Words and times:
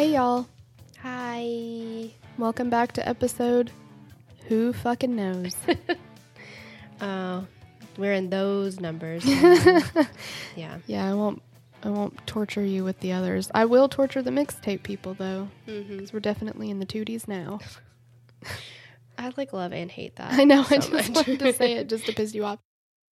Hey 0.00 0.14
y'all, 0.14 0.48
Hi. 1.02 2.10
welcome 2.38 2.70
back 2.70 2.92
to 2.92 3.06
episode 3.06 3.70
Who 4.48 4.72
Fucking 4.72 5.14
Knows? 5.14 5.54
Oh, 7.02 7.46
we're 7.98 8.14
in 8.14 8.30
those 8.30 8.80
numbers. 8.80 9.26
yeah. 10.56 10.78
yeah, 10.86 11.06
I 11.06 11.12
won't 11.12 11.42
I 11.82 11.90
won't 11.90 12.26
torture 12.26 12.64
you 12.64 12.82
with 12.82 12.98
the 13.00 13.12
others. 13.12 13.50
I 13.54 13.66
will 13.66 13.90
torture 13.90 14.22
the 14.22 14.30
mixtape 14.30 14.82
people 14.84 15.12
though, 15.12 15.48
hmm 15.66 16.06
we're 16.14 16.20
definitely 16.20 16.70
in 16.70 16.78
the 16.78 16.86
tooties 16.86 17.28
now. 17.28 17.58
I 19.18 19.34
like 19.36 19.52
love 19.52 19.74
and 19.74 19.90
hate 19.90 20.16
that. 20.16 20.32
I 20.40 20.44
know, 20.44 20.64
I 20.70 20.76
just 20.76 20.92
much. 20.92 21.10
wanted 21.10 21.40
to 21.40 21.52
say 21.52 21.74
it 21.74 21.90
just 21.90 22.06
to 22.06 22.14
piss 22.14 22.34
you 22.34 22.46
off. 22.46 22.58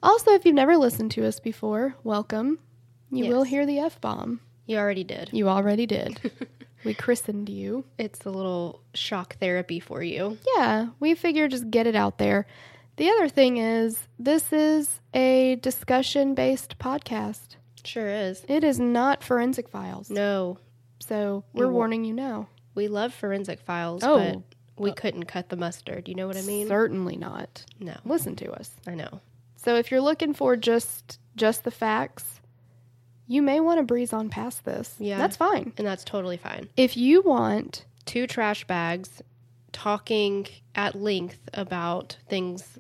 Also, 0.03 0.31
if 0.31 0.47
you've 0.47 0.55
never 0.55 0.79
listened 0.79 1.11
to 1.11 1.27
us 1.27 1.39
before, 1.39 1.97
welcome. 2.03 2.59
You 3.11 3.27
will 3.27 3.43
hear 3.43 3.67
the 3.67 3.79
F 3.79 4.01
bomb. 4.01 4.41
You 4.65 4.79
already 4.79 5.05
did. 5.05 5.29
You 5.35 5.51
already 5.51 5.85
did. 5.85 6.33
We 6.85 6.95
christened 6.95 7.49
you. 7.49 7.85
It's 7.99 8.25
a 8.25 8.31
little 8.31 8.81
shock 8.95 9.37
therapy 9.39 9.81
for 9.81 10.03
you. 10.03 10.39
Yeah, 10.57 10.89
we 11.01 11.15
figure 11.15 11.49
just 11.49 11.71
get 11.71 11.87
it 11.87 11.97
out 11.97 12.19
there. 12.19 12.47
The 12.97 13.09
other 13.11 13.29
thing 13.29 13.59
is, 13.59 13.99
this 14.19 14.53
is 14.53 15.01
a 15.15 15.57
discussion 15.57 16.35
based 16.35 16.79
podcast. 16.79 17.57
Sure 17.85 18.09
is. 18.09 18.45
It 18.49 18.65
is 18.65 18.79
not 18.81 19.23
forensic 19.23 19.69
files. 19.69 20.11
No, 20.11 20.59
So 21.01 21.45
we're 21.53 21.69
warning 21.71 22.05
you 22.05 22.13
now. 22.15 22.49
we 22.75 22.89
love 22.89 23.15
forensic 23.15 23.61
files, 23.61 24.03
Oh. 24.05 24.19
but 24.19 24.43
we 24.83 24.91
uh, 24.91 24.95
couldn't 24.95 25.25
cut 25.25 25.49
the 25.49 25.57
mustard. 25.57 26.09
You 26.09 26.15
know 26.15 26.27
what 26.27 26.37
I 26.37 26.43
mean? 26.43 26.67
Certainly 26.69 27.17
not. 27.17 27.65
No, 27.81 27.97
Listen 28.05 28.35
to 28.37 28.51
us. 28.53 28.71
I 28.87 28.95
know. 28.95 29.21
So 29.57 29.77
if 29.77 29.91
you're 29.91 30.01
looking 30.01 30.35
for 30.35 30.57
just 30.57 31.19
just 31.37 31.63
the 31.65 31.71
facts, 31.71 32.38
you 33.29 33.43
may 33.43 33.61
want 33.61 33.79
to 33.79 33.83
breeze 33.85 34.13
on 34.13 34.29
past 34.31 34.65
this. 34.65 34.95
Yeah. 34.99 35.19
That's 35.19 35.37
fine. 35.37 35.73
And 35.77 35.87
that's 35.87 36.03
totally 36.05 36.37
fine. 36.39 36.69
If 36.77 36.97
you 36.97 37.23
want 37.23 37.85
Two 38.07 38.27
trash 38.27 38.65
bags 38.67 39.23
talking 39.73 40.47
at 40.75 40.95
length 40.95 41.39
about 41.53 42.17
things 42.29 42.79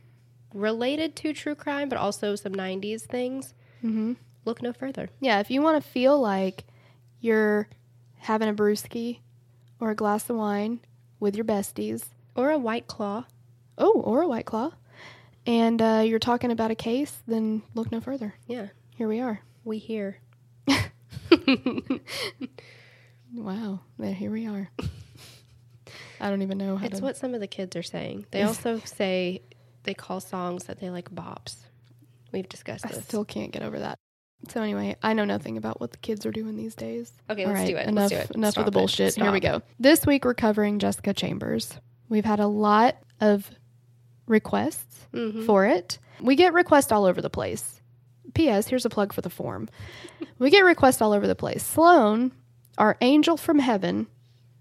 related 0.54 1.14
to 1.16 1.34
true 1.34 1.54
crime, 1.54 1.91
but 1.91 1.98
also 1.98 2.34
some 2.34 2.52
90s 2.54 3.02
things, 3.02 3.52
mhm, 3.84 4.16
look 4.46 4.62
no 4.62 4.72
further. 4.72 5.10
Yeah, 5.20 5.41
if 5.41 5.50
you 5.50 5.60
want 5.60 5.82
to 5.82 5.86
feel 5.91 6.19
like 6.19 6.64
you're 7.20 7.69
having 8.16 8.48
a 8.48 8.54
brewski 8.54 9.19
or 9.80 9.91
a 9.91 9.94
glass 9.94 10.30
of 10.30 10.36
wine 10.36 10.80
with 11.20 11.36
your 11.36 11.44
besties, 11.44 12.06
Or 12.34 12.50
a 12.50 12.58
white 12.58 12.86
claw. 12.86 13.24
oh, 13.76 14.00
or 14.00 14.22
a 14.22 14.28
white 14.28 14.46
claw, 14.46 14.72
and 15.46 15.82
uh, 15.82 16.02
you're 16.06 16.19
talking 16.19 16.50
about 16.50 16.70
a 16.70 16.74
case, 16.74 17.19
then 17.26 17.60
look 17.74 17.92
no 17.92 18.00
further. 18.00 18.34
Yeah, 18.46 18.69
Here 18.96 19.08
we 19.08 19.20
are. 19.20 19.42
we 19.64 19.76
hear. 19.78 20.20
Wow, 23.34 23.80
there 23.98 24.14
here 24.14 24.30
we 24.30 24.47
are. 24.47 24.70
I 26.20 26.30
don't 26.30 26.41
even 26.42 26.56
know 26.58 26.77
how 26.77 26.86
It's 26.86 26.98
to. 26.98 27.05
what 27.05 27.16
some 27.16 27.34
of 27.34 27.41
the 27.41 27.47
kids 27.47 27.77
are 27.77 27.83
saying. 27.83 28.27
They 28.30 28.42
also 28.42 28.78
say 28.84 29.42
they 29.83 29.92
call 29.94 30.20
songs 30.20 30.64
that 30.64 30.80
they 30.80 30.88
like 30.91 31.10
bops. 31.14 31.56
We've 32.33 32.48
discussed 32.48 32.86
I 32.86 32.88
this. 32.88 33.05
still 33.05 33.25
can't 33.27 33.52
get 33.52 33.62
over 33.62 33.78
that. 33.80 33.98
So 34.48 34.62
anyway, 34.62 34.97
I 35.02 35.12
know 35.12 35.25
nothing 35.27 35.58
about 35.58 35.78
what 35.80 35.91
the 35.92 35.98
kids 35.98 36.25
are 36.25 36.30
doing 36.30 36.56
these 36.56 36.75
days. 36.75 37.12
Okay, 37.28 37.44
All 37.44 37.53
let's 37.53 37.69
do 37.69 37.77
it. 37.77 37.86
Enough, 37.88 38.10
let's 38.10 38.12
do 38.12 38.16
it. 38.32 38.36
enough 38.36 38.53
Stop 38.53 38.66
of 38.66 38.72
the 38.72 38.78
it. 38.78 38.80
bullshit. 38.80 39.14
Here 39.14 39.30
we 39.32 39.41
go. 39.41 39.62
This 39.78 40.06
week 40.06 40.25
we're 40.25 40.34
covering 40.34 40.78
Jessica 40.78 41.12
Chambers. 41.12 41.75
We've 42.08 42.25
had 42.25 42.41
a 42.41 42.47
lot 42.47 42.97
of 43.20 43.50
requests 44.27 45.06
Mhm. 45.12 45.44
for 45.44 45.66
it. 45.66 45.98
We 46.20 46.34
get 46.34 46.55
requests 46.55 46.92
all 46.92 47.05
over 47.05 47.20
the 47.20 47.30
place. 47.30 47.78
P.S. 48.34 48.69
Here's 48.69 48.84
a 48.84 48.91
plug 48.91 49.12
for 49.12 49.21
the 49.21 49.31
form. 49.31 49.69
we 50.39 50.51
get 50.51 50.65
requests 50.65 51.01
all 51.01 51.12
over 51.12 51.27
the 51.27 51.34
place. 51.34 51.65
Sloan, 51.65 52.33
our 52.77 52.97
angel 53.00 53.37
from 53.37 53.59
heaven, 53.59 54.06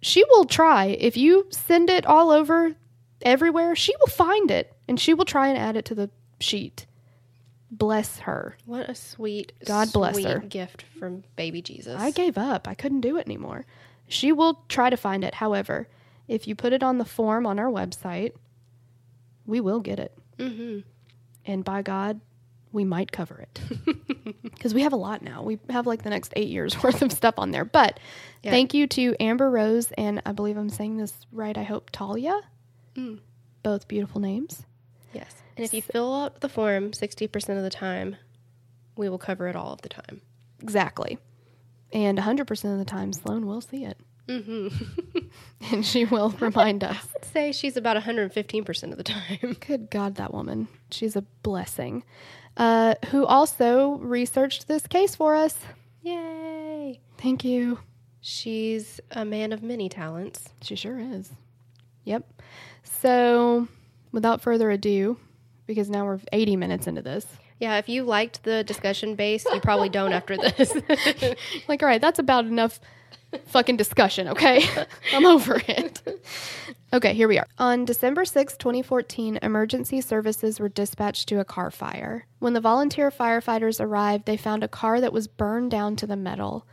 she 0.02 0.24
will 0.30 0.46
try. 0.46 0.86
If 0.86 1.18
you 1.18 1.48
send 1.52 1.90
it 1.90 2.06
all 2.06 2.32
over 2.32 2.76
everywhere, 3.22 3.76
she 3.76 3.94
will 4.00 4.08
find 4.08 4.50
it 4.52 4.74
and 4.88 5.00
she 5.00 5.14
will 5.14 5.26
try 5.26 5.48
and 5.48 5.58
add 5.58 5.76
it 5.76 5.86
to 5.86 5.96
the 5.96 6.10
sheet. 6.40 6.86
Bless 7.70 8.20
her. 8.20 8.56
What 8.66 8.90
a 8.90 8.96
sweet, 8.96 9.52
God 9.66 9.92
bless 9.92 10.14
sweet 10.14 10.28
her. 10.28 10.40
gift 10.40 10.84
from 11.00 11.24
baby 11.36 11.62
Jesus. 11.62 12.00
I 12.00 12.12
gave 12.12 12.38
up. 12.38 12.68
I 12.68 12.74
couldn't 12.74 13.02
do 13.02 13.18
it 13.18 13.26
anymore. 13.26 13.66
She 14.08 14.32
will 14.32 14.64
try 14.70 14.90
to 14.90 14.96
find 14.96 15.24
it. 15.26 15.34
However, 15.36 15.90
if 16.30 16.48
you 16.48 16.56
put 16.56 16.72
it 16.72 16.82
on 16.82 16.98
the 16.98 17.04
form 17.06 17.46
on 17.46 17.60
our 17.60 17.70
website, 17.70 18.32
we 19.46 19.60
will 19.60 19.82
get 19.82 20.00
it. 20.00 20.18
hmm 20.40 20.80
And 21.46 21.66
by 21.66 21.82
God, 21.82 22.22
we 22.72 22.84
might 22.84 23.12
cover 23.12 23.40
it. 23.40 23.62
Because 24.58 24.74
we 24.74 24.82
have 24.82 24.92
a 24.94 24.98
lot 24.98 25.22
now. 25.22 25.44
We 25.44 25.60
have 25.70 25.86
like 25.88 26.02
the 26.04 26.10
next 26.10 26.34
eight 26.36 26.50
years 26.50 26.82
worth 26.84 27.02
of 27.04 27.12
stuff 27.12 27.36
on 27.38 27.52
there. 27.52 27.64
But 27.64 28.00
Yeah. 28.44 28.52
thank 28.52 28.74
you 28.74 28.88
to 28.88 29.16
Amber 29.20 29.50
Rose 29.50 29.92
and 29.98 30.22
I 30.26 30.32
believe 30.32 30.58
I'm 30.58 30.70
saying 30.70 30.98
this 30.98 31.14
right. 31.32 31.56
I 31.58 31.64
hope 31.64 31.92
Talia. 31.92 32.42
Mm. 32.96 33.20
Both 33.64 33.88
beautiful 33.88 34.20
names. 34.20 34.66
Yes. 35.14 35.34
And 35.56 35.64
if 35.66 35.74
you 35.74 35.82
fill 35.84 36.14
out 36.14 36.42
the 36.42 36.50
form 36.50 36.92
60% 36.92 37.58
of 37.58 37.64
the 37.64 37.70
time, 37.70 38.16
we 38.98 39.08
will 39.10 39.20
cover 39.20 39.48
it 39.48 39.56
all 39.56 39.72
of 39.74 39.82
the 39.84 39.90
time. 39.90 40.22
Exactly. 40.62 41.18
And 41.94 42.18
100% 42.18 42.72
of 42.74 42.80
the 42.80 42.86
time, 42.86 43.14
Sloan 43.14 43.46
will 43.46 43.62
see 43.62 43.86
it. 43.86 43.98
hmm 44.28 44.68
And 45.72 45.86
she 45.86 46.04
will 46.06 46.32
remind 46.40 46.84
us. 46.84 47.08
I'd 47.16 47.26
say 47.26 47.52
she's 47.52 47.78
about 47.78 47.96
115% 48.02 48.92
of 48.92 48.98
the 48.98 49.04
time. 49.04 49.56
Good 49.66 49.90
God, 49.92 50.16
that 50.16 50.34
woman. 50.34 50.68
She's 50.92 51.16
a 51.16 51.22
blessing. 51.44 52.04
Uh, 52.58 52.96
who 53.12 53.24
also 53.26 53.98
researched 54.00 54.68
this 54.68 54.88
case 54.88 55.16
for 55.16 55.36
us. 55.36 55.56
Yay. 56.02 57.00
Thank 57.18 57.46
you. 57.46 57.80
She's 58.20 59.00
a 59.12 59.24
man 59.24 59.54
of 59.54 59.62
many 59.62 59.88
talents. 59.90 60.50
She 60.62 60.76
sure 60.76 61.00
is. 61.00 61.32
Yep. 62.06 62.42
So, 62.84 63.68
without 64.12 64.42
further 64.42 64.72
ado, 64.72 65.18
because 65.68 65.90
now 65.90 66.06
we're 66.06 66.20
80 66.34 66.56
minutes 66.56 66.88
into 66.88 67.02
this, 67.02 67.26
Yeah, 67.60 67.78
if 67.78 67.90
you 67.90 68.04
liked 68.04 68.44
the 68.44 68.64
discussion 68.64 69.16
base, 69.16 69.46
you 69.46 69.60
probably 69.62 69.90
don't 69.90 70.14
after 70.14 70.36
this. 70.38 70.74
like, 71.68 71.84
all 71.84 71.90
right, 71.90 72.02
that's 72.02 72.20
about 72.20 72.46
enough 72.46 72.80
fucking 73.48 73.78
discussion, 73.78 74.28
okay? 74.30 74.64
I'm 75.14 75.26
over 75.26 75.62
it. 75.68 76.02
Okay, 76.94 77.14
here 77.14 77.28
we 77.28 77.38
are. 77.38 77.48
On 77.58 77.86
December 77.86 78.24
6, 78.24 78.56
2014, 78.58 79.40
emergency 79.42 80.00
services 80.02 80.60
were 80.60 80.70
dispatched 80.70 81.28
to 81.30 81.40
a 81.40 81.46
car 81.46 81.70
fire. 81.70 82.26
When 82.40 82.54
the 82.54 82.62
volunteer 82.62 83.12
firefighters 83.12 83.82
arrived, 83.82 84.26
they 84.26 84.38
found 84.38 84.64
a 84.64 84.70
car 84.70 85.02
that 85.02 85.14
was 85.14 85.28
burned 85.28 85.72
down 85.72 85.96
to 85.98 86.08
the 86.08 86.16
metal. 86.16 86.66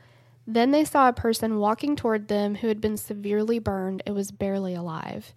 Then 0.46 0.70
they 0.70 0.84
saw 0.84 1.08
a 1.08 1.12
person 1.12 1.58
walking 1.58 1.96
toward 1.96 2.28
them 2.28 2.56
who 2.56 2.68
had 2.68 2.80
been 2.80 2.96
severely 2.96 3.58
burned 3.58 4.02
and 4.06 4.14
was 4.14 4.30
barely 4.30 4.74
alive. 4.74 5.34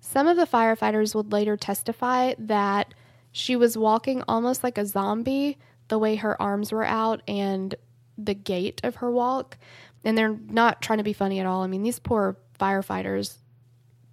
Some 0.00 0.26
of 0.26 0.36
the 0.36 0.46
firefighters 0.46 1.14
would 1.14 1.32
later 1.32 1.56
testify 1.56 2.34
that 2.38 2.92
she 3.32 3.56
was 3.56 3.78
walking 3.78 4.22
almost 4.28 4.62
like 4.62 4.76
a 4.76 4.84
zombie, 4.84 5.58
the 5.88 5.98
way 5.98 6.16
her 6.16 6.40
arms 6.40 6.70
were 6.70 6.84
out 6.84 7.22
and 7.26 7.74
the 8.18 8.34
gait 8.34 8.80
of 8.84 8.96
her 8.96 9.10
walk. 9.10 9.56
And 10.04 10.16
they're 10.18 10.36
not 10.48 10.82
trying 10.82 10.98
to 10.98 11.04
be 11.04 11.12
funny 11.12 11.40
at 11.40 11.46
all. 11.46 11.62
I 11.62 11.66
mean, 11.66 11.82
these 11.82 11.98
poor 11.98 12.36
firefighters, 12.58 13.36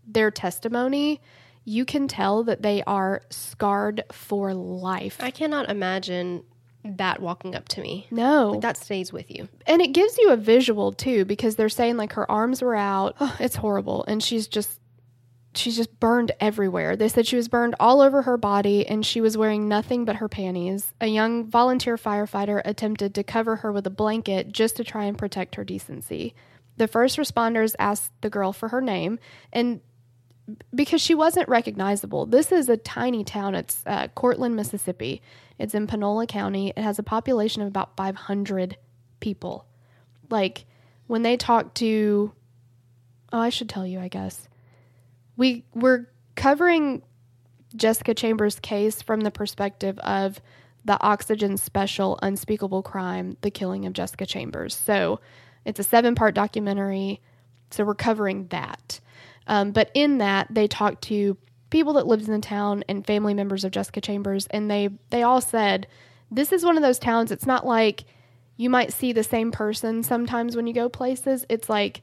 their 0.08 0.32
testimony, 0.32 1.22
you 1.66 1.86
can 1.86 2.08
tell 2.08 2.44
that 2.44 2.62
they 2.62 2.84
are 2.84 3.22
scarred 3.30 4.04
for 4.12 4.54
life. 4.54 5.18
I 5.20 5.32
cannot 5.32 5.70
imagine 5.70 6.44
that 6.84 7.22
walking 7.22 7.56
up 7.56 7.68
to 7.70 7.82
me. 7.82 8.08
no. 8.10 8.52
Like, 8.52 8.62
that 8.62 8.78
stays 8.78 9.12
with 9.12 9.30
you. 9.30 9.50
and 9.68 9.82
it 9.82 9.90
gives 9.90 10.18
you 10.18 10.32
a 10.32 10.38
visual 10.38 10.94
too 10.94 11.26
because 11.26 11.56
they're 11.58 11.68
saying 11.70 11.98
like 11.98 12.14
her 12.14 12.30
arms 12.32 12.62
were 12.62 12.76
out 12.76 13.16
oh, 13.20 13.36
it's 13.40 13.58
horrible 13.58 14.06
and 14.08 14.24
she's 14.24 14.48
just 14.48 14.80
she's 15.56 15.76
just 15.76 16.00
burned 16.00 16.32
everywhere 16.40 16.96
they 16.96 17.08
said 17.08 17.26
she 17.26 17.36
was 17.36 17.48
burned 17.48 17.76
all 17.80 18.02
over 18.02 18.22
her 18.22 18.38
body 18.38 18.86
and 18.88 19.06
she 19.06 19.20
was 19.20 19.38
wearing 19.38 19.68
nothing 19.68 20.06
but 20.06 20.18
her 20.18 20.30
panties 20.30 20.94
a 21.02 21.08
young 21.08 21.46
volunteer 21.46 21.98
firefighter 21.98 22.62
attempted 22.66 23.16
to 23.16 23.24
cover 23.24 23.58
her 23.58 23.72
with 23.72 23.86
a 23.88 23.92
blanket 23.92 24.52
just 24.52 24.76
to 24.76 24.84
try 24.84 25.06
and 25.06 25.18
protect 25.18 25.56
her 25.56 25.64
decency 25.64 26.34
the 26.78 26.88
first 26.88 27.18
responders 27.18 27.76
asked 27.80 28.12
the 28.22 28.30
girl 28.30 28.54
for 28.54 28.70
her 28.70 28.82
name 28.82 29.20
and 29.52 29.82
because 30.74 31.02
she 31.02 31.16
wasn't 31.16 31.48
recognizable. 31.50 32.26
This 32.26 32.52
is 32.52 32.70
a 32.70 32.78
tiny 32.78 33.24
town. 33.24 33.56
It's 33.56 33.84
uh, 33.86 34.08
Courtland, 34.10 34.56
Mississippi. 34.56 35.22
It's 35.58 35.76
in 35.76 35.88
Panola 35.88 36.28
County. 36.28 36.74
It 36.76 36.82
has 36.82 37.00
a 37.00 37.04
population 37.04 37.62
of 37.62 37.68
about 37.68 37.96
500 37.96 38.78
people. 39.20 39.66
Like 40.30 40.66
when 41.08 41.24
they 41.24 41.38
talk 41.38 41.74
to, 41.76 42.32
oh, 43.34 43.40
I 43.40 43.50
should 43.50 43.70
tell 43.70 43.86
you, 43.86 44.00
I 44.00 44.08
guess. 44.08 44.48
We 45.40 45.64
we're 45.74 46.08
covering 46.36 47.02
Jessica 47.74 48.14
Chambers' 48.14 48.60
case 48.60 49.02
from 49.02 49.22
the 49.22 49.32
perspective 49.32 49.98
of 50.00 50.42
the 50.84 51.02
Oxygen 51.02 51.56
special 51.56 52.20
Unspeakable 52.22 52.84
Crime, 52.84 53.38
The 53.40 53.50
Killing 53.50 53.86
of 53.86 53.94
Jessica 53.94 54.26
Chambers. 54.26 54.76
So 54.76 55.22
it's 55.64 55.80
a 55.80 55.84
seven 55.84 56.14
part 56.14 56.36
documentary. 56.36 57.22
So 57.72 57.86
we're 57.86 57.96
covering 57.96 58.48
that. 58.48 59.00
Um, 59.48 59.72
but 59.72 59.92
in 59.94 60.18
that, 60.18 60.48
they 60.50 60.68
talked 60.68 61.04
to 61.04 61.38
people 61.70 61.94
that 61.94 62.06
lived 62.06 62.28
in 62.28 62.34
the 62.34 62.40
town 62.40 62.84
and 62.90 63.08
family 63.08 63.34
members 63.34 63.64
of 63.64 63.72
Jessica 63.72 64.02
Chambers, 64.02 64.46
and 64.48 64.70
they 64.70 64.90
they 65.10 65.24
all 65.24 65.40
said 65.40 65.88
this 66.30 66.52
is 66.52 66.66
one 66.66 66.76
of 66.76 66.84
those 66.84 67.00
towns. 67.00 67.32
It's 67.32 67.48
not 67.48 67.66
like 67.66 68.04
you 68.58 68.70
might 68.70 68.92
see 68.92 69.14
the 69.14 69.24
same 69.24 69.54
person 69.54 70.04
sometimes 70.04 70.58
when 70.58 70.68
you 70.68 70.74
go 70.74 70.90
places. 70.90 71.46
It's 71.48 71.70
like 71.70 72.02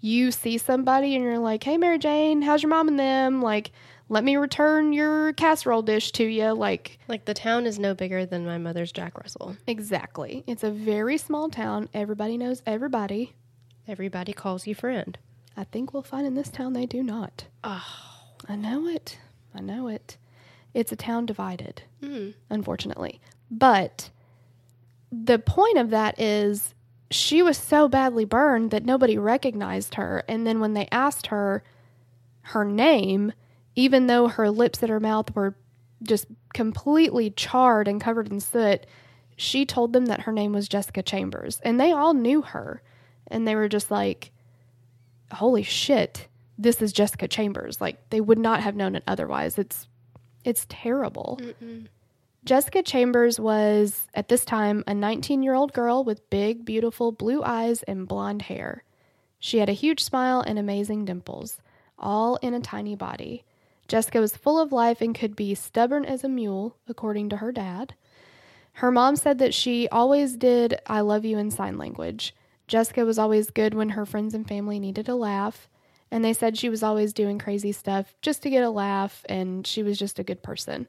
you 0.00 0.30
see 0.30 0.58
somebody 0.58 1.14
and 1.14 1.24
you're 1.24 1.38
like, 1.38 1.62
"Hey, 1.64 1.76
Mary 1.76 1.98
Jane, 1.98 2.42
how's 2.42 2.62
your 2.62 2.70
mom 2.70 2.88
and 2.88 2.98
them?" 2.98 3.40
Like, 3.42 3.72
let 4.08 4.22
me 4.22 4.36
return 4.36 4.92
your 4.92 5.32
casserole 5.32 5.82
dish 5.82 6.12
to 6.12 6.24
you. 6.24 6.52
Like, 6.52 6.98
Like 7.08 7.24
the 7.24 7.34
town 7.34 7.66
is 7.66 7.78
no 7.78 7.92
bigger 7.94 8.24
than 8.24 8.44
my 8.46 8.56
mother's 8.58 8.92
Jack 8.92 9.18
Russell. 9.18 9.56
exactly. 9.66 10.44
It's 10.46 10.62
a 10.62 10.70
very 10.70 11.18
small 11.18 11.48
town. 11.48 11.88
Everybody 11.92 12.36
knows 12.38 12.62
everybody. 12.66 13.32
Everybody 13.88 14.32
calls 14.32 14.66
you 14.66 14.74
friend. 14.74 15.18
I 15.56 15.64
think 15.64 15.92
we'll 15.92 16.02
find 16.02 16.26
in 16.26 16.34
this 16.34 16.50
town 16.50 16.72
they 16.74 16.86
do 16.86 17.02
not. 17.02 17.46
Oh. 17.64 17.84
I 18.48 18.54
know 18.54 18.86
it. 18.86 19.18
I 19.54 19.60
know 19.60 19.88
it. 19.88 20.18
It's 20.74 20.92
a 20.92 20.96
town 20.96 21.26
divided, 21.26 21.82
Mm. 22.02 22.34
unfortunately. 22.50 23.20
But 23.50 24.10
the 25.10 25.38
point 25.38 25.78
of 25.78 25.90
that 25.90 26.20
is 26.20 26.74
she 27.10 27.42
was 27.42 27.56
so 27.56 27.88
badly 27.88 28.24
burned 28.24 28.70
that 28.70 28.84
nobody 28.84 29.16
recognized 29.16 29.94
her. 29.94 30.24
And 30.28 30.46
then 30.46 30.60
when 30.60 30.74
they 30.74 30.88
asked 30.90 31.28
her 31.28 31.62
her 32.42 32.64
name, 32.64 33.32
even 33.74 34.06
though 34.06 34.28
her 34.28 34.50
lips 34.50 34.82
and 34.82 34.90
her 34.90 35.00
mouth 35.00 35.34
were 35.34 35.56
just 36.02 36.26
completely 36.54 37.30
charred 37.30 37.88
and 37.88 38.00
covered 38.00 38.30
in 38.30 38.40
soot, 38.40 38.86
she 39.36 39.66
told 39.66 39.92
them 39.92 40.06
that 40.06 40.22
her 40.22 40.32
name 40.32 40.52
was 40.52 40.68
Jessica 40.68 41.02
Chambers. 41.02 41.60
And 41.62 41.78
they 41.78 41.92
all 41.92 42.14
knew 42.14 42.42
her. 42.42 42.82
And 43.28 43.46
they 43.46 43.54
were 43.54 43.68
just 43.68 43.90
like, 43.90 44.32
holy 45.32 45.62
shit, 45.62 46.28
this 46.58 46.80
is 46.80 46.92
Jessica 46.92 47.28
Chambers. 47.28 47.80
Like 47.80 48.10
they 48.10 48.20
would 48.20 48.38
not 48.38 48.60
have 48.60 48.76
known 48.76 48.96
it 48.96 49.04
otherwise. 49.06 49.58
It's 49.58 49.88
it's 50.44 50.66
terrible. 50.68 51.40
Mm-mm. 51.42 51.88
Jessica 52.46 52.80
Chambers 52.80 53.40
was 53.40 54.06
at 54.14 54.28
this 54.28 54.44
time 54.44 54.84
a 54.86 54.92
19-year-old 54.92 55.72
girl 55.72 56.04
with 56.04 56.30
big 56.30 56.64
beautiful 56.64 57.10
blue 57.10 57.42
eyes 57.42 57.82
and 57.82 58.06
blonde 58.06 58.42
hair. 58.42 58.84
She 59.40 59.58
had 59.58 59.68
a 59.68 59.72
huge 59.72 60.04
smile 60.04 60.42
and 60.42 60.56
amazing 60.56 61.06
dimples, 61.06 61.58
all 61.98 62.36
in 62.36 62.54
a 62.54 62.60
tiny 62.60 62.94
body. 62.94 63.42
Jessica 63.88 64.20
was 64.20 64.36
full 64.36 64.60
of 64.60 64.70
life 64.70 65.00
and 65.00 65.12
could 65.12 65.34
be 65.34 65.56
stubborn 65.56 66.04
as 66.04 66.22
a 66.22 66.28
mule, 66.28 66.76
according 66.86 67.30
to 67.30 67.38
her 67.38 67.50
dad. 67.50 67.96
Her 68.74 68.92
mom 68.92 69.16
said 69.16 69.38
that 69.38 69.52
she 69.52 69.88
always 69.88 70.36
did 70.36 70.78
I 70.86 71.00
love 71.00 71.24
you 71.24 71.38
in 71.38 71.50
sign 71.50 71.76
language. 71.76 72.32
Jessica 72.68 73.04
was 73.04 73.18
always 73.18 73.50
good 73.50 73.74
when 73.74 73.88
her 73.88 74.06
friends 74.06 74.34
and 74.34 74.46
family 74.46 74.78
needed 74.78 75.08
a 75.08 75.16
laugh, 75.16 75.68
and 76.12 76.24
they 76.24 76.32
said 76.32 76.56
she 76.56 76.68
was 76.68 76.84
always 76.84 77.12
doing 77.12 77.40
crazy 77.40 77.72
stuff 77.72 78.14
just 78.22 78.40
to 78.44 78.50
get 78.50 78.62
a 78.62 78.70
laugh, 78.70 79.24
and 79.28 79.66
she 79.66 79.82
was 79.82 79.98
just 79.98 80.20
a 80.20 80.24
good 80.24 80.44
person. 80.44 80.86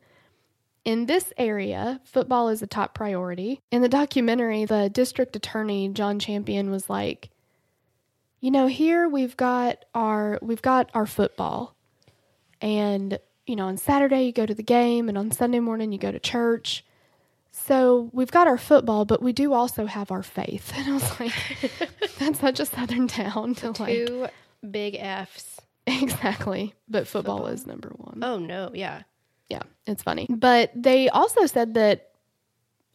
In 0.88 1.06
this 1.06 1.34
area, 1.38 2.00
football 2.06 2.48
is 2.48 2.62
a 2.62 2.66
top 2.66 2.94
priority. 2.94 3.60
In 3.72 3.82
the 3.82 3.90
documentary, 3.90 4.64
the 4.64 4.90
district 4.90 5.36
attorney, 5.36 5.90
John 5.90 6.18
Champion, 6.18 6.72
was 6.72 6.90
like, 6.90 7.30
you 8.40 8.52
know, 8.52 8.68
here 8.68 9.10
we've 9.10 9.36
got 9.36 9.84
our 9.94 10.40
we've 10.42 10.62
got 10.62 10.90
our 10.94 11.06
football. 11.06 11.76
And, 12.62 13.20
you 13.46 13.58
know, 13.58 13.66
on 13.66 13.76
Saturday 13.76 14.24
you 14.28 14.32
go 14.32 14.46
to 14.46 14.56
the 14.56 14.64
game 14.64 15.10
and 15.10 15.18
on 15.18 15.30
Sunday 15.32 15.60
morning 15.60 15.92
you 15.92 15.98
go 15.98 16.10
to 16.10 16.20
church. 16.20 16.86
So 17.52 18.10
we've 18.14 18.32
got 18.32 18.48
our 18.48 18.58
football, 18.58 19.04
but 19.04 19.22
we 19.22 19.34
do 19.34 19.52
also 19.52 19.88
have 19.88 20.10
our 20.10 20.24
faith. 20.24 20.72
And 20.78 20.88
I 20.90 20.94
was 20.94 21.20
like, 21.20 21.34
that's 22.18 22.40
such 22.40 22.62
a 22.62 22.66
southern 22.66 23.10
town 23.10 23.56
to 23.56 23.72
like 23.72 24.08
Two 24.08 24.28
big 24.72 24.96
F's. 24.96 25.60
Exactly. 25.86 26.74
But 26.88 27.08
football, 27.08 27.40
Football. 27.40 27.52
was 27.52 27.68
number 27.68 27.92
one. 27.98 28.20
Oh 28.24 28.40
no, 28.40 28.72
yeah. 28.74 29.02
Yeah, 29.50 29.62
it's 29.86 30.04
funny. 30.04 30.28
But 30.30 30.72
they 30.76 31.10
also 31.10 31.46
said 31.46 31.76
that, 31.76 32.10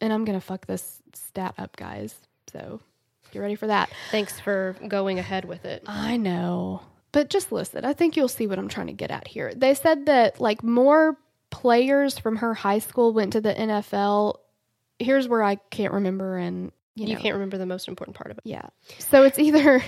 and 0.01 0.13
I'm 0.13 0.25
going 0.25 0.39
to 0.39 0.45
fuck 0.45 0.65
this 0.65 1.01
stat 1.13 1.55
up, 1.57 1.75
guys. 1.75 2.15
So 2.51 2.81
get 3.31 3.39
ready 3.39 3.55
for 3.55 3.67
that. 3.67 3.89
Thanks 4.11 4.39
for 4.39 4.75
going 4.87 5.19
ahead 5.19 5.45
with 5.45 5.65
it. 5.65 5.83
I 5.87 6.17
know. 6.17 6.81
But 7.11 7.29
just 7.29 7.51
listen, 7.51 7.85
I 7.85 7.93
think 7.93 8.17
you'll 8.17 8.27
see 8.27 8.47
what 8.47 8.57
I'm 8.57 8.67
trying 8.67 8.87
to 8.87 8.93
get 8.93 9.11
at 9.11 9.27
here. 9.27 9.53
They 9.53 9.75
said 9.75 10.07
that 10.07 10.39
like 10.39 10.63
more 10.63 11.17
players 11.51 12.17
from 12.17 12.37
her 12.37 12.53
high 12.53 12.79
school 12.79 13.13
went 13.13 13.33
to 13.33 13.41
the 13.41 13.53
NFL. 13.53 14.37
Here's 14.99 15.27
where 15.27 15.43
I 15.43 15.55
can't 15.55 15.93
remember 15.93 16.37
and 16.37 16.71
you, 16.95 17.07
You, 17.07 17.17
can't 17.17 17.33
remember 17.33 17.57
the 17.57 17.65
most 17.65 17.87
important 17.87 18.15
part 18.15 18.31
of 18.31 18.37
it. 18.37 18.43
Yeah. 18.45 18.67
So 18.99 19.23
it's 19.23 19.39
either 19.39 19.83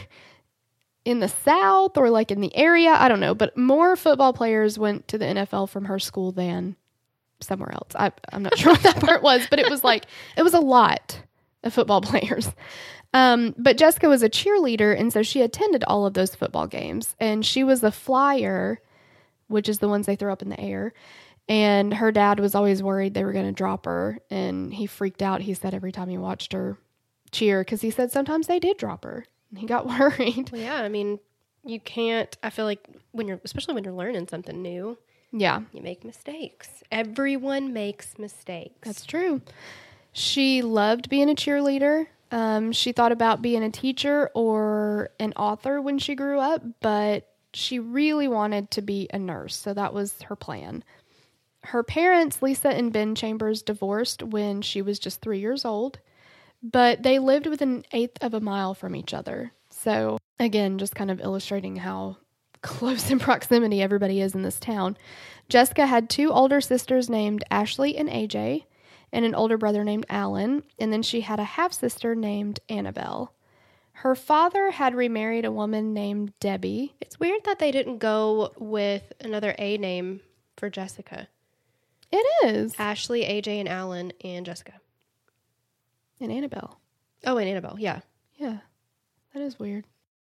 in 1.06 1.20
the 1.20 1.30
South 1.30 1.98
or 1.98 2.10
like 2.10 2.32
in 2.32 2.42
the 2.42 2.56
area. 2.56 2.90
I 2.90 3.08
don't 3.08 3.20
know. 3.20 3.36
But 3.36 3.56
more 3.56 3.96
football 3.96 4.34
players 4.34 4.78
went 4.78 5.08
to 5.10 5.18
the 5.18 5.26
NFL 5.26 5.70
from 5.70 5.86
her 5.86 6.00
school 6.00 6.32
than 6.32 6.76
somewhere 7.40 7.72
else. 7.72 7.92
I, 7.96 8.12
I'm 8.34 8.44
not 8.44 8.58
sure 8.58 8.74
what 8.74 8.84
that 8.84 9.00
part 9.00 9.22
was, 9.22 9.48
but 9.50 9.60
it 9.60 9.70
was 9.70 9.84
like, 9.84 10.06
it 10.36 10.44
was 10.44 10.56
a 10.56 10.60
lot 10.60 11.22
of 11.64 11.74
football 11.74 12.02
players. 12.02 12.50
Um, 13.14 13.56
but 13.58 13.78
Jessica 13.78 14.10
was 14.10 14.24
a 14.24 14.30
cheerleader, 14.30 15.00
and 15.00 15.14
so 15.14 15.24
she 15.24 15.42
attended 15.42 15.86
all 15.86 16.06
of 16.06 16.16
those 16.16 16.36
football 16.36 16.68
games. 16.68 17.16
And 17.20 17.46
she 17.46 17.64
was 17.64 17.82
a 17.84 17.92
flyer, 17.92 18.82
which 19.48 19.70
is 19.70 19.80
the 19.80 19.88
ones 19.88 20.06
they 20.06 20.18
throw 20.18 20.34
up 20.34 20.42
in 20.42 20.50
the 20.50 20.60
air. 20.60 20.94
And 21.48 21.94
her 21.94 22.12
dad 22.12 22.40
was 22.40 22.56
always 22.56 22.82
worried 22.82 23.14
they 23.14 23.24
were 23.24 23.32
going 23.32 23.46
to 23.46 23.52
drop 23.52 23.86
her. 23.86 24.20
And 24.30 24.74
he 24.74 24.88
freaked 24.88 25.22
out, 25.22 25.42
he 25.42 25.54
said, 25.54 25.74
every 25.74 25.92
time 25.92 26.10
he 26.10 26.18
watched 26.18 26.54
her 26.54 26.78
cheer, 27.32 27.62
because 27.62 27.82
he 27.82 27.92
said 27.92 28.12
sometimes 28.12 28.48
they 28.48 28.60
did 28.60 28.78
drop 28.78 29.04
her. 29.04 29.26
And 29.50 29.60
he 29.60 29.66
got 29.66 29.86
worried. 29.88 30.50
Well, 30.52 30.62
yeah, 30.62 30.82
I 30.82 30.90
mean, 30.90 31.20
you 31.64 31.80
can't. 31.80 32.36
I 32.44 32.50
feel 32.50 32.66
like 32.66 32.88
when 33.12 33.28
you're, 33.28 33.40
especially 33.44 33.74
when 33.74 33.84
you're 33.84 33.94
learning 33.94 34.28
something 34.28 34.62
new, 34.62 34.98
Yeah, 35.32 35.62
you 35.72 35.82
make 35.82 36.04
mistakes. 36.04 36.84
Everyone 36.92 37.74
makes 37.74 38.18
mistakes. 38.20 38.80
That's 38.84 39.06
true. 39.06 39.42
She 40.14 40.62
loved 40.62 41.10
being 41.10 41.30
a 41.30 41.36
cheerleader. 41.36 42.08
Um, 42.32 42.72
she 42.72 42.92
thought 42.92 43.12
about 43.12 43.42
being 43.42 43.64
a 43.64 43.70
teacher 43.70 44.30
or 44.34 45.10
an 45.20 45.34
author 45.34 45.82
when 45.82 46.00
she 46.00 46.16
grew 46.16 46.40
up, 46.40 46.62
but 46.82 47.28
she 47.54 47.80
really 47.80 48.28
wanted 48.28 48.72
to 48.72 48.82
be 48.82 49.08
a 49.14 49.20
nurse. 49.20 49.56
So 49.56 49.74
that 49.74 49.94
was 49.94 50.22
her 50.24 50.36
plan. 50.36 50.84
Her 51.66 51.84
parents, 51.84 52.42
Lisa 52.42 52.70
and 52.70 52.92
Ben 52.94 53.16
Chambers, 53.16 53.62
divorced 53.62 54.22
when 54.24 54.62
she 54.62 54.82
was 54.82 55.00
just 55.00 55.22
three 55.22 55.40
years 55.40 55.66
old, 55.66 56.00
but 56.72 57.04
they 57.04 57.20
lived 57.20 57.46
within 57.46 57.70
an 57.70 57.86
eighth 57.92 58.18
of 58.22 58.34
a 58.34 58.40
mile 58.40 58.74
from 58.74 58.96
each 58.96 59.14
other. 59.14 59.52
So, 59.70 60.18
again, 60.40 60.80
just 60.80 60.96
kind 60.96 61.12
of 61.12 61.22
illustrating 61.22 61.76
how 61.76 62.18
close 62.62 63.12
in 63.12 63.20
proximity 63.20 63.82
everybody 63.82 64.20
is 64.20 64.34
in 64.34 64.42
this 64.42 64.60
town. 64.60 64.98
Jessica 65.48 65.86
had 65.86 66.10
two 66.10 66.32
older 66.32 66.60
sisters 66.60 67.10
named 67.10 67.44
Ashley 67.52 67.96
and 67.96 68.10
AJ, 68.10 68.64
and 69.14 69.24
an 69.24 69.36
older 69.36 69.58
brother 69.58 69.84
named 69.84 70.08
Alan, 70.10 70.64
and 70.80 70.92
then 70.92 71.04
she 71.04 71.22
had 71.22 71.40
a 71.40 71.44
half 71.44 71.72
sister 71.72 72.16
named 72.16 72.60
Annabelle. 72.68 73.32
Her 74.00 74.16
father 74.16 74.72
had 74.72 74.96
remarried 74.96 75.46
a 75.46 75.52
woman 75.52 75.94
named 75.94 76.34
Debbie. 76.40 76.96
It's 77.00 77.20
weird 77.20 77.44
that 77.46 77.60
they 77.60 77.72
didn't 77.72 78.00
go 78.00 78.52
with 78.58 79.14
another 79.22 79.56
A 79.60 79.78
name 79.78 80.22
for 80.58 80.70
Jessica. 80.70 81.28
It 82.12 82.26
is. 82.46 82.74
Ashley, 82.80 83.24
AJ, 83.24 83.60
and 83.60 83.70
Alan, 83.70 84.12
and 84.24 84.46
Jessica. 84.46 84.74
And 86.20 86.32
Annabelle. 86.32 86.80
Oh, 87.26 87.38
and 87.38 87.50
Annabelle. 87.50 87.78
Yeah. 87.80 88.02
Yeah, 88.38 88.58
that 89.34 89.42
is 89.42 89.58
weird. 89.58 89.86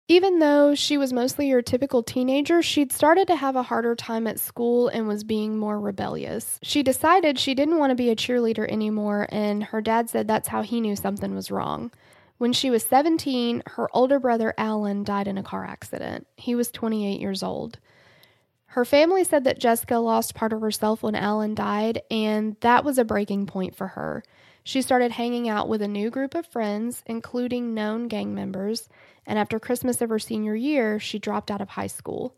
Even 0.10 0.40
though 0.40 0.75
she 0.75 0.98
was 0.98 1.13
mostly 1.13 1.48
your 1.48 1.62
typical 1.62 2.04
teenager, 2.04 2.62
she'd 2.62 2.92
started 2.92 3.28
to 3.28 3.38
have 3.38 3.56
a 3.56 3.63
harder 3.63 3.96
time 3.96 4.28
at 4.28 4.40
school 4.40 4.90
and 4.90 5.08
was 5.08 5.24
being 5.24 5.58
more 5.58 5.80
rebellious. 5.80 6.60
She 6.62 6.84
decided 6.84 7.40
she 7.40 7.56
didn't 7.56 7.78
want 7.78 7.92
to 7.92 7.96
be 7.96 8.10
a 8.10 8.16
cheerleader 8.16 8.70
anymore, 8.70 9.28
and 9.30 9.63
her 9.63 9.80
dad 9.80 10.10
said 10.10 10.28
that's 10.28 10.50
how 10.50 10.62
he 10.62 10.82
knew 10.82 10.98
something 10.98 11.34
was 11.34 11.52
wrong. 11.52 11.92
When 12.38 12.52
she 12.52 12.70
was 12.70 12.84
17, 12.84 13.63
her 13.66 13.88
older 13.96 14.20
brother 14.20 14.54
Alan 14.58 15.06
died 15.06 15.30
in 15.30 15.38
a 15.38 15.44
car 15.44 15.63
accident. 15.63 16.28
He 16.36 16.54
was 16.54 16.70
28 16.70 17.22
years 17.22 17.42
old. 17.42 17.80
Her 18.66 18.84
family 18.84 19.24
said 19.24 19.46
that 19.46 19.60
Jessica 19.60 20.00
lost 20.00 20.36
part 20.36 20.52
of 20.52 20.60
herself 20.60 21.02
when 21.02 21.16
Alan 21.16 21.56
died, 21.56 22.02
and 22.12 22.58
that 22.60 22.84
was 22.84 22.98
a 22.98 23.06
breaking 23.06 23.46
point 23.46 23.75
for 23.75 23.88
her. 23.88 24.24
She 24.63 24.82
started 24.82 25.12
hanging 25.12 25.50
out 25.50 25.67
with 25.67 25.82
a 25.82 25.88
new 25.88 26.10
group 26.10 26.36
of 26.36 26.48
friends, 26.48 27.03
including 27.05 27.74
known 27.74 28.08
gang 28.08 28.34
members, 28.34 28.88
and 29.25 29.38
after 29.38 29.60
Christmas 29.60 30.01
of 30.01 30.10
her 30.10 30.20
senior 30.20 30.55
year, 30.55 31.00
she 31.00 31.20
dropped 31.20 31.51
out 31.51 31.62
of 31.62 31.70
high 31.70 31.88
school. 31.88 32.34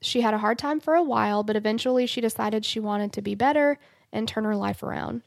She 0.00 0.20
had 0.20 0.34
a 0.34 0.38
hard 0.38 0.58
time 0.58 0.80
for 0.80 0.94
a 0.94 1.02
while, 1.02 1.42
but 1.42 1.56
eventually 1.56 2.06
she 2.06 2.20
decided 2.20 2.64
she 2.64 2.80
wanted 2.80 3.12
to 3.12 3.22
be 3.22 3.34
better 3.34 3.78
and 4.12 4.26
turn 4.26 4.44
her 4.44 4.56
life 4.56 4.82
around. 4.82 5.22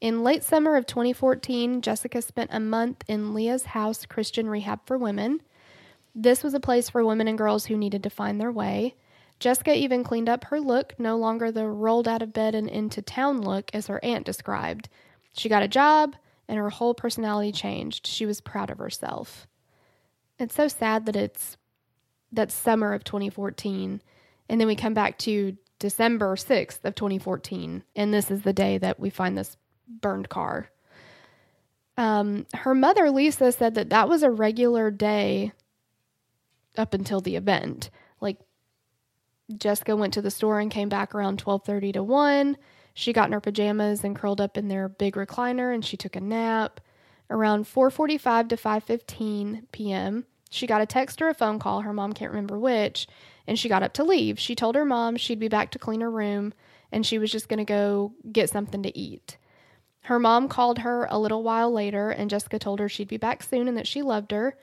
In 0.00 0.24
late 0.24 0.42
summer 0.42 0.76
of 0.76 0.86
2014, 0.86 1.82
Jessica 1.82 2.22
spent 2.22 2.50
a 2.52 2.60
month 2.60 3.04
in 3.06 3.34
Leah's 3.34 3.66
House 3.66 4.06
Christian 4.06 4.48
Rehab 4.48 4.80
for 4.86 4.98
Women. 4.98 5.40
This 6.14 6.42
was 6.42 6.54
a 6.54 6.60
place 6.60 6.90
for 6.90 7.04
women 7.04 7.28
and 7.28 7.38
girls 7.38 7.66
who 7.66 7.76
needed 7.76 8.02
to 8.02 8.10
find 8.10 8.40
their 8.40 8.50
way. 8.50 8.94
Jessica 9.38 9.74
even 9.74 10.04
cleaned 10.04 10.28
up 10.28 10.44
her 10.44 10.60
look, 10.60 10.94
no 10.98 11.16
longer 11.16 11.52
the 11.52 11.66
rolled 11.66 12.08
out 12.08 12.22
of 12.22 12.32
bed 12.32 12.54
and 12.54 12.68
into 12.68 13.00
town 13.00 13.40
look 13.40 13.70
as 13.72 13.86
her 13.86 14.02
aunt 14.04 14.26
described. 14.26 14.88
She 15.32 15.48
got 15.48 15.62
a 15.62 15.68
job, 15.68 16.16
and 16.48 16.58
her 16.58 16.70
whole 16.70 16.94
personality 16.94 17.52
changed. 17.52 18.06
She 18.06 18.26
was 18.26 18.40
proud 18.40 18.70
of 18.70 18.78
herself. 18.78 19.46
It's 20.38 20.54
so 20.54 20.68
sad 20.68 21.06
that 21.06 21.16
it's 21.16 21.56
that 22.32 22.50
summer 22.50 22.92
of 22.92 23.04
2014, 23.04 24.00
and 24.48 24.60
then 24.60 24.66
we 24.66 24.76
come 24.76 24.94
back 24.94 25.18
to 25.18 25.56
December 25.78 26.36
6th 26.36 26.84
of 26.84 26.94
2014, 26.94 27.82
and 27.96 28.12
this 28.14 28.30
is 28.30 28.42
the 28.42 28.52
day 28.52 28.78
that 28.78 29.00
we 29.00 29.10
find 29.10 29.36
this 29.36 29.56
burned 29.88 30.28
car. 30.28 30.70
Um, 31.96 32.46
her 32.54 32.74
mother, 32.74 33.10
Lisa, 33.10 33.52
said 33.52 33.74
that 33.74 33.90
that 33.90 34.08
was 34.08 34.22
a 34.22 34.30
regular 34.30 34.90
day 34.90 35.52
up 36.76 36.94
until 36.94 37.20
the 37.20 37.36
event. 37.36 37.90
Like 38.20 38.38
Jessica 39.56 39.96
went 39.96 40.14
to 40.14 40.22
the 40.22 40.30
store 40.30 40.60
and 40.60 40.70
came 40.70 40.88
back 40.88 41.14
around 41.14 41.38
12:30 41.38 41.92
to 41.94 42.02
1. 42.02 42.56
She 42.94 43.12
got 43.12 43.26
in 43.26 43.32
her 43.32 43.40
pajamas 43.40 44.04
and 44.04 44.16
curled 44.16 44.40
up 44.40 44.56
in 44.56 44.68
their 44.68 44.88
big 44.88 45.14
recliner 45.14 45.72
and 45.72 45.84
she 45.84 45.96
took 45.96 46.16
a 46.16 46.20
nap. 46.20 46.80
Around 47.30 47.66
4:45 47.66 48.48
to 48.48 48.56
5:15 48.56 49.62
p.m., 49.72 50.26
she 50.50 50.66
got 50.66 50.82
a 50.82 50.86
text 50.86 51.22
or 51.22 51.28
a 51.28 51.34
phone 51.34 51.60
call, 51.60 51.82
her 51.82 51.92
mom 51.92 52.12
can't 52.12 52.32
remember 52.32 52.58
which, 52.58 53.06
and 53.46 53.56
she 53.56 53.68
got 53.68 53.84
up 53.84 53.92
to 53.94 54.04
leave. 54.04 54.38
She 54.40 54.56
told 54.56 54.74
her 54.74 54.84
mom 54.84 55.16
she'd 55.16 55.38
be 55.38 55.48
back 55.48 55.70
to 55.70 55.78
clean 55.78 56.00
her 56.00 56.10
room 56.10 56.52
and 56.90 57.06
she 57.06 57.18
was 57.18 57.30
just 57.30 57.48
going 57.48 57.58
to 57.58 57.64
go 57.64 58.12
get 58.32 58.50
something 58.50 58.82
to 58.82 58.98
eat. 58.98 59.36
Her 60.02 60.18
mom 60.18 60.48
called 60.48 60.80
her 60.80 61.06
a 61.08 61.20
little 61.20 61.44
while 61.44 61.70
later 61.70 62.10
and 62.10 62.28
Jessica 62.28 62.58
told 62.58 62.80
her 62.80 62.88
she'd 62.88 63.06
be 63.06 63.16
back 63.16 63.44
soon 63.44 63.68
and 63.68 63.76
that 63.76 63.86
she 63.86 64.02
loved 64.02 64.32
her. 64.32 64.56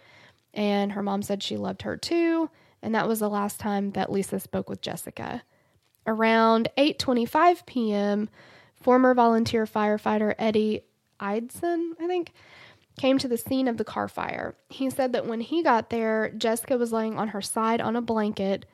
And 0.54 0.92
her 0.92 1.04
mom 1.04 1.22
said 1.22 1.44
she 1.44 1.56
loved 1.56 1.84
her 1.84 1.96
too, 1.96 2.50
and 2.82 2.94
that 2.96 3.08
was 3.08 3.20
the 3.20 3.30
last 3.30 3.60
time 3.60 3.92
that 3.92 4.12
Lisa 4.12 4.40
spoke 4.40 4.70
with 4.70 4.82
Jessica. 4.82 5.44
Around 6.08 6.70
8:25 6.78 7.66
p.m., 7.66 8.30
former 8.82 9.14
volunteer 9.14 9.66
firefighter 9.66 10.34
Eddie 10.40 10.82
Eidson, 11.20 11.92
I 12.00 12.08
think, 12.08 12.32
came 12.98 13.18
to 13.18 13.28
the 13.28 13.38
scene 13.38 13.68
of 13.68 13.78
the 13.78 13.84
car 13.84 14.08
fire. 14.08 14.56
He 14.70 14.90
said 14.90 15.14
that 15.14 15.28
when 15.28 15.42
he 15.42 15.62
got 15.62 15.90
there, 15.90 16.30
Jessica 16.30 16.78
was 16.78 16.94
laying 16.94 17.18
on 17.18 17.30
her 17.30 17.42
side 17.42 17.82
on 17.82 17.96
a 17.96 18.02
blanket 18.02 18.66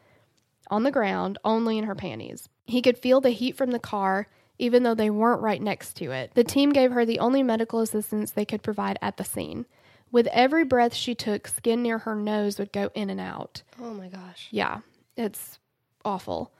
on 0.70 0.84
the 0.84 0.92
ground, 0.92 1.38
only 1.44 1.78
in 1.78 1.84
her 1.86 1.96
panties. 1.96 2.48
He 2.66 2.82
could 2.82 2.98
feel 2.98 3.20
the 3.20 3.32
heat 3.32 3.58
from 3.58 3.72
the 3.72 3.80
car, 3.80 4.28
even 4.58 4.84
though 4.84 4.96
they 4.96 5.10
weren't 5.10 5.42
right 5.42 5.62
next 5.62 5.96
to 5.98 6.12
it. 6.12 6.32
The 6.36 6.44
team 6.44 6.72
gave 6.72 6.92
her 6.92 7.06
the 7.06 7.20
only 7.20 7.44
medical 7.44 7.82
assistance 7.82 8.32
they 8.32 8.46
could 8.46 8.64
provide 8.64 8.98
at 9.02 9.18
the 9.18 9.24
scene. 9.24 9.66
With 10.12 10.28
every 10.28 10.64
breath 10.64 10.94
she 10.94 11.16
took, 11.16 11.48
skin 11.48 11.82
near 11.82 11.98
her 12.00 12.16
nose 12.16 12.60
would 12.60 12.72
go 12.72 12.92
in 12.94 13.10
and 13.10 13.20
out. 13.20 13.64
Oh 13.82 13.94
my 13.94 14.08
gosh. 14.08 14.48
Yeah, 14.52 14.80
it's 15.18 15.60
awful. 16.06 16.54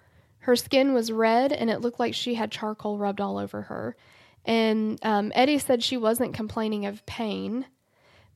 Her 0.44 0.58
skin 0.58 0.94
was 0.94 1.10
red 1.10 1.54
and 1.54 1.70
it 1.70 1.80
looked 1.80 2.02
like 2.02 2.14
she 2.14 2.36
had 2.36 2.52
charcoal 2.52 2.98
rubbed 2.98 3.22
all 3.22 3.38
over 3.38 3.62
her. 3.64 3.96
And 4.44 5.00
um, 5.02 5.32
Eddie 5.36 5.58
said 5.58 5.82
she 5.82 5.96
wasn't 5.96 6.34
complaining 6.34 6.86
of 6.86 7.06
pain, 7.06 7.66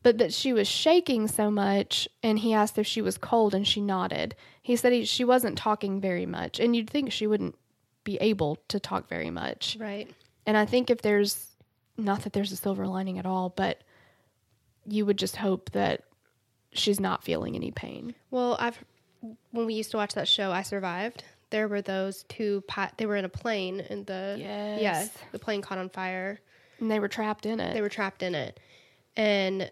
but 0.03 0.17
that 0.19 0.33
she 0.33 0.53
was 0.53 0.69
shaking 0.69 1.27
so 1.27 1.51
much. 1.51 2.07
And 2.23 2.39
he 2.39 2.53
asked 2.53 2.77
if 2.77 2.87
she 2.87 3.01
was 3.01 3.17
cold 3.17 3.53
and 3.53 3.67
she 3.67 3.81
nodded. 3.81 4.35
He 4.61 4.77
said 4.77 4.93
he, 4.93 5.03
she 5.03 5.25
wasn't 5.25 5.57
talking 5.57 5.99
very 5.99 6.25
much. 6.25 6.61
And 6.61 6.73
you'd 6.73 6.89
think 6.89 7.11
she 7.11 7.27
wouldn't 7.27 7.55
be 8.05 8.15
able 8.21 8.57
to 8.69 8.79
talk 8.79 9.09
very 9.09 9.29
much. 9.29 9.75
Right. 9.77 10.09
And 10.45 10.55
I 10.55 10.65
think 10.65 10.89
if 10.89 11.01
there's 11.01 11.45
not 11.97 12.21
that 12.21 12.31
there's 12.31 12.53
a 12.53 12.55
silver 12.55 12.87
lining 12.87 13.19
at 13.19 13.25
all, 13.25 13.49
but 13.49 13.81
you 14.85 15.05
would 15.05 15.17
just 15.17 15.35
hope 15.35 15.71
that 15.71 16.05
she's 16.71 17.01
not 17.01 17.25
feeling 17.25 17.57
any 17.57 17.71
pain. 17.71 18.15
Well, 18.31 18.55
I've 18.61 18.81
when 19.51 19.65
we 19.65 19.73
used 19.73 19.91
to 19.91 19.97
watch 19.97 20.13
that 20.13 20.29
show, 20.29 20.53
I 20.53 20.61
survived. 20.61 21.25
There 21.49 21.67
were 21.67 21.81
those 21.81 22.23
two. 22.23 22.63
Pi- 22.67 22.91
they 22.97 23.05
were 23.05 23.15
in 23.15 23.25
a 23.25 23.29
plane, 23.29 23.79
and 23.79 24.05
the 24.05 24.35
Yes. 24.37 24.81
yes, 24.81 25.17
the 25.31 25.39
plane 25.39 25.61
caught 25.61 25.77
on 25.77 25.89
fire. 25.89 26.39
And 26.79 26.91
they 26.91 26.99
were 26.99 27.07
trapped 27.07 27.45
in 27.45 27.59
it. 27.59 27.73
They 27.73 27.81
were 27.81 27.89
trapped 27.89 28.21
in 28.21 28.35
it, 28.35 28.59
and 29.15 29.71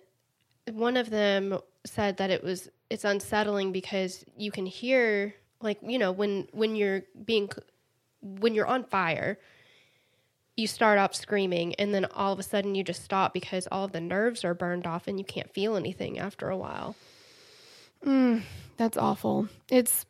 one 0.71 0.97
of 0.97 1.09
them 1.09 1.59
said 1.85 2.17
that 2.17 2.31
it 2.31 2.43
was 2.43 2.69
it's 2.89 3.03
unsettling 3.03 3.71
because 3.71 4.25
you 4.37 4.51
can 4.51 4.65
hear 4.65 5.35
like 5.61 5.77
you 5.83 5.99
know 5.99 6.11
when 6.11 6.47
when 6.51 6.75
you're 6.75 7.03
being 7.25 7.49
when 8.21 8.55
you're 8.55 8.65
on 8.65 8.83
fire 8.83 9.37
you 10.57 10.65
start 10.65 10.97
off 10.97 11.13
screaming 11.13 11.75
and 11.75 11.93
then 11.93 12.05
all 12.05 12.33
of 12.33 12.39
a 12.39 12.43
sudden 12.43 12.73
you 12.73 12.83
just 12.83 13.03
stop 13.03 13.33
because 13.33 13.67
all 13.71 13.85
of 13.85 13.91
the 13.91 14.01
nerves 14.01 14.43
are 14.43 14.53
burned 14.55 14.87
off 14.87 15.07
and 15.07 15.19
you 15.19 15.25
can't 15.25 15.53
feel 15.53 15.75
anything 15.75 16.17
after 16.17 16.49
a 16.49 16.57
while 16.57 16.95
mm, 18.03 18.41
That's 18.77 18.97
awful. 18.97 19.47
It's, 19.69 20.05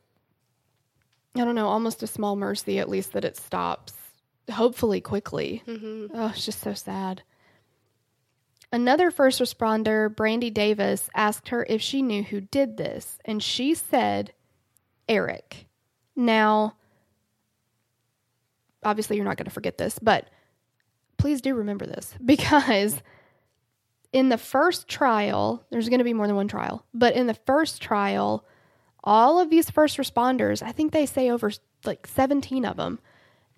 I 1.35 1.43
don't 1.43 1.55
know, 1.55 1.67
almost 1.67 2.03
a 2.03 2.07
small 2.07 2.35
mercy 2.35 2.79
at 2.79 2.89
least 2.89 3.13
that 3.13 3.25
it 3.25 3.35
stops, 3.35 3.93
hopefully 4.49 5.01
quickly. 5.01 5.63
Mm-hmm. 5.67 6.07
Oh, 6.13 6.27
it's 6.27 6.45
just 6.45 6.61
so 6.61 6.73
sad. 6.73 7.23
Another 8.71 9.11
first 9.11 9.39
responder, 9.39 10.13
Brandy 10.13 10.49
Davis, 10.49 11.09
asked 11.13 11.49
her 11.49 11.65
if 11.69 11.81
she 11.81 12.01
knew 12.01 12.23
who 12.23 12.41
did 12.41 12.77
this, 12.77 13.19
and 13.25 13.41
she 13.41 13.73
said 13.73 14.33
Eric. 15.07 15.67
Now, 16.15 16.75
obviously, 18.83 19.17
you're 19.17 19.25
not 19.25 19.37
going 19.37 19.45
to 19.45 19.51
forget 19.51 19.77
this, 19.77 19.99
but 19.99 20.29
please 21.17 21.41
do 21.41 21.55
remember 21.55 21.85
this 21.85 22.13
because 22.25 23.01
in 24.13 24.29
the 24.29 24.37
first 24.37 24.87
trial, 24.87 25.65
there's 25.69 25.89
going 25.89 25.99
to 25.99 26.05
be 26.05 26.13
more 26.13 26.27
than 26.27 26.35
one 26.35 26.47
trial, 26.47 26.85
but 26.93 27.15
in 27.15 27.27
the 27.27 27.33
first 27.33 27.81
trial, 27.81 28.45
all 29.05 29.39
of 29.39 29.49
these 29.49 29.69
first 29.69 29.97
responders, 29.97 30.61
I 30.61 30.71
think 30.71 30.91
they 30.91 31.05
say 31.05 31.29
over 31.29 31.51
like 31.85 32.07
17 32.07 32.65
of 32.65 32.77
them, 32.77 32.99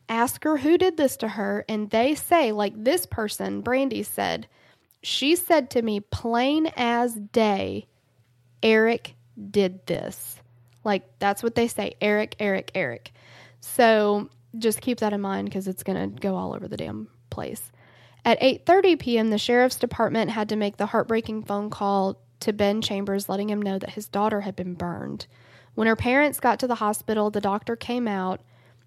ask 0.09 0.43
her 0.43 0.57
who 0.57 0.77
did 0.77 0.97
this 0.97 1.17
to 1.17 1.27
her, 1.27 1.65
and 1.69 1.89
they 1.89 2.15
say, 2.15 2.51
like 2.51 2.73
this 2.75 3.05
person, 3.05 3.61
Brandy 3.61 4.03
said, 4.03 4.47
she 5.01 5.35
said 5.35 5.69
to 5.71 5.81
me, 5.81 5.99
plain 5.99 6.71
as 6.75 7.13
day, 7.13 7.87
Eric 8.61 9.15
did 9.51 9.85
this. 9.85 10.39
Like 10.83 11.03
that's 11.19 11.43
what 11.43 11.55
they 11.55 11.67
say, 11.67 11.95
Eric, 12.01 12.35
Eric, 12.39 12.71
Eric. 12.75 13.11
So 13.59 14.29
just 14.57 14.81
keep 14.81 14.99
that 14.99 15.13
in 15.13 15.21
mind 15.21 15.49
because 15.49 15.67
it's 15.67 15.83
going 15.83 16.13
to 16.13 16.19
go 16.19 16.35
all 16.35 16.55
over 16.55 16.67
the 16.67 16.77
damn 16.77 17.07
place. 17.29 17.71
At 18.25 18.41
8:30 18.41 18.99
p.m., 18.99 19.29
the 19.29 19.37
sheriff's 19.37 19.77
department 19.77 20.31
had 20.31 20.49
to 20.49 20.55
make 20.55 20.77
the 20.77 20.85
heartbreaking 20.85 21.43
phone 21.43 21.69
call 21.69 22.19
to 22.39 22.53
Ben 22.53 22.82
Chambers 22.82 23.29
letting 23.29 23.50
him 23.50 23.62
know 23.62 23.79
that 23.79 23.91
his 23.91 24.08
daughter 24.08 24.41
had 24.41 24.56
been 24.56 24.74
burned. 24.74 25.27
When 25.75 25.88
her 25.88 25.96
parents 25.96 26.39
got 26.39 26.60
to 26.60 26.67
the 26.67 26.75
hospital, 26.75 27.29
the 27.29 27.41
doctor 27.41 27.75
came 27.75 28.08
out 28.08 28.41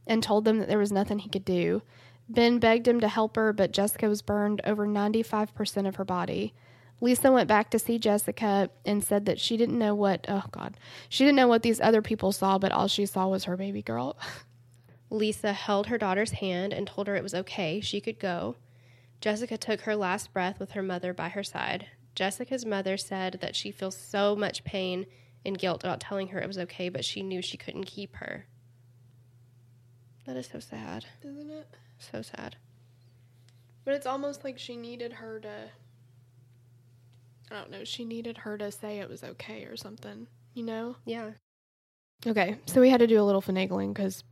and 0.06 0.22
told 0.22 0.44
them 0.44 0.58
that 0.58 0.68
there 0.68 0.78
was 0.78 0.92
nothing 0.92 1.20
he 1.20 1.28
could 1.28 1.44
do. 1.44 1.82
Ben 2.28 2.58
begged 2.58 2.86
him 2.86 3.00
to 3.00 3.08
help 3.08 3.36
her, 3.36 3.52
but 3.52 3.72
Jessica 3.72 4.08
was 4.08 4.22
burned 4.22 4.60
over 4.64 4.86
95% 4.86 5.86
of 5.86 5.96
her 5.96 6.04
body. 6.04 6.54
Lisa 7.00 7.32
went 7.32 7.48
back 7.48 7.70
to 7.70 7.78
see 7.78 7.98
Jessica 7.98 8.70
and 8.84 9.02
said 9.02 9.24
that 9.26 9.40
she 9.40 9.56
didn't 9.56 9.78
know 9.78 9.94
what, 9.94 10.26
oh 10.28 10.44
God, 10.50 10.76
she 11.08 11.24
didn't 11.24 11.36
know 11.36 11.48
what 11.48 11.62
these 11.62 11.80
other 11.80 12.02
people 12.02 12.30
saw, 12.30 12.58
but 12.58 12.72
all 12.72 12.88
she 12.88 13.06
saw 13.06 13.26
was 13.26 13.44
her 13.44 13.56
baby 13.56 13.82
girl. 13.82 14.16
Lisa 15.10 15.52
held 15.52 15.86
her 15.88 15.98
daughter's 15.98 16.32
hand 16.32 16.72
and 16.72 16.86
told 16.86 17.08
her 17.08 17.16
it 17.16 17.22
was 17.22 17.34
okay, 17.34 17.80
she 17.80 18.00
could 18.00 18.18
go. 18.18 18.56
Jessica 19.20 19.58
took 19.58 19.82
her 19.82 19.96
last 19.96 20.32
breath 20.32 20.60
with 20.60 20.72
her 20.72 20.82
mother 20.82 21.12
by 21.12 21.30
her 21.30 21.42
side. 21.42 21.86
Jessica's 22.20 22.66
mother 22.66 22.98
said 22.98 23.38
that 23.40 23.56
she 23.56 23.70
feels 23.70 23.96
so 23.96 24.36
much 24.36 24.62
pain 24.62 25.06
and 25.42 25.58
guilt 25.58 25.82
about 25.82 26.00
telling 26.00 26.28
her 26.28 26.38
it 26.38 26.46
was 26.46 26.58
okay, 26.58 26.90
but 26.90 27.02
she 27.02 27.22
knew 27.22 27.40
she 27.40 27.56
couldn't 27.56 27.84
keep 27.84 28.16
her. 28.16 28.44
That 30.26 30.36
is 30.36 30.46
so 30.46 30.60
sad. 30.60 31.06
Isn't 31.24 31.48
it? 31.48 31.66
So 31.98 32.20
sad. 32.20 32.56
But 33.86 33.94
it's 33.94 34.04
almost 34.04 34.44
like 34.44 34.58
she 34.58 34.76
needed 34.76 35.14
her 35.14 35.40
to. 35.40 35.70
I 37.50 37.54
don't 37.54 37.70
know. 37.70 37.84
She 37.84 38.04
needed 38.04 38.36
her 38.36 38.58
to 38.58 38.70
say 38.70 38.98
it 38.98 39.08
was 39.08 39.24
okay 39.24 39.64
or 39.64 39.78
something, 39.78 40.26
you 40.52 40.62
know? 40.62 40.96
Yeah. 41.06 41.30
Okay, 42.26 42.58
so 42.66 42.82
we 42.82 42.90
had 42.90 43.00
to 43.00 43.06
do 43.06 43.18
a 43.18 43.24
little 43.24 43.40
finagling 43.40 43.94
because 43.94 44.24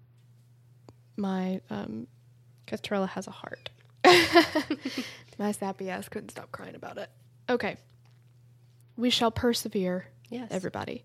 my 1.16 1.62
um, 1.71 2.07
Because 2.66 2.83
Torella 2.83 3.09
has 3.09 3.26
a 3.26 3.30
heart. 3.30 3.71
my 5.38 5.52
sappy 5.52 5.88
ass 5.88 6.11
couldn't 6.11 6.33
stop 6.33 6.52
crying 6.52 6.75
about 6.75 6.99
it. 6.99 7.09
Okay, 7.50 7.76
we 8.97 9.11
shall 9.11 9.31
persevere, 9.31 10.07
Yes. 10.28 10.49
everybody. 10.50 11.05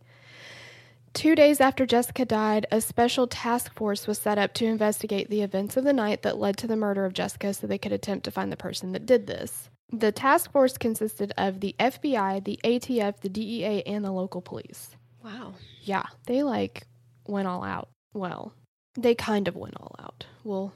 Two 1.13 1.35
days 1.35 1.61
after 1.61 1.85
Jessica 1.85 2.25
died, 2.25 2.65
a 2.71 2.81
special 2.81 3.27
task 3.27 3.71
force 3.75 4.07
was 4.07 4.17
set 4.17 4.39
up 4.39 4.53
to 4.55 4.65
investigate 4.65 5.29
the 5.29 5.43
events 5.43 5.77
of 5.77 5.83
the 5.83 5.93
night 5.93 6.23
that 6.23 6.39
led 6.39 6.57
to 6.57 6.67
the 6.67 6.75
murder 6.75 7.05
of 7.05 7.13
Jessica 7.13 7.53
so 7.53 7.67
they 7.67 7.77
could 7.77 7.91
attempt 7.91 8.25
to 8.25 8.31
find 8.31 8.51
the 8.51 8.57
person 8.57 8.91
that 8.93 9.05
did 9.05 9.27
this. 9.27 9.69
The 9.91 10.11
task 10.11 10.51
force 10.51 10.75
consisted 10.77 11.31
of 11.37 11.59
the 11.59 11.75
FBI, 11.79 12.43
the 12.43 12.59
ATF, 12.63 13.19
the 13.21 13.29
DEA, 13.29 13.83
and 13.85 14.03
the 14.03 14.11
local 14.11 14.41
police. 14.41 14.95
wow. 15.23 15.53
Yeah, 15.83 16.03
they 16.25 16.41
like 16.43 16.87
went 17.27 17.47
all 17.47 17.63
out. 17.63 17.89
Well, 18.13 18.53
they 18.95 19.13
kind 19.15 19.47
of 19.47 19.55
went 19.55 19.75
all 19.79 19.95
out. 19.99 20.25
We'll 20.43 20.73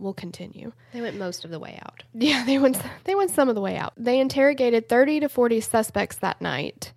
we'll 0.00 0.14
continue. 0.14 0.72
They 0.92 1.00
went 1.00 1.16
most 1.18 1.44
of 1.44 1.50
the 1.50 1.58
way 1.58 1.78
out. 1.84 2.02
Yeah, 2.12 2.44
they 2.44 2.58
went 2.58 2.80
they 3.04 3.14
went 3.14 3.30
some 3.30 3.48
of 3.48 3.54
the 3.54 3.60
way 3.60 3.76
out. 3.76 3.92
They 3.96 4.18
interrogated 4.18 4.88
30 4.88 5.20
to 5.20 5.28
40 5.28 5.60
suspects 5.60 6.16
that 6.16 6.40
night. 6.40 6.92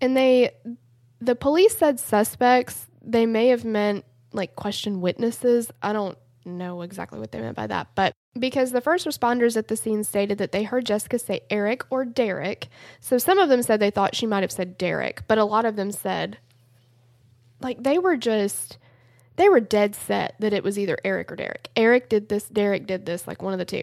And 0.00 0.16
they 0.16 0.50
the 1.20 1.34
police 1.34 1.76
said 1.76 2.00
suspects, 2.00 2.86
they 3.02 3.26
may 3.26 3.48
have 3.48 3.64
meant 3.64 4.04
like 4.32 4.56
question 4.56 5.00
witnesses. 5.00 5.70
I 5.82 5.92
don't 5.92 6.18
know 6.44 6.82
exactly 6.82 7.18
what 7.18 7.32
they 7.32 7.40
meant 7.40 7.56
by 7.56 7.66
that, 7.66 7.88
but 7.94 8.12
because 8.38 8.70
the 8.70 8.80
first 8.80 9.06
responders 9.06 9.56
at 9.56 9.68
the 9.68 9.76
scene 9.76 10.04
stated 10.04 10.38
that 10.38 10.52
they 10.52 10.62
heard 10.62 10.86
Jessica 10.86 11.18
say 11.18 11.40
Eric 11.50 11.84
or 11.90 12.04
Derek. 12.04 12.68
So 13.00 13.18
some 13.18 13.38
of 13.38 13.48
them 13.48 13.62
said 13.62 13.80
they 13.80 13.90
thought 13.90 14.14
she 14.14 14.26
might 14.26 14.42
have 14.42 14.52
said 14.52 14.78
Derek, 14.78 15.22
but 15.26 15.38
a 15.38 15.44
lot 15.44 15.64
of 15.64 15.76
them 15.76 15.90
said 15.92 16.38
like 17.60 17.82
they 17.82 17.98
were 17.98 18.16
just 18.16 18.78
they 19.36 19.48
were 19.48 19.60
dead 19.60 19.94
set 19.94 20.34
that 20.40 20.52
it 20.52 20.62
was 20.62 20.78
either 20.78 20.98
Eric 21.04 21.32
or 21.32 21.36
Derek. 21.36 21.68
Eric 21.76 22.08
did 22.08 22.28
this, 22.28 22.44
Derek 22.44 22.86
did 22.86 23.06
this, 23.06 23.26
like 23.26 23.42
one 23.42 23.52
of 23.52 23.58
the 23.58 23.64
two. 23.64 23.82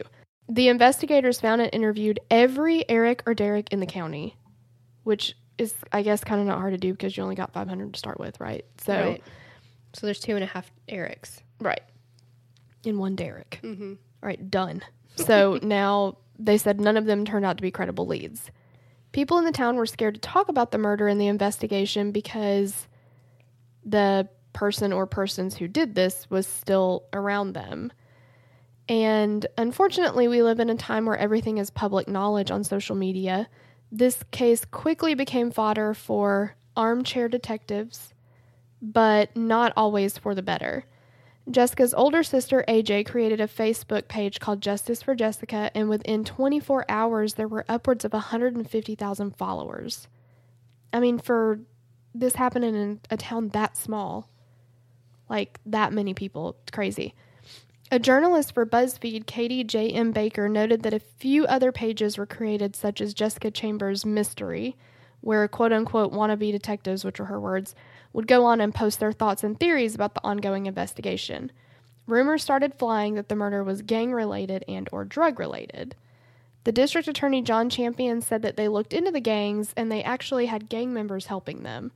The 0.50 0.70
investigators 0.70 1.42
found 1.42 1.62
and 1.62 1.70
interviewed 1.74 2.20
every 2.32 2.88
Eric 2.89 3.24
or 3.25 3.34
Derek 3.34 3.72
in 3.72 3.80
the 3.80 3.86
county, 3.86 4.38
which 5.04 5.36
is 5.58 5.74
I 5.92 6.04
guess 6.04 6.24
kind 6.24 6.39
of 6.39 6.48
not 6.48 6.60
hard 6.60 6.74
to 6.74 6.77
do 6.77 6.92
because 6.92 7.18
you 7.18 7.24
only 7.24 7.36
got 7.36 7.51
500 7.54 7.94
to 7.94 8.00
start 8.00 8.20
with, 8.20 8.39
right? 8.39 8.66
So 8.86 8.94
Right. 8.94 9.24
So 9.94 10.06
there's 10.06 10.20
two 10.20 10.36
and 10.36 10.44
a 10.44 10.48
half 10.48 10.72
Erics. 10.88 11.39
right. 11.60 11.82
In 12.84 13.00
one 13.00 13.16
Derek. 13.16 13.60
Mm-hmm. 13.63 13.94
All 13.94 14.27
right, 14.27 14.50
done. 14.50 14.82
So 15.16 15.60
now 15.63 16.18
they 16.38 16.58
said 16.58 16.80
none 16.80 16.96
of 16.98 17.06
them 17.06 17.25
turned 17.25 17.46
out 17.46 17.58
to 17.58 17.62
be 17.63 17.72
credible 17.72 18.06
leads. 18.06 18.51
People 19.12 19.39
in 19.39 19.46
the 19.46 19.51
town 19.51 19.75
were 19.75 19.86
scared 19.88 20.13
to 20.13 20.22
talk 20.22 20.48
about 20.50 20.72
the 20.72 20.77
murder 20.77 21.08
and 21.08 21.20
the 21.20 21.27
investigation 21.27 22.12
because 22.12 22.88
the 23.84 24.30
person 24.58 24.92
or 24.92 25.06
persons 25.06 25.56
who 25.56 25.68
did 25.68 25.94
this 25.94 26.28
was 26.32 26.48
still 26.48 27.04
around 27.14 27.54
them. 27.54 27.92
And 28.90 29.46
unfortunately, 29.56 30.28
we 30.28 30.42
live 30.42 30.60
in 30.60 30.72
a 30.72 30.76
time 30.76 31.06
where 31.06 31.16
everything 31.16 31.60
is 31.60 31.70
public 31.70 32.08
knowledge 32.08 32.50
on 32.50 32.64
social 32.64 32.96
media. 32.96 33.50
This 33.92 34.24
case 34.32 34.66
quickly 34.66 35.14
became 35.14 35.52
fodder 35.52 35.94
for 35.94 36.56
armchair 36.76 37.30
detectives, 37.30 38.16
but 38.82 39.36
not 39.38 39.74
always 39.78 40.18
for 40.18 40.34
the 40.34 40.42
better. 40.42 40.86
Jessica's 41.52 41.94
older 41.94 42.24
sister, 42.24 42.66
AJ, 42.68 43.06
created 43.06 43.40
a 43.40 43.48
Facebook 43.48 44.08
page 44.08 44.40
called 44.40 44.62
Justice 44.62 45.04
for 45.04 45.14
Jessica, 45.14 45.70
and 45.76 45.88
within 45.88 46.24
24 46.24 46.84
hours, 46.90 47.36
there 47.36 47.48
were 47.48 47.64
upwards 47.70 48.04
of 48.04 48.14
150,000 48.14 49.38
followers. 49.38 50.08
I 50.92 51.00
mean, 51.00 51.20
for 51.20 51.60
this 52.16 52.34
happening 52.34 52.74
in 52.74 53.00
a 53.12 53.18
town 53.18 53.50
that 53.50 53.78
small, 53.78 54.28
like 55.29 55.60
that 55.65 55.93
many 55.93 56.13
people, 56.13 56.57
it's 56.63 56.72
crazy. 56.72 57.13
A 57.89 58.00
journalist 58.00 58.53
for 58.53 58.65
BuzzFeed, 58.65 59.25
Katie 59.25 59.63
J. 59.63 59.89
M. 59.91 60.12
Baker, 60.12 60.50
noted 60.50 60.84
that 60.84 60.93
a 60.93 61.00
few 61.00 61.46
other 61.46 61.72
pages 61.72 62.17
were 62.17 62.25
created, 62.25 62.75
such 62.75 63.00
as 63.00 63.13
Jessica 63.13 63.50
Chambers' 63.50 64.05
Mystery, 64.05 64.75
where 65.22 65.48
quote 65.48 65.72
unquote 65.72 66.12
wannabe 66.12 66.51
detectives, 66.51 67.05
which 67.05 67.19
are 67.19 67.25
her 67.25 67.39
words, 67.39 67.75
would 68.12 68.27
go 68.27 68.43
on 68.43 68.60
and 68.60 68.75
post 68.75 69.00
their 69.00 69.13
thoughts 69.13 69.43
and 69.43 69.57
theories 69.57 69.96
about 69.96 70.13
the 70.13 70.24
ongoing 70.24 70.65
investigation. 70.65 71.51
Rumors 72.07 72.43
started 72.43 72.74
flying 72.74 73.15
that 73.15 73.29
the 73.29 73.36
murder 73.36 73.63
was 73.63 73.81
gang 73.81 74.13
related 74.13 74.65
and 74.67 74.89
or 74.91 75.05
drug 75.05 75.39
related. 75.39 75.96
The 76.63 76.74
district 76.74 77.07
attorney 77.07 77.41
John 77.41 77.69
Champion 77.69 78.22
said 78.22 78.41
that 78.41 78.57
they 78.57 78.67
looked 78.67 78.93
into 78.93 79.12
the 79.12 79.22
gangs 79.22 79.74
and 79.77 79.89
they 79.89 80.03
actually 80.03 80.48
had 80.48 80.67
gang 80.67 80.93
members 80.93 81.27
helping 81.27 81.63
them. 81.63 81.93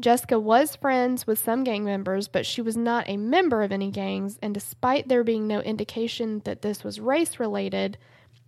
Jessica 0.00 0.40
was 0.40 0.76
friends 0.76 1.26
with 1.26 1.38
some 1.38 1.62
gang 1.62 1.84
members, 1.84 2.26
but 2.26 2.46
she 2.46 2.62
was 2.62 2.76
not 2.76 3.08
a 3.08 3.16
member 3.16 3.62
of 3.62 3.72
any 3.72 3.90
gangs, 3.90 4.38
and 4.42 4.54
despite 4.54 5.08
there 5.08 5.22
being 5.22 5.46
no 5.46 5.60
indication 5.60 6.40
that 6.44 6.62
this 6.62 6.82
was 6.82 7.00
race 7.00 7.38
related, 7.38 7.98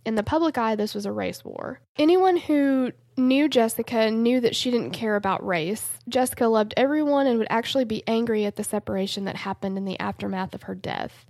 in 0.05 0.15
the 0.15 0.23
public 0.23 0.57
eye, 0.57 0.75
this 0.75 0.93
was 0.93 1.05
a 1.05 1.11
race 1.11 1.45
war. 1.45 1.79
Anyone 1.97 2.37
who 2.37 2.91
knew 3.15 3.47
Jessica 3.47 4.11
knew 4.11 4.41
that 4.41 4.55
she 4.55 4.71
didn't 4.71 4.91
care 4.91 5.15
about 5.15 5.45
race. 5.45 5.99
Jessica 6.09 6.47
loved 6.47 6.73
everyone 6.75 7.27
and 7.27 7.37
would 7.37 7.47
actually 7.49 7.85
be 7.85 8.03
angry 8.07 8.45
at 8.45 8.55
the 8.55 8.63
separation 8.63 9.25
that 9.25 9.37
happened 9.37 9.77
in 9.77 9.85
the 9.85 9.99
aftermath 9.99 10.53
of 10.53 10.63
her 10.63 10.75
death. 10.75 11.25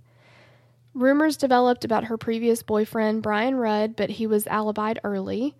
Rumors 0.94 1.36
developed 1.36 1.84
about 1.84 2.04
her 2.04 2.16
previous 2.16 2.62
boyfriend, 2.62 3.22
Brian 3.22 3.56
Rudd, 3.56 3.96
but 3.96 4.10
he 4.10 4.26
was 4.26 4.44
alibied 4.44 4.98
early. 5.04 5.54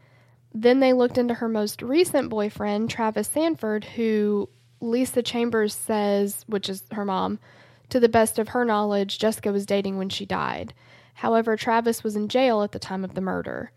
Then 0.54 0.78
they 0.78 0.92
looked 0.92 1.18
into 1.18 1.34
her 1.34 1.48
most 1.48 1.82
recent 1.82 2.30
boyfriend, 2.30 2.88
Travis 2.88 3.28
Sanford, 3.28 3.84
who 3.84 4.48
Lisa 4.80 5.20
Chambers 5.20 5.74
says, 5.74 6.44
which 6.46 6.68
is 6.68 6.84
her 6.92 7.04
mom, 7.04 7.40
to 7.88 7.98
the 7.98 8.08
best 8.08 8.38
of 8.38 8.48
her 8.48 8.64
knowledge, 8.64 9.18
Jessica 9.18 9.50
was 9.52 9.66
dating 9.66 9.98
when 9.98 10.08
she 10.08 10.24
died. 10.24 10.72
However, 11.14 11.56
Travis 11.56 12.04
was 12.04 12.16
in 12.16 12.28
jail 12.28 12.62
at 12.62 12.72
the 12.72 12.78
time 12.78 13.04
of 13.04 13.14
the 13.14 13.20
murder. 13.20 13.72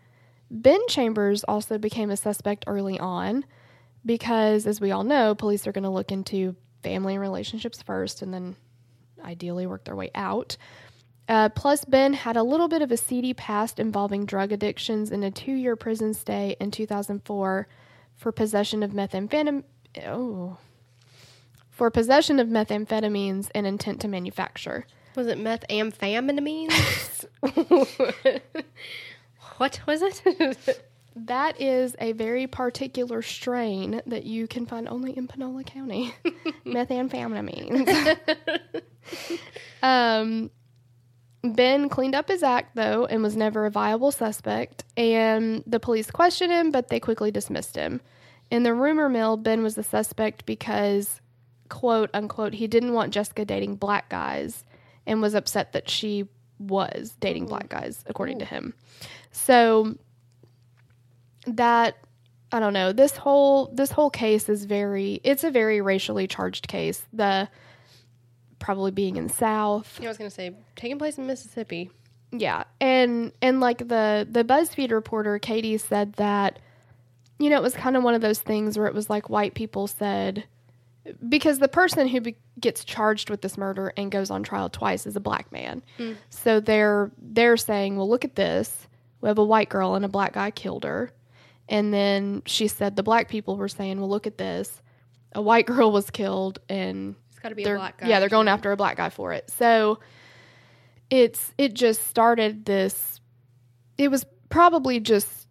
Ben 0.50 0.80
Chambers 0.88 1.44
also 1.44 1.78
became 1.78 2.10
a 2.10 2.16
suspect 2.16 2.64
early 2.66 2.98
on 2.98 3.44
because, 4.06 4.66
as 4.66 4.80
we 4.80 4.90
all 4.90 5.04
know, 5.04 5.34
police 5.34 5.66
are 5.66 5.72
going 5.72 5.84
to 5.84 5.90
look 5.90 6.10
into 6.12 6.56
family 6.82 7.18
relationships 7.18 7.82
first 7.82 8.22
and 8.22 8.32
then 8.32 8.56
ideally 9.22 9.66
work 9.66 9.84
their 9.84 9.96
way 9.96 10.10
out. 10.14 10.56
Uh, 11.28 11.48
plus, 11.50 11.84
Ben 11.84 12.14
had 12.14 12.36
a 12.36 12.42
little 12.42 12.68
bit 12.68 12.80
of 12.80 12.90
a 12.90 12.96
seedy 12.96 13.34
past 13.34 13.78
involving 13.78 14.24
drug 14.24 14.50
addictions 14.50 15.10
and 15.10 15.22
a 15.22 15.30
two 15.30 15.52
year 15.52 15.76
prison 15.76 16.14
stay 16.14 16.56
in 16.58 16.70
2004 16.70 17.68
for 18.16 18.32
possession 18.32 18.82
of 18.82 18.92
methamphetamine. 18.92 19.64
Oh. 20.06 20.56
For 21.70 21.90
possession 21.90 22.40
of 22.40 22.48
methamphetamines 22.48 23.50
and 23.54 23.66
intent 23.66 24.00
to 24.00 24.08
manufacture. 24.08 24.86
Was 25.14 25.26
it 25.26 25.38
methamphetamines? 25.38 27.26
what 29.58 29.80
was 29.86 30.02
it? 30.02 30.84
That 31.26 31.60
is 31.60 31.96
a 31.98 32.12
very 32.12 32.46
particular 32.46 33.22
strain 33.22 34.00
that 34.06 34.24
you 34.24 34.46
can 34.46 34.66
find 34.66 34.88
only 34.88 35.16
in 35.16 35.26
Panola 35.26 35.64
County. 35.64 36.14
Methamphetamines. 36.64 37.88
um, 39.82 40.50
ben 41.42 41.88
cleaned 41.88 42.14
up 42.14 42.28
his 42.28 42.42
act, 42.42 42.74
though, 42.74 43.06
and 43.06 43.22
was 43.22 43.36
never 43.36 43.66
a 43.66 43.70
viable 43.70 44.10
suspect. 44.10 44.84
And 44.96 45.62
the 45.66 45.80
police 45.80 46.10
questioned 46.10 46.52
him, 46.52 46.70
but 46.70 46.88
they 46.88 47.00
quickly 47.00 47.30
dismissed 47.30 47.76
him. 47.76 48.00
In 48.50 48.62
the 48.62 48.74
rumor 48.74 49.08
mill, 49.08 49.36
Ben 49.36 49.62
was 49.62 49.74
the 49.74 49.82
suspect 49.82 50.46
because, 50.46 51.20
quote 51.68 52.10
unquote, 52.14 52.54
he 52.54 52.66
didn't 52.66 52.94
want 52.94 53.12
Jessica 53.12 53.44
dating 53.44 53.76
black 53.76 54.08
guys 54.08 54.64
and 55.06 55.20
was 55.20 55.34
upset 55.34 55.72
that 55.72 55.88
she 55.88 56.26
was 56.58 57.16
dating 57.20 57.44
mm-hmm. 57.44 57.50
black 57.50 57.68
guys, 57.68 58.04
according 58.06 58.38
to 58.40 58.44
mm-hmm. 58.44 58.54
him. 58.54 58.74
So 59.32 59.94
that 61.46 61.96
I 62.50 62.60
don't 62.60 62.72
know. 62.72 62.92
This 62.92 63.16
whole 63.16 63.66
this 63.74 63.90
whole 63.90 64.10
case 64.10 64.48
is 64.48 64.64
very 64.64 65.20
it's 65.24 65.44
a 65.44 65.50
very 65.50 65.80
racially 65.80 66.26
charged 66.26 66.68
case. 66.68 67.06
The 67.12 67.48
probably 68.58 68.90
being 68.90 69.16
in 69.16 69.28
South. 69.28 70.00
I 70.02 70.08
was 70.08 70.18
going 70.18 70.30
to 70.30 70.34
say, 70.34 70.54
taking 70.76 70.98
place 70.98 71.18
in 71.18 71.26
Mississippi. 71.26 71.90
Yeah. 72.30 72.64
And 72.80 73.32
and 73.40 73.60
like 73.60 73.78
the 73.78 74.26
the 74.30 74.44
BuzzFeed 74.44 74.90
reporter 74.90 75.38
Katie 75.38 75.78
said 75.78 76.14
that 76.14 76.58
you 77.38 77.50
know, 77.50 77.56
it 77.56 77.62
was 77.62 77.74
kind 77.74 77.96
of 77.96 78.02
one 78.02 78.14
of 78.14 78.20
those 78.20 78.40
things 78.40 78.76
where 78.76 78.88
it 78.88 78.94
was 78.94 79.08
like 79.08 79.30
white 79.30 79.54
people 79.54 79.86
said 79.86 80.44
because 81.28 81.58
the 81.58 81.68
person 81.68 82.08
who 82.08 82.20
be, 82.20 82.36
gets 82.60 82.84
charged 82.84 83.30
with 83.30 83.40
this 83.40 83.56
murder 83.56 83.92
and 83.96 84.10
goes 84.10 84.30
on 84.30 84.42
trial 84.42 84.68
twice 84.68 85.06
is 85.06 85.16
a 85.16 85.20
black 85.20 85.50
man. 85.52 85.82
Mm. 85.98 86.16
So 86.30 86.60
they're 86.60 87.10
they're 87.18 87.56
saying, 87.56 87.96
"Well, 87.96 88.08
look 88.08 88.24
at 88.24 88.36
this. 88.36 88.86
We 89.20 89.28
have 89.28 89.38
a 89.38 89.44
white 89.44 89.68
girl 89.68 89.94
and 89.94 90.04
a 90.04 90.08
black 90.08 90.34
guy 90.34 90.50
killed 90.50 90.84
her." 90.84 91.12
And 91.68 91.92
then 91.92 92.42
she 92.46 92.68
said 92.68 92.96
the 92.96 93.02
black 93.02 93.28
people 93.28 93.56
were 93.56 93.68
saying, 93.68 94.00
"Well, 94.00 94.08
look 94.08 94.26
at 94.26 94.38
this. 94.38 94.82
A 95.34 95.42
white 95.42 95.66
girl 95.72 95.92
was 95.92 96.10
killed 96.10 96.58
and 96.68 97.14
It's 97.38 97.42
got 97.44 97.50
to 97.50 97.54
be 97.54 97.62
a 97.62 97.74
black 97.76 97.98
guy. 97.98 98.08
yeah, 98.08 98.18
they're 98.18 98.28
going 98.28 98.48
after 98.48 98.72
a 98.72 98.76
black 98.76 98.96
guy 98.96 99.10
for 99.10 99.32
it." 99.32 99.48
So 99.50 100.00
it's 101.08 101.54
it 101.56 101.72
just 101.72 102.04
started 102.08 102.64
this 102.64 103.20
it 103.96 104.10
was 104.10 104.26
probably 104.48 104.98
just 105.00 105.46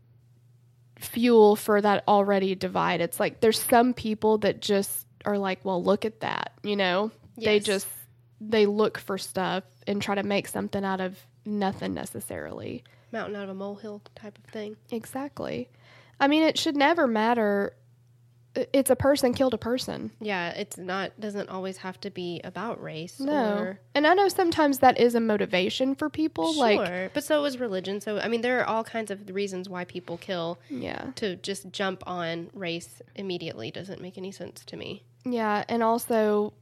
fuel 0.97 1.55
for 1.55 1.79
that 1.79 2.03
already 2.07 2.55
divide. 2.55 3.01
It's 3.01 3.19
like 3.19 3.39
there's 3.39 3.61
some 3.61 3.93
people 3.93 4.39
that 4.39 4.61
just 4.61 5.05
are 5.25 5.37
like, 5.37 5.63
well, 5.63 5.83
look 5.83 6.05
at 6.05 6.19
that, 6.21 6.53
you 6.63 6.75
know? 6.75 7.11
They 7.37 7.59
just 7.59 7.87
they 8.41 8.65
look 8.65 8.97
for 8.97 9.17
stuff 9.17 9.63
and 9.85 10.01
try 10.01 10.15
to 10.15 10.23
make 10.23 10.47
something 10.47 10.83
out 10.83 10.99
of 10.99 11.17
nothing 11.45 11.93
necessarily. 11.93 12.83
Mountain 13.11 13.35
out 13.35 13.43
of 13.43 13.49
a 13.49 13.53
molehill 13.53 14.01
type 14.15 14.37
of 14.37 14.43
thing. 14.51 14.75
Exactly. 14.91 15.69
I 16.19 16.27
mean, 16.27 16.43
it 16.43 16.57
should 16.57 16.75
never 16.75 17.07
matter. 17.07 17.73
It's 18.73 18.89
a 18.89 18.95
person 18.95 19.33
killed 19.33 19.53
a 19.53 19.57
person. 19.57 20.11
Yeah, 20.19 20.49
it's 20.49 20.77
not, 20.77 21.19
doesn't 21.19 21.49
always 21.49 21.77
have 21.77 21.99
to 22.01 22.09
be 22.09 22.41
about 22.43 22.81
race. 22.81 23.19
No. 23.19 23.57
Or, 23.57 23.79
And 23.93 24.07
I 24.07 24.13
know 24.13 24.27
sometimes 24.29 24.79
that 24.79 24.99
is 24.99 25.13
a 25.15 25.19
motivation 25.19 25.93
for 25.95 26.09
people. 26.09 26.53
sure. 26.53 26.61
Like, 26.77 27.13
but 27.13 27.23
so 27.23 27.45
is 27.45 27.59
religion. 27.59 28.01
So, 28.01 28.19
I 28.19 28.27
mean, 28.27 28.41
there 28.41 28.59
are 28.59 28.65
all 28.65 28.83
kinds 28.83 29.11
of 29.11 29.29
reasons 29.33 29.69
why 29.69 29.85
people 29.85 30.17
kill. 30.17 30.59
yeah. 30.69 31.11
To 31.15 31.35
just 31.35 31.71
jump 31.71 32.03
on 32.07 32.49
race 32.53 33.01
immediately 33.15 33.69
doesn't 33.71 34.01
make 34.01 34.17
any 34.17 34.31
sense 34.31 34.63
to 34.65 34.77
me. 34.77 35.03
Yeah, 35.25 35.63
and 35.69 35.83
also 35.83 36.53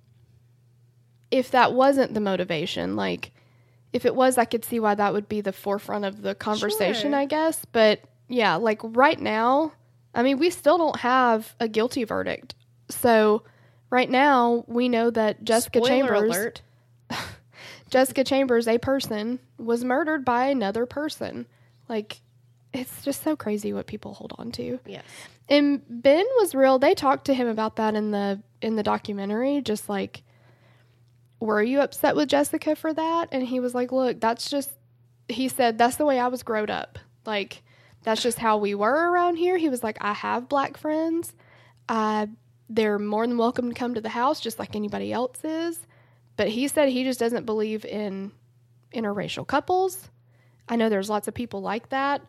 if 1.32 1.52
that 1.52 1.74
wasn't 1.74 2.14
the 2.14 2.20
motivation, 2.20 2.96
like 2.96 3.32
if 3.94 4.06
it 4.06 4.16
was, 4.16 4.38
I 4.38 4.46
could 4.46 4.66
see 4.66 4.80
why 4.80 4.96
that 4.96 5.14
would 5.14 5.30
be 5.30 5.42
the 5.42 5.54
forefront 5.54 6.06
of 6.06 6.22
the 6.22 6.36
conversation, 6.36 7.12
Sure. 7.12 7.20
I 7.20 7.26
guess. 7.26 7.64
But 7.72 8.02
yeah, 8.28 8.56
like 8.56 8.80
right 8.84 9.20
now, 9.20 9.74
I 10.16 10.24
mean, 10.24 10.40
we 10.40 10.50
still 10.50 10.78
don't 10.78 10.98
have 10.98 11.54
a 11.60 11.68
guilty 11.68 12.06
verdict. 12.06 12.56
So 12.90 13.44
right 13.90 14.10
now, 14.10 14.64
we 14.68 14.90
know 14.90 15.12
that 15.12 15.44
Jessica 15.44 15.80
Spoiler 15.80 16.30
Chambers. 16.30 16.54
Jessica 17.90 18.24
Chambers, 18.24 18.68
a 18.68 18.80
person, 18.80 19.40
was 19.58 19.84
murdered 19.84 20.26
by 20.26 20.46
another 20.46 20.86
person. 20.86 21.46
Like 21.88 22.22
it's 22.74 23.04
just 23.04 23.24
so 23.24 23.36
crazy 23.36 23.74
what 23.74 23.88
people 23.88 24.14
hold 24.14 24.34
on 24.38 24.52
to. 24.54 24.80
Yes. 24.86 25.04
And 25.48 25.82
Ben 25.88 26.26
was 26.38 26.56
real. 26.56 26.80
They 26.80 26.96
talked 26.96 27.26
to 27.26 27.34
him 27.34 27.48
about 27.48 27.76
that 27.78 27.96
in 27.96 28.12
the 28.12 28.42
in 28.62 28.76
the 28.76 28.84
documentary. 28.84 29.62
Just 29.62 29.88
like, 29.90 30.24
were 31.40 31.62
you 31.62 31.82
upset 31.82 32.16
with 32.16 32.30
Jessica 32.30 32.76
for 32.76 32.94
that? 32.94 33.30
And 33.32 33.44
he 33.44 33.60
was 33.60 33.76
like, 33.76 33.92
"Look, 33.92 34.20
that's 34.20 34.50
just." 34.50 34.72
He 35.30 35.48
said, 35.48 35.78
"That's 35.78 35.98
the 35.98 36.06
way 36.06 36.20
I 36.20 36.28
was 36.28 36.44
growed 36.44 36.70
up. 36.70 37.00
Like, 37.26 37.64
that's 38.06 38.22
just 38.24 38.40
how 38.40 38.58
we 38.58 38.74
were 38.74 39.12
around 39.12 39.36
here." 39.36 39.58
He 39.58 39.68
was 39.68 39.84
like, 39.84 39.98
"I 40.00 40.14
have 40.14 40.48
black 40.48 40.78
friends. 40.78 41.34
Uh, 41.90 42.28
they're 42.70 42.98
more 42.98 43.28
than 43.28 43.38
welcome 43.38 43.70
to 43.70 43.76
come 43.76 43.94
to 43.94 44.02
the 44.02 44.10
house, 44.10 44.40
just 44.40 44.58
like 44.58 44.76
anybody 44.76 45.12
else 45.12 45.44
is. 45.44 45.80
But 46.38 46.48
he 46.50 46.68
said 46.68 46.90
he 46.90 47.04
just 47.04 47.20
doesn't 47.20 47.46
believe 47.46 47.86
in 47.86 48.32
interracial 48.94 49.46
couples. 49.46 50.10
I 50.68 50.76
know 50.76 50.90
there's 50.90 51.10
lots 51.10 51.28
of 51.28 51.34
people 51.34 51.62
like 51.62 51.90
that. 51.90 52.22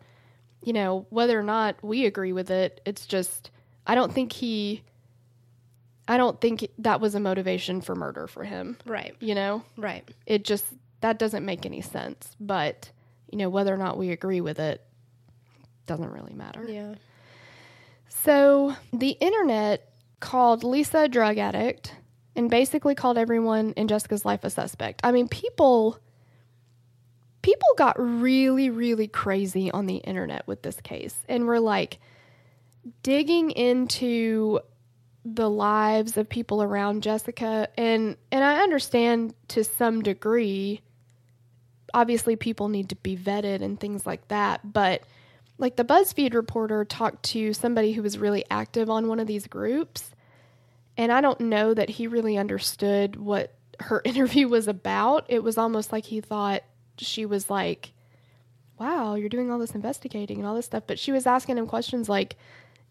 You 0.63 0.73
know, 0.73 1.07
whether 1.09 1.39
or 1.39 1.43
not 1.43 1.81
we 1.83 2.05
agree 2.05 2.33
with 2.33 2.51
it, 2.51 2.81
it's 2.85 3.05
just, 3.05 3.51
I 3.85 3.95
don't 3.95 4.13
think 4.13 4.31
he, 4.31 4.83
I 6.07 6.17
don't 6.17 6.39
think 6.39 6.67
that 6.79 7.01
was 7.01 7.15
a 7.15 7.19
motivation 7.19 7.81
for 7.81 7.95
murder 7.95 8.27
for 8.27 8.43
him. 8.43 8.77
Right. 8.85 9.15
You 9.19 9.35
know, 9.35 9.63
Right. 9.75 10.07
it 10.25 10.45
just, 10.45 10.65
that 11.01 11.19
doesn't 11.19 11.45
make 11.45 11.65
any 11.65 11.81
sense. 11.81 12.35
But, 12.39 12.91
you 13.31 13.37
know, 13.37 13.49
whether 13.49 13.73
or 13.73 13.77
not 13.77 13.97
we 13.97 14.11
agree 14.11 14.41
with 14.41 14.59
it 14.59 14.83
doesn't 15.87 16.11
really 16.11 16.33
matter. 16.33 16.65
Yeah. 16.67 16.95
So 18.09 18.75
the 18.93 19.11
internet 19.11 19.89
called 20.19 20.63
Lisa 20.63 21.03
a 21.03 21.07
drug 21.07 21.37
addict 21.37 21.93
and 22.35 22.49
basically 22.49 22.95
called 22.95 23.17
everyone 23.17 23.73
in 23.73 23.87
Jessica's 23.87 24.25
life 24.25 24.43
a 24.43 24.49
suspect. 24.49 25.01
I 25.03 25.11
mean, 25.11 25.27
people 25.27 25.99
people 27.41 27.67
got 27.77 27.95
really 27.97 28.69
really 28.69 29.07
crazy 29.07 29.71
on 29.71 29.85
the 29.85 29.97
internet 29.97 30.45
with 30.47 30.63
this 30.63 30.81
case 30.81 31.15
and 31.29 31.45
were 31.45 31.59
like 31.59 31.99
digging 33.03 33.51
into 33.51 34.59
the 35.23 35.49
lives 35.49 36.17
of 36.17 36.27
people 36.27 36.61
around 36.61 37.03
Jessica 37.03 37.69
and 37.77 38.17
and 38.31 38.43
I 38.43 38.61
understand 38.63 39.33
to 39.49 39.63
some 39.63 40.01
degree 40.01 40.81
obviously 41.93 42.35
people 42.35 42.69
need 42.69 42.89
to 42.89 42.95
be 42.95 43.15
vetted 43.15 43.61
and 43.61 43.79
things 43.79 44.05
like 44.05 44.27
that, 44.27 44.71
but 44.71 45.01
like 45.57 45.75
the 45.75 45.83
BuzzFeed 45.83 46.33
reporter 46.33 46.85
talked 46.85 47.23
to 47.23 47.53
somebody 47.53 47.93
who 47.93 48.03
was 48.03 48.17
really 48.17 48.45
active 48.49 48.89
on 48.89 49.07
one 49.07 49.19
of 49.19 49.27
these 49.27 49.47
groups, 49.47 50.11
and 50.95 51.11
I 51.11 51.21
don't 51.21 51.41
know 51.41 51.73
that 51.73 51.89
he 51.89 52.07
really 52.07 52.37
understood 52.37 53.15
what 53.15 53.53
her 53.79 54.01
interview 54.05 54.47
was 54.47 54.67
about. 54.67 55.25
It 55.27 55.43
was 55.43 55.57
almost 55.57 55.91
like 55.91 56.05
he 56.05 56.21
thought 56.21 56.63
she 56.97 57.25
was 57.25 57.49
like, 57.49 57.91
"Wow, 58.79 59.15
you're 59.15 59.29
doing 59.29 59.51
all 59.51 59.59
this 59.59 59.75
investigating 59.75 60.37
and 60.37 60.47
all 60.47 60.55
this 60.55 60.65
stuff," 60.65 60.83
but 60.87 60.99
she 60.99 61.11
was 61.11 61.25
asking 61.25 61.57
him 61.57 61.67
questions 61.67 62.07
like, 62.07 62.37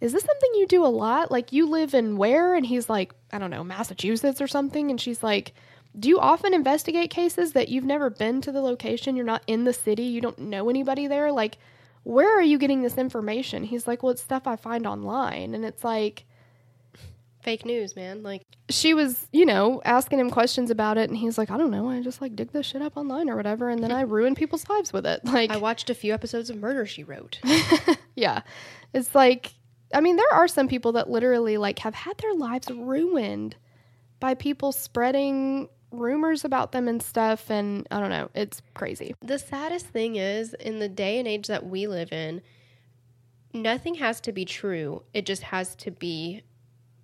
"Is 0.00 0.12
this 0.12 0.24
something 0.24 0.50
you 0.54 0.66
do 0.66 0.84
a 0.84 0.88
lot? 0.88 1.30
Like 1.30 1.52
you 1.52 1.68
live 1.68 1.94
in 1.94 2.16
where?" 2.16 2.54
And 2.54 2.66
he's 2.66 2.88
like, 2.88 3.14
"I 3.32 3.38
don't 3.38 3.50
know, 3.50 3.64
Massachusetts 3.64 4.40
or 4.40 4.48
something," 4.48 4.90
and 4.90 5.00
she's 5.00 5.22
like. 5.22 5.52
Do 5.98 6.10
you 6.10 6.20
often 6.20 6.52
investigate 6.52 7.08
cases 7.08 7.54
that 7.54 7.70
you've 7.70 7.82
never 7.82 8.10
been 8.10 8.42
to 8.42 8.52
the 8.52 8.60
location? 8.60 9.16
You're 9.16 9.24
not 9.24 9.42
in 9.46 9.64
the 9.64 9.72
city. 9.72 10.02
You 10.02 10.20
don't 10.20 10.38
know 10.38 10.68
anybody 10.68 11.06
there. 11.06 11.32
Like, 11.32 11.56
where 12.06 12.38
are 12.38 12.42
you 12.42 12.56
getting 12.56 12.82
this 12.82 12.98
information? 12.98 13.64
He's 13.64 13.88
like, 13.88 14.04
well, 14.04 14.12
it's 14.12 14.22
stuff 14.22 14.46
I 14.46 14.54
find 14.54 14.86
online. 14.86 15.54
And 15.54 15.64
it's 15.64 15.82
like, 15.82 16.24
Fake 17.42 17.64
news, 17.64 17.94
man. 17.94 18.24
Like, 18.24 18.42
she 18.68 18.92
was, 18.92 19.28
you 19.32 19.46
know, 19.46 19.80
asking 19.84 20.18
him 20.18 20.30
questions 20.30 20.70
about 20.70 20.98
it. 20.98 21.08
And 21.08 21.16
he's 21.16 21.38
like, 21.38 21.48
I 21.48 21.56
don't 21.56 21.70
know. 21.70 21.88
I 21.88 22.00
just 22.02 22.20
like 22.20 22.34
dig 22.34 22.50
this 22.50 22.66
shit 22.66 22.82
up 22.82 22.96
online 22.96 23.30
or 23.30 23.36
whatever. 23.36 23.68
And 23.68 23.82
then 23.82 23.92
I 23.92 24.00
ruin 24.00 24.34
people's 24.36 24.68
lives 24.68 24.92
with 24.92 25.06
it. 25.06 25.24
Like, 25.24 25.50
I 25.50 25.56
watched 25.56 25.88
a 25.88 25.94
few 25.94 26.12
episodes 26.12 26.50
of 26.50 26.56
Murder 26.56 26.86
She 26.86 27.04
Wrote. 27.04 27.38
yeah. 28.16 28.42
It's 28.92 29.14
like, 29.14 29.54
I 29.94 30.00
mean, 30.00 30.16
there 30.16 30.32
are 30.32 30.48
some 30.48 30.66
people 30.66 30.92
that 30.92 31.08
literally 31.08 31.56
like 31.56 31.78
have 31.80 31.94
had 31.94 32.18
their 32.18 32.34
lives 32.34 32.68
ruined 32.68 33.54
by 34.18 34.34
people 34.34 34.72
spreading 34.72 35.68
rumors 35.90 36.44
about 36.44 36.72
them 36.72 36.88
and 36.88 37.02
stuff. 37.02 37.50
And 37.50 37.86
I 37.90 38.00
don't 38.00 38.10
know. 38.10 38.30
It's 38.34 38.62
crazy. 38.74 39.14
The 39.22 39.38
saddest 39.38 39.86
thing 39.86 40.16
is, 40.16 40.54
in 40.54 40.78
the 40.78 40.88
day 40.88 41.18
and 41.18 41.28
age 41.28 41.46
that 41.46 41.66
we 41.66 41.86
live 41.86 42.12
in, 42.12 42.42
nothing 43.52 43.94
has 43.96 44.20
to 44.22 44.32
be 44.32 44.44
true. 44.44 45.02
It 45.14 45.26
just 45.26 45.42
has 45.44 45.74
to 45.76 45.90
be 45.90 46.42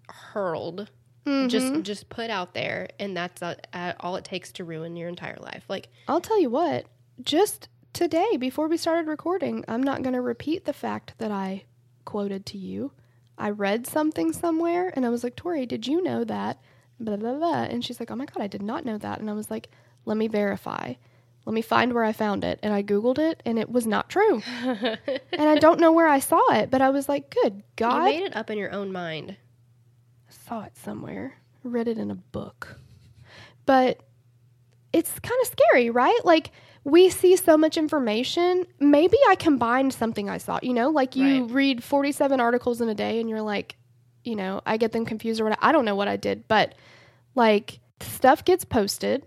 hurled, 0.09 0.91
just 1.25 1.83
just 1.83 2.09
put 2.09 2.31
out 2.31 2.53
there, 2.53 2.89
and 2.99 3.17
that's 3.17 3.43
uh, 3.43 3.55
uh, 3.73 3.93
all 4.01 4.17
it 4.17 4.25
takes 4.25 4.53
to 4.53 4.65
ruin 4.65 4.97
your 4.97 5.09
entire 5.09 5.39
life. 5.41 5.65
Like, 5.69 5.89
I'll 6.09 6.21
tell 6.21 6.41
you 6.41 6.51
what, 6.51 6.87
just 7.23 7.69
today, 7.93 8.37
before 8.37 8.69
we 8.69 8.77
started 8.77 9.07
recording, 9.07 9.65
I'm 9.69 9.83
not 9.83 10.03
going 10.03 10.15
to 10.15 10.21
repeat 10.21 10.65
the 10.65 10.73
fact 10.73 11.15
that 11.19 11.31
I 11.31 11.65
quoted 12.05 12.45
to 12.47 12.59
you. 12.59 12.93
I 13.39 13.51
read 13.51 13.87
something 13.87 14.33
somewhere 14.33 14.93
and 14.95 15.07
I 15.07 15.09
was 15.09 15.25
like, 15.25 15.37
Tori, 15.37 15.67
did 15.67 15.87
you 15.87 16.03
know 16.03 16.25
that? 16.25 16.61
Blah, 17.05 17.17
blah, 17.17 17.35
blah. 17.35 17.63
And 17.65 17.85
she's 17.85 17.99
like, 18.01 18.11
oh 18.11 18.17
my 18.17 18.27
God, 18.27 18.43
I 18.43 18.47
did 18.47 18.63
not 18.63 18.85
know 18.85 18.97
that. 18.99 19.19
And 19.21 19.29
I 19.29 19.33
was 19.33 19.51
like, 19.51 19.69
let 20.05 20.17
me 20.17 20.29
verify. 20.29 20.95
Let 21.45 21.53
me 21.55 21.63
find 21.63 21.93
where 21.93 22.05
I 22.05 22.13
found 22.13 22.45
it. 22.45 22.61
And 22.63 22.73
I 22.73 22.83
Googled 22.85 23.19
it 23.19 23.43
and 23.45 23.59
it 23.59 23.69
was 23.71 23.87
not 23.87 24.09
true. 24.09 24.41
and 24.63 24.99
I 25.49 25.57
don't 25.57 25.81
know 25.81 25.91
where 25.93 26.07
I 26.07 26.21
saw 26.21 26.53
it, 26.53 26.71
but 26.71 26.81
I 26.81 26.91
was 26.91 27.09
like, 27.09 27.31
good 27.43 27.65
God. 27.77 28.07
you 28.07 28.21
made 28.21 28.23
it 28.25 28.37
up 28.37 28.49
in 28.51 28.59
your 28.59 28.71
own 28.73 28.93
mind. 28.93 29.37
I 30.29 30.33
saw 30.49 30.63
it 30.63 30.77
somewhere, 30.77 31.35
read 31.65 31.89
it 31.89 31.99
in 31.99 32.11
a 32.13 32.15
book. 32.15 32.79
But 33.67 34.01
it's 34.93 35.19
kind 35.21 35.41
of 35.43 35.49
scary, 35.49 35.91
right? 35.91 36.21
Like 36.25 36.51
we 36.85 37.11
see 37.11 37.35
so 37.37 37.57
much 37.57 37.77
information. 37.77 38.67
Maybe 38.79 39.17
I 39.29 39.35
combined 39.35 39.93
something 39.93 40.31
I 40.31 40.39
saw, 40.39 40.61
you 40.63 40.75
know, 40.75 40.91
like 40.91 41.17
you 41.17 41.43
Right. 41.45 41.51
read 41.51 41.83
47 41.85 42.39
articles 42.41 42.81
in 42.81 42.89
a 42.89 42.95
day 42.95 43.19
and 43.21 43.29
you're 43.29 43.43
like, 43.43 43.77
you 44.25 44.37
know, 44.37 44.61
I 44.67 44.77
get 44.77 44.93
them 44.93 45.05
confused 45.05 45.41
or 45.41 45.45
what 45.45 45.59
I 45.61 45.73
don't 45.73 45.85
know 45.85 45.95
what 45.97 46.09
I 46.09 46.17
did, 46.17 46.47
but 46.49 46.75
like 47.35 47.81
stuff 48.01 48.45
gets 48.45 48.65
posted 48.65 49.27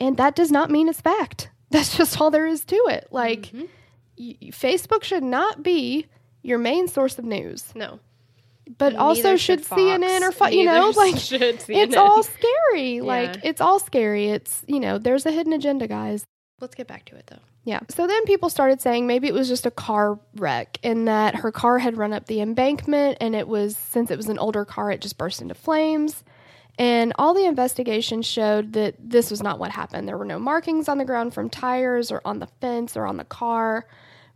and 0.00 0.16
that 0.16 0.34
does 0.34 0.50
not 0.50 0.70
mean 0.70 0.88
it's 0.88 1.00
fact. 1.00 1.50
That's 1.70 1.96
just 1.96 2.20
all 2.20 2.30
there 2.30 2.46
is 2.46 2.64
to 2.66 2.76
it. 2.90 3.08
Like 3.10 3.42
Mhm. 3.52 3.68
y- 4.18 4.36
Facebook 4.50 5.04
should 5.04 5.22
not 5.22 5.62
be 5.62 6.06
your 6.42 6.58
main 6.58 6.88
source 6.88 7.18
of 7.18 7.24
news 7.24 7.72
No, 7.74 8.00
but 8.78 8.94
also 8.96 9.22
Neither 9.22 9.38
should, 9.38 9.64
Fox. 9.64 9.80
CNN 9.80 10.22
or 10.22 10.32
Fo- 10.32 10.46
you 10.48 10.64
know 10.64 10.90
like 10.96 11.16
should 11.16 11.62
it's 11.68 11.96
all 11.96 12.22
scary 12.22 13.00
like 13.00 13.36
Yeah. 13.36 13.40
it's 13.44 13.60
all 13.60 13.78
scary 13.78 14.26
it's 14.28 14.62
you 14.66 14.80
know 14.80 14.98
there's 14.98 15.24
a 15.26 15.30
hidden 15.32 15.52
agenda 15.52 15.86
guys 15.86 16.24
Let's 16.60 16.74
get 16.74 16.86
back 16.86 17.04
to 17.06 17.16
it 17.16 17.26
though. 17.28 17.38
Yeah 17.64 17.80
so 17.88 18.06
then 18.06 18.24
people 18.24 18.48
started 18.48 18.80
saying 18.80 19.06
maybe 19.06 19.28
it 19.28 19.34
was 19.34 19.48
just 19.48 19.66
a 19.66 19.70
car 19.70 20.18
wreck 20.36 20.78
and 20.82 21.08
that 21.08 21.34
her 21.34 21.52
car 21.52 21.78
had 21.78 21.96
run 21.96 22.12
up 22.12 22.26
the 22.26 22.40
embankment 22.40 23.16
and 23.20 23.34
it 23.34 23.46
was 23.46 23.76
since 23.76 24.10
it 24.10 24.16
was 24.16 24.28
an 24.28 24.38
older 24.38 24.64
car 24.64 24.90
it 24.90 25.00
just 25.00 25.18
burst 25.18 25.40
into 25.40 25.54
flames 25.54 26.24
and 26.78 27.12
all 27.18 27.34
the 27.34 27.44
investigations 27.44 28.26
showed 28.26 28.72
that 28.72 28.94
this 28.98 29.30
was 29.30 29.42
not 29.42 29.58
what 29.58 29.70
happened 29.70 30.08
there 30.08 30.18
were 30.18 30.24
no 30.24 30.38
markings 30.38 30.88
on 30.88 30.98
the 30.98 31.04
ground 31.04 31.32
from 31.34 31.48
tires 31.48 32.10
or 32.10 32.20
on 32.24 32.38
the 32.38 32.48
fence 32.60 32.96
or 32.96 33.06
on 33.06 33.16
the 33.16 33.24
car 33.24 33.86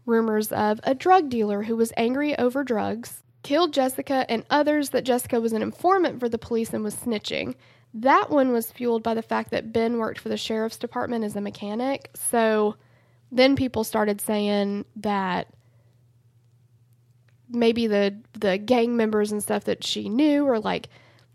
rumors 0.05 0.53
of 0.53 0.81
a 0.85 0.95
drug 0.95 1.29
dealer 1.29 1.62
who 1.62 1.77
was 1.77 1.93
angry 1.97 2.39
over 2.39 2.62
drugs 2.62 3.23
killed 3.47 3.73
Jessica 3.73 4.27
and 4.29 4.45
others 4.51 4.91
that 4.91 5.05
Jessica 5.05 5.41
was 5.41 5.53
an 5.53 5.62
informant 5.62 6.19
for 6.19 6.29
the 6.29 6.37
police 6.37 6.75
and 6.75 6.83
was 6.83 6.97
snitching. 6.97 7.55
That 7.95 8.29
one 8.29 8.51
was 8.51 8.73
fueled 8.73 9.05
by 9.05 9.15
the 9.15 9.23
fact 9.23 9.53
that 9.53 9.73
Ben 9.73 9.99
worked 9.99 10.19
for 10.19 10.29
the 10.29 10.37
sheriff's 10.37 10.77
department 10.77 11.25
as 11.25 11.37
a 11.37 11.41
mechanic. 11.41 12.11
So 12.15 12.75
then 13.33 13.57
people 13.57 13.85
started 13.85 14.21
saying 14.21 14.85
that 14.97 15.49
maybe 17.49 17.87
the 17.87 18.17
the 18.35 18.59
gang 18.59 18.97
members 18.97 19.33
and 19.33 19.43
stuff 19.43 19.65
that 19.65 19.85
she 19.85 20.09
knew 20.09 20.45
or 20.45 20.59
like 20.59 20.89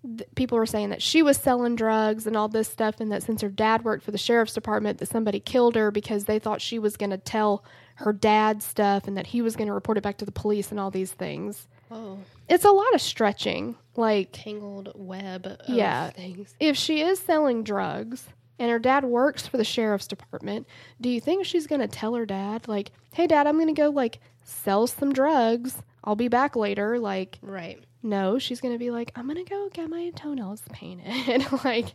th- 0.04 0.30
people 0.36 0.58
were 0.58 0.66
saying 0.66 0.90
that 0.90 1.02
she 1.02 1.24
was 1.24 1.38
selling 1.38 1.76
drugs 1.76 2.28
and 2.28 2.36
all 2.36 2.50
this 2.50 2.68
stuff 2.68 3.00
and 3.00 3.12
that 3.12 3.24
since 3.24 3.42
her 3.42 3.50
dad 3.50 3.84
worked 3.86 4.04
for 4.04 4.12
the 4.12 4.18
sheriff's 4.18 4.54
department 4.54 4.98
that 5.00 5.08
somebody 5.08 5.40
killed 5.40 5.76
her 5.76 5.90
because 5.90 6.26
they 6.26 6.38
thought 6.38 6.62
she 6.62 6.78
was 6.80 6.98
going 6.98 7.10
to 7.12 7.18
tell 7.18 7.64
her 7.96 8.12
dad 8.12 8.62
stuff 8.62 9.08
and 9.08 9.16
that 9.16 9.28
he 9.28 9.42
was 9.42 9.56
going 9.56 9.68
to 9.68 9.74
report 9.74 9.98
it 9.98 10.04
back 10.04 10.18
to 10.18 10.26
the 10.26 10.32
police 10.32 10.70
and 10.72 10.80
all 10.80 10.92
these 10.92 11.12
things 11.14 11.68
Oh, 11.94 12.20
it's 12.48 12.64
a 12.66 12.72
lot 12.72 12.94
of 12.94 13.02
stretching 13.02 13.76
like 13.96 14.30
tangled 14.32 14.92
web 14.96 15.46
of 15.46 15.60
Yeah. 15.68 16.10
things. 16.12 16.56
if 16.60 16.76
she 16.78 17.02
is 17.02 17.20
selling 17.20 17.64
drugs 17.64 18.28
and 18.62 18.70
her 18.72 18.80
dad 18.80 19.04
works 19.04 19.46
for 19.48 19.58
the 19.58 19.64
sheriff's 19.66 20.08
department 20.08 20.66
do 21.02 21.10
you 21.10 21.20
think 21.20 21.46
she's 21.46 21.68
going 21.68 21.82
to 21.82 21.88
tell 21.88 22.14
her 22.16 22.26
dad 22.26 22.66
like 22.68 22.92
hey 23.14 23.28
dad 23.28 23.46
i'm 23.48 23.56
going 23.58 23.68
to 23.68 23.74
go 23.82 23.90
like 23.90 24.20
sell 24.44 24.88
some 24.88 25.12
drugs 25.12 25.82
i'll 26.04 26.16
be 26.16 26.28
back 26.30 26.56
later 26.56 26.98
like 27.00 27.38
Right. 27.42 27.84
no, 28.04 28.40
she's 28.40 28.60
going 28.62 28.74
to 28.74 28.80
be 28.80 28.90
like, 28.90 29.12
I'm 29.16 29.28
going 29.28 29.44
to 29.44 29.50
go 29.50 29.70
get 29.72 29.90
my 29.90 30.10
toenails 30.16 30.64
painted. 30.72 31.46
like, 31.64 31.94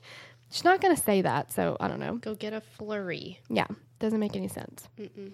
she's 0.51 0.63
not 0.65 0.81
going 0.81 0.95
to 0.95 1.03
say 1.03 1.23
that. 1.23 1.53
So 1.53 1.77
I 1.81 1.89
don't 1.89 1.99
know. 1.99 2.15
Go 2.19 2.37
get 2.37 2.53
a 2.53 2.61
flurry. 2.61 3.41
Yeah, 3.51 3.67
doesn't 3.99 4.21
make 4.21 4.37
any 4.37 4.47
sense. 4.47 4.89
Mm-mm. 4.97 5.33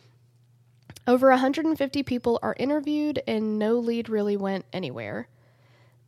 Over 1.06 1.28
150 1.28 2.02
people 2.04 2.38
are 2.42 2.54
interviewed, 2.58 3.20
and 3.26 3.58
no 3.58 3.74
lead 3.78 4.08
really 4.08 4.36
went 4.38 4.64
anywhere. 4.72 5.28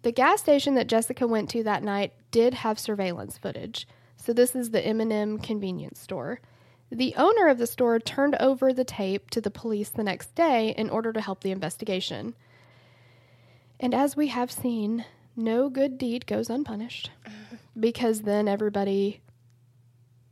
The 0.03 0.13
gas 0.13 0.41
station 0.41 0.75
that 0.77 0.87
Jessica 0.87 1.27
went 1.27 1.51
to 1.51 1.63
that 1.65 1.83
night 1.83 2.13
did 2.31 2.55
have 2.55 2.79
surveillance 2.79 3.37
footage. 3.37 3.87
So 4.25 4.33
this 4.33 4.57
is 4.57 4.71
the 4.71 4.85
M&M 4.85 5.39
convenience 5.39 6.01
store. 6.01 6.41
The 6.91 7.15
owner 7.15 7.49
of 7.49 7.59
the 7.59 7.67
store 7.67 7.99
turned 7.99 8.37
over 8.41 8.73
the 8.73 8.85
tape 8.85 9.29
to 9.31 9.41
the 9.43 9.51
police 9.51 9.91
the 9.91 10.03
next 10.03 10.35
day 10.35 10.71
in 10.79 10.89
order 10.89 11.13
to 11.13 11.21
help 11.21 11.43
the 11.43 11.51
investigation. 11.51 12.35
And 13.79 13.93
as 13.93 14.17
we 14.17 14.29
have 14.29 14.51
seen, 14.51 15.05
no 15.37 15.69
good 15.69 15.99
deed 15.99 16.27
goes 16.27 16.49
unpunished 16.49 17.11
because 17.79 18.23
then 18.23 18.49
everybody 18.49 19.21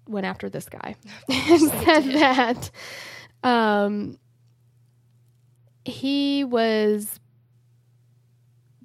went 0.09 0.25
after 0.25 0.49
this 0.49 0.71
guy 0.71 0.97
and 1.29 1.61
said 1.61 2.05
that 2.15 2.71
um, 3.43 4.19
he 5.85 6.45
was 6.45 7.21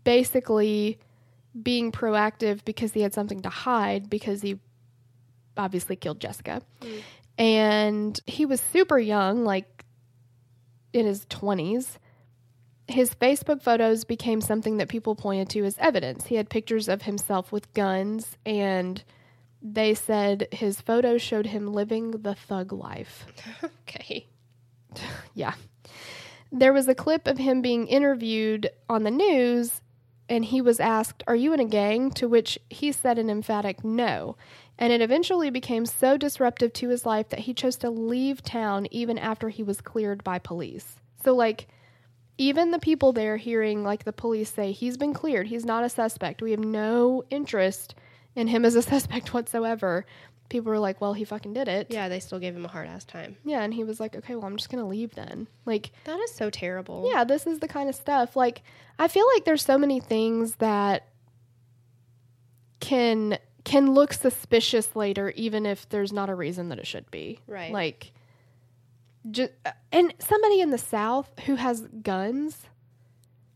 basically 0.04 1.00
being 1.64 1.94
proactive 1.94 2.66
because 2.66 2.92
he 2.92 3.02
had 3.02 3.14
something 3.14 3.42
to 3.42 3.50
hide 3.50 4.10
because 4.10 4.42
he 4.42 4.60
obviously 5.58 5.96
killed 5.96 6.20
Jessica. 6.20 6.62
Mm. 6.82 7.02
And 7.38 8.20
he 8.26 8.46
was 8.46 8.62
super 8.62 8.98
young, 8.98 9.44
like 9.44 9.86
in 10.94 11.06
his 11.06 11.26
20s. 11.28 11.98
His 12.88 13.14
Facebook 13.16 13.62
photos 13.62 14.06
became 14.06 14.42
something 14.42 14.78
that 14.78 14.88
people 14.88 15.16
pointed 15.16 15.50
to 15.50 15.66
as 15.66 15.78
evidence. 15.78 16.26
He 16.28 16.36
had 16.36 16.50
pictures 16.50 16.88
of 16.88 17.02
himself 17.04 17.52
with 17.52 17.74
guns, 17.74 18.38
and 18.46 19.04
they 19.62 19.94
said 19.94 20.48
his 20.52 20.80
photos 20.80 21.22
showed 21.22 21.48
him 21.48 21.74
living 21.74 22.12
the 22.12 22.36
thug 22.36 22.72
life. 22.72 23.26
Okay. 23.88 24.28
Yeah. 25.34 25.54
There 26.52 26.74
was 26.74 26.88
a 26.88 26.96
clip 26.96 27.28
of 27.28 27.38
him 27.38 27.62
being 27.62 27.88
interviewed 27.88 28.70
on 28.90 29.04
the 29.04 29.12
news, 29.12 29.82
and 30.30 30.46
he 30.46 30.62
was 30.62 30.80
asked, 30.80 31.24
Are 31.28 31.36
you 31.36 31.54
in 31.54 31.60
a 31.60 31.66
gang? 31.66 32.10
To 32.12 32.28
which 32.28 32.58
he 32.70 32.92
said 32.92 33.18
an 33.18 33.30
emphatic 33.30 33.84
no. 33.84 34.38
And 34.80 34.94
it 34.94 35.02
eventually 35.02 35.50
became 35.50 35.86
so 35.86 36.18
disruptive 36.18 36.72
to 36.74 36.90
his 36.90 37.06
life 37.06 37.30
that 37.30 37.40
he 37.40 37.54
chose 37.54 37.78
to 37.78 37.90
leave 37.90 38.44
town 38.44 38.88
even 38.92 39.18
after 39.18 39.50
he 39.50 39.64
was 39.64 39.82
cleared 39.82 40.24
by 40.24 40.38
police. 40.40 40.98
So, 41.24 41.34
like, 41.34 41.68
even 42.38 42.70
the 42.70 42.78
people 42.80 43.12
there 43.14 43.38
hearing, 43.38 43.84
like, 43.84 44.04
the 44.04 44.14
police 44.14 44.52
say, 44.54 44.72
He's 44.72 44.96
been 44.98 45.14
cleared, 45.16 45.48
he's 45.48 45.66
not 45.66 45.84
a 45.84 45.90
suspect, 45.90 46.42
we 46.44 46.52
have 46.52 46.60
no 46.60 47.24
interest 47.32 47.96
in 48.36 48.48
him 48.48 48.64
as 48.66 48.76
a 48.76 48.84
suspect 48.84 49.34
whatsoever. 49.34 50.06
People 50.50 50.70
were 50.72 50.80
like, 50.80 51.02
Well, 51.02 51.14
he 51.14 51.26
fucking 51.26 51.54
did 51.54 51.68
it. 51.68 51.88
Yeah, 51.90 52.08
they 52.08 52.20
still 52.20 52.38
gave 52.40 52.56
him 52.56 52.64
a 52.64 52.70
hard 52.70 52.88
ass 52.88 53.04
time. 53.04 53.36
Yeah, 53.44 53.64
and 53.64 53.74
he 53.74 53.84
was 53.84 54.00
like, 54.00 54.16
Okay, 54.16 54.36
well, 54.36 54.46
I'm 54.46 54.58
just 54.58 54.70
gonna 54.70 54.88
leave 54.88 55.16
then. 55.16 55.48
Like, 55.66 55.90
That 56.04 56.20
is 56.20 56.32
so 56.32 56.52
terrible. 56.52 57.10
yeah, 57.12 57.24
this 57.24 57.48
is 57.48 57.58
the 57.60 57.68
kind 57.68 57.90
of 57.90 57.96
stuff. 57.96 58.36
Like, 58.36 58.62
I 59.00 59.08
feel 59.08 59.26
like 59.34 59.44
there's 59.44 59.66
so 59.66 59.80
many 59.80 60.00
things 60.00 60.56
that 60.58 61.08
can 62.80 63.40
can 63.68 63.94
look 63.94 64.14
suspicious 64.14 64.96
later, 64.96 65.32
even 65.36 65.66
if 65.66 65.90
there's 65.90 66.14
not 66.14 66.30
a 66.30 66.36
reason 66.36 66.70
that 66.70 66.80
it 66.80 66.88
should 66.88 67.10
be. 67.12 67.40
Right. 67.48 67.74
Like, 67.74 68.14
just 69.30 69.52
uh, 69.66 69.72
and 69.92 70.14
somebody 70.20 70.62
in 70.62 70.70
the 70.72 70.78
South 70.78 71.30
who 71.46 71.56
has 71.56 71.82
guns, 72.02 72.64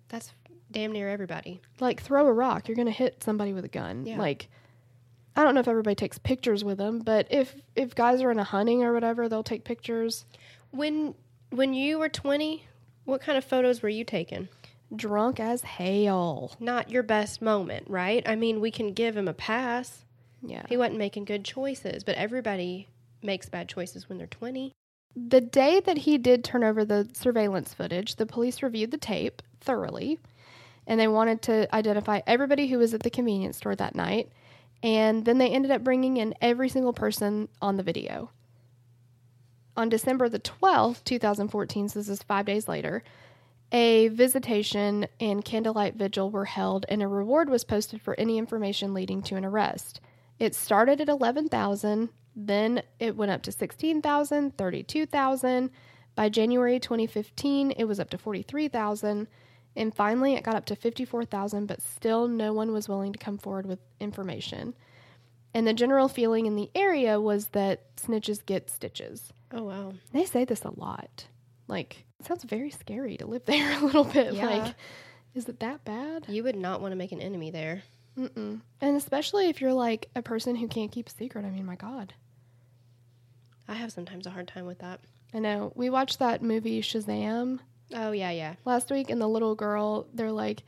That's 0.10 0.34
damn 0.70 0.92
near 0.92 1.08
everybody. 1.10 1.62
like 1.80 2.02
throw 2.02 2.28
a 2.28 2.34
rock, 2.34 2.68
you're 2.68 2.76
gonna 2.76 2.92
hit 2.92 3.24
somebody 3.24 3.54
with 3.54 3.64
a 3.64 3.70
gun. 3.70 4.06
Yeah. 4.06 4.18
Like, 4.18 4.50
I 5.34 5.44
don't 5.44 5.54
know 5.56 5.62
if 5.62 5.70
everybody 5.70 5.96
takes 5.96 6.18
pictures 6.18 6.66
with 6.66 6.78
them, 6.78 7.00
but 7.00 7.28
if 7.32 7.56
if 7.78 7.96
guys 7.96 8.22
are 8.22 8.32
in 8.32 8.40
a 8.40 8.44
hunting 8.44 8.84
or 8.84 8.92
whatever, 8.94 9.30
they'll 9.30 9.44
take 9.44 9.64
pictures. 9.64 10.26
When 10.72 11.16
when 11.52 11.74
you 11.74 12.00
were 12.00 12.10
20, 12.10 12.66
what 13.06 13.22
kind 13.22 13.38
of 13.38 13.46
photos 13.46 13.82
were 13.82 13.88
you 13.90 14.04
taking? 14.04 14.50
Drunk 14.96 15.40
as 15.40 15.62
hell. 15.62 16.56
Not 16.60 16.90
your 16.90 17.04
best 17.04 17.42
moment, 17.42 17.90
right? 17.90 18.24
I 18.28 18.36
mean, 18.36 18.60
we 18.60 18.72
can 18.72 18.94
give 18.94 19.16
him 19.16 19.28
a 19.28 19.34
pass. 19.34 20.06
Yeah. 20.42 20.64
He 20.68 20.78
wasn't 20.78 20.98
making 20.98 21.26
good 21.26 21.46
choices, 21.46 22.04
but 22.04 22.16
everybody 22.16 22.88
makes 23.22 23.50
bad 23.50 23.70
choices 23.70 24.10
when 24.10 24.18
they're 24.18 24.28
20. 24.28 24.72
The 25.16 25.42
day 25.42 25.80
that 25.82 26.00
he 26.00 26.18
did 26.18 26.44
turn 26.44 26.64
over 26.64 26.84
the 26.84 27.10
surveillance 27.14 27.74
footage, 27.74 28.16
the 28.16 28.26
police 28.26 28.64
reviewed 28.64 28.92
the 28.92 28.98
tape 28.98 29.42
thoroughly 29.60 30.20
and 30.88 31.00
they 31.00 31.08
wanted 31.08 31.42
to 31.44 31.74
identify 31.76 32.22
everybody 32.26 32.68
who 32.68 32.80
was 32.80 32.94
at 32.94 33.04
the 33.04 33.10
convenience 33.10 33.58
store 33.58 33.76
that 33.76 33.96
night. 33.96 34.30
And 34.84 35.26
then 35.26 35.38
they 35.38 35.50
ended 35.50 35.72
up 35.72 35.84
bringing 35.84 36.18
in 36.18 36.34
every 36.42 36.70
single 36.70 36.94
person 36.94 37.50
on 37.62 37.78
the 37.78 37.84
video. 37.84 38.32
On 39.78 39.90
December 39.90 40.28
the 40.28 40.40
12th, 40.40 41.04
2014, 41.04 41.90
so 41.90 42.00
this 42.00 42.10
is 42.10 42.24
five 42.24 42.46
days 42.46 42.68
later, 42.68 43.04
a 43.72 44.10
visitation 44.10 45.08
and 45.20 45.46
candlelight 45.46 45.96
vigil 45.96 46.30
were 46.30 46.46
held 46.46 46.86
and 46.90 47.02
a 47.02 47.08
reward 47.08 47.50
was 47.50 47.64
posted 47.64 48.02
for 48.02 48.20
any 48.20 48.38
information 48.38 48.94
leading 48.94 49.22
to 49.24 49.36
an 49.36 49.46
arrest. 49.46 50.02
It 50.40 50.56
started 50.56 51.00
at 51.00 51.08
11,000, 51.08 52.10
then 52.36 52.84
it 53.00 53.16
went 53.16 53.32
up 53.32 53.44
to 53.44 53.52
16,000, 53.52 54.58
32,000. 54.58 55.70
By 56.16 56.30
January 56.30 56.80
2015, 56.80 57.72
it 57.72 57.86
was 57.86 58.00
up 58.00 58.10
to 58.10 58.18
43,000, 58.18 59.28
and 59.76 59.96
finally 59.96 60.34
it 60.34 60.44
got 60.44 60.56
up 60.56 60.66
to 60.66 60.76
54,000, 60.76 61.66
but 61.68 61.82
still 61.82 62.28
no 62.28 62.52
one 62.52 62.74
was 62.74 62.90
willing 62.90 63.14
to 63.14 63.20
come 63.20 63.38
forward 63.38 63.66
with 63.66 63.80
information. 64.00 64.74
And 65.54 65.66
the 65.66 65.74
general 65.74 66.08
feeling 66.08 66.46
in 66.46 66.56
the 66.56 66.70
area 66.76 67.20
was 67.20 67.48
that 67.48 67.96
snitches 67.96 68.46
get 68.46 68.70
stitches. 68.70 69.32
Oh, 69.52 69.64
wow. 69.64 69.94
They 70.12 70.26
say 70.26 70.44
this 70.46 70.64
a 70.64 70.72
lot. 70.78 71.28
Like, 71.72 72.06
it 72.20 72.26
sounds 72.28 72.44
very 72.44 72.70
scary 72.70 73.18
to 73.18 73.26
live 73.26 73.46
there 73.46 73.80
a 73.80 73.84
little 73.84 74.04
bit. 74.04 74.34
Yeah. 74.34 74.46
Like, 74.46 74.76
is 75.34 75.48
it 75.50 75.60
that 75.62 75.84
bad? 75.86 76.26
You 76.28 76.44
would 76.44 76.56
not 76.58 76.82
want 76.82 76.92
to 76.92 76.96
make 76.98 77.12
an 77.14 77.22
enemy 77.22 77.50
there. 77.50 77.82
Mm-mm. 78.18 78.60
And 78.82 78.98
especially 78.98 79.48
if 79.50 79.62
you're 79.62 79.74
like 79.74 80.10
a 80.16 80.22
person 80.22 80.56
who 80.58 80.68
can't 80.68 80.92
keep 80.92 81.08
a 81.08 81.12
secret. 81.12 81.46
I 81.46 81.50
mean, 81.50 81.66
my 81.66 81.78
God. 81.78 82.14
I 83.68 83.76
have 83.76 83.92
sometimes 83.92 84.28
a 84.28 84.32
hard 84.32 84.50
time 84.50 84.66
with 84.66 84.80
that. 84.80 85.00
I 85.34 85.40
know. 85.40 85.72
We 85.76 85.90
watched 85.90 86.20
that 86.20 86.44
movie 86.44 86.82
Shazam 86.82 87.60
Oh, 87.94 88.12
yeah, 88.12 88.32
yeah. 88.32 88.56
last 88.66 88.90
week, 88.92 89.10
and 89.10 89.20
the 89.22 89.28
little 89.28 89.56
girl, 89.56 90.08
they're 90.14 90.32
like, 90.32 90.64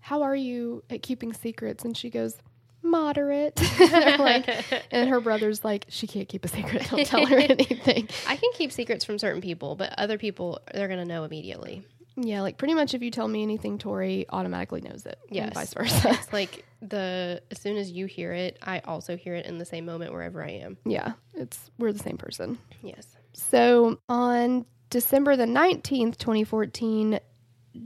How 0.00 0.22
are 0.22 0.34
you 0.36 0.82
at 0.90 1.02
keeping 1.02 1.32
secrets? 1.32 1.84
And 1.84 1.96
she 1.96 2.10
goes, 2.10 2.36
Moderate. 2.82 3.60
Like, 4.20 4.48
and 4.90 5.08
her 5.08 5.20
brother's 5.20 5.64
like, 5.64 5.86
She 5.88 6.06
can't 6.06 6.28
keep 6.28 6.44
a 6.44 6.48
secret. 6.48 6.88
Don't 6.90 7.06
tell 7.06 7.26
her 7.26 7.36
anything. 7.38 8.08
I 8.26 8.36
can 8.36 8.50
keep 8.54 8.72
secrets 8.72 9.04
from 9.04 9.18
certain 9.18 9.40
people, 9.40 9.76
but 9.76 9.94
other 9.98 10.18
people, 10.18 10.60
they're 10.74 10.88
going 10.88 11.00
to 11.00 11.04
know 11.06 11.24
immediately. 11.24 11.82
Yeah, 12.16 12.42
like 12.42 12.58
pretty 12.58 12.74
much 12.74 12.92
if 12.92 13.02
you 13.02 13.10
tell 13.10 13.28
me 13.28 13.42
anything, 13.42 13.78
Tori 13.78 14.26
automatically 14.28 14.80
knows 14.82 15.06
it. 15.06 15.18
Yes. 15.30 15.54
Vice 15.54 15.72
versa. 15.74 16.10
It's 16.10 16.32
like 16.32 16.64
the, 16.82 17.40
as 17.50 17.58
soon 17.60 17.76
as 17.78 17.90
you 17.90 18.06
hear 18.06 18.32
it, 18.32 18.58
I 18.62 18.80
also 18.80 19.16
hear 19.16 19.34
it 19.36 19.46
in 19.46 19.58
the 19.58 19.64
same 19.64 19.86
moment 19.86 20.12
wherever 20.12 20.44
I 20.44 20.50
am. 20.50 20.76
yeah, 20.84 21.12
it's 21.34 21.70
we're 21.78 21.92
the 21.92 21.98
same 22.00 22.18
person. 22.18 22.58
Yes. 22.82 23.06
So 23.32 24.00
on 24.08 24.66
December 24.90 25.36
the 25.36 25.46
19th, 25.46 26.18
2014, 26.18 27.20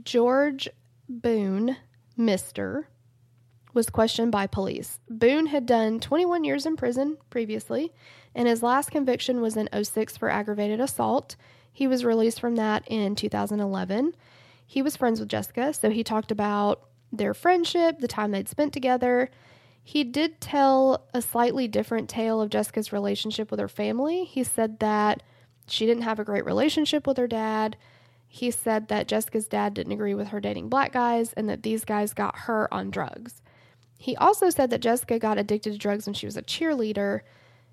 George 0.03 0.67
Boone, 1.07 1.77
Mr., 2.17 2.85
was 3.75 3.89
questioned 3.89 4.31
by 4.31 4.47
police. 4.47 4.99
Boone 5.09 5.47
had 5.47 5.65
done 5.65 5.99
21 5.99 6.43
years 6.43 6.65
in 6.65 6.77
prison 6.77 7.17
previously, 7.29 7.93
and 8.33 8.47
his 8.47 8.63
last 8.63 8.89
conviction 8.89 9.41
was 9.41 9.57
in 9.57 9.69
06 9.83 10.17
for 10.17 10.29
aggravated 10.29 10.79
assault. 10.79 11.35
He 11.71 11.85
was 11.85 12.05
released 12.05 12.39
from 12.39 12.55
that 12.55 12.83
in 12.87 13.15
2011. 13.15 14.15
He 14.65 14.81
was 14.81 14.95
friends 14.95 15.19
with 15.19 15.29
Jessica, 15.29 15.73
so 15.73 15.89
he 15.89 16.03
talked 16.03 16.31
about 16.31 16.81
their 17.11 17.33
friendship, 17.33 17.99
the 17.99 18.07
time 18.07 18.31
they'd 18.31 18.49
spent 18.49 18.73
together. 18.73 19.29
He 19.83 20.03
did 20.03 20.41
tell 20.41 21.05
a 21.13 21.21
slightly 21.21 21.67
different 21.67 22.09
tale 22.09 22.41
of 22.41 22.49
Jessica's 22.49 22.91
relationship 22.91 23.51
with 23.51 23.59
her 23.59 23.67
family. 23.67 24.23
He 24.23 24.43
said 24.43 24.79
that 24.79 25.21
she 25.67 25.85
didn't 25.85 26.03
have 26.03 26.19
a 26.19 26.23
great 26.23 26.45
relationship 26.45 27.05
with 27.05 27.17
her 27.17 27.27
dad. 27.27 27.77
He 28.27 28.51
said 28.51 28.87
that 28.87 29.07
Jessica's 29.07 29.47
dad 29.47 29.73
didn't 29.73 29.93
agree 29.93 30.15
with 30.15 30.29
her 30.29 30.39
dating 30.39 30.69
black 30.69 30.91
guys 30.91 31.33
and 31.33 31.47
that 31.49 31.63
these 31.63 31.85
guys 31.85 32.13
got 32.13 32.39
her 32.39 32.73
on 32.73 32.89
drugs. 32.89 33.41
He 33.97 34.15
also 34.17 34.49
said 34.49 34.69
that 34.69 34.81
Jessica 34.81 35.19
got 35.19 35.37
addicted 35.37 35.73
to 35.73 35.77
drugs 35.77 36.05
when 36.05 36.13
she 36.13 36.25
was 36.25 36.37
a 36.37 36.41
cheerleader. 36.41 37.21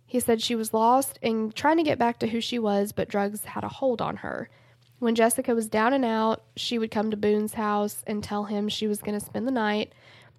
He 0.07 0.21
said 0.21 0.43
she 0.43 0.55
was 0.55 0.75
lost 0.75 1.19
and 1.23 1.55
trying 1.55 1.79
to 1.79 1.83
get 1.83 1.99
back 1.99 2.19
to 2.21 2.27
who 2.27 2.41
she 2.41 2.59
was, 2.59 2.93
but 2.93 3.09
drugs 3.09 3.45
had 3.45 3.65
a 3.65 3.69
hold 3.69 4.01
on 4.01 4.19
her. 4.19 4.49
When 4.99 5.15
Jessica 5.15 5.55
was 5.55 5.69
down 5.69 5.93
and 5.93 6.05
out, 6.05 6.45
she 6.55 6.79
would 6.79 6.91
come 6.91 7.11
to 7.11 7.17
Boone's 7.17 7.55
house 7.55 8.05
and 8.07 8.23
tell 8.23 8.45
him 8.45 8.69
she 8.69 8.87
was 8.87 9.01
going 9.01 9.19
to 9.19 9.25
spend 9.25 9.49
the 9.49 9.53
night. 9.53 9.93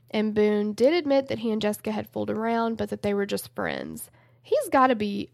And 0.09 0.33
Boone 0.33 0.73
did 0.73 0.93
admit 0.93 1.27
that 1.27 1.39
he 1.39 1.51
and 1.51 1.61
Jessica 1.61 1.91
had 1.91 2.07
fooled 2.07 2.29
around, 2.29 2.77
but 2.77 2.89
that 2.89 3.01
they 3.01 3.13
were 3.13 3.25
just 3.25 3.53
friends. 3.55 4.09
He's 4.41 4.69
got 4.69 4.87
to 4.87 4.95
be 4.95 5.31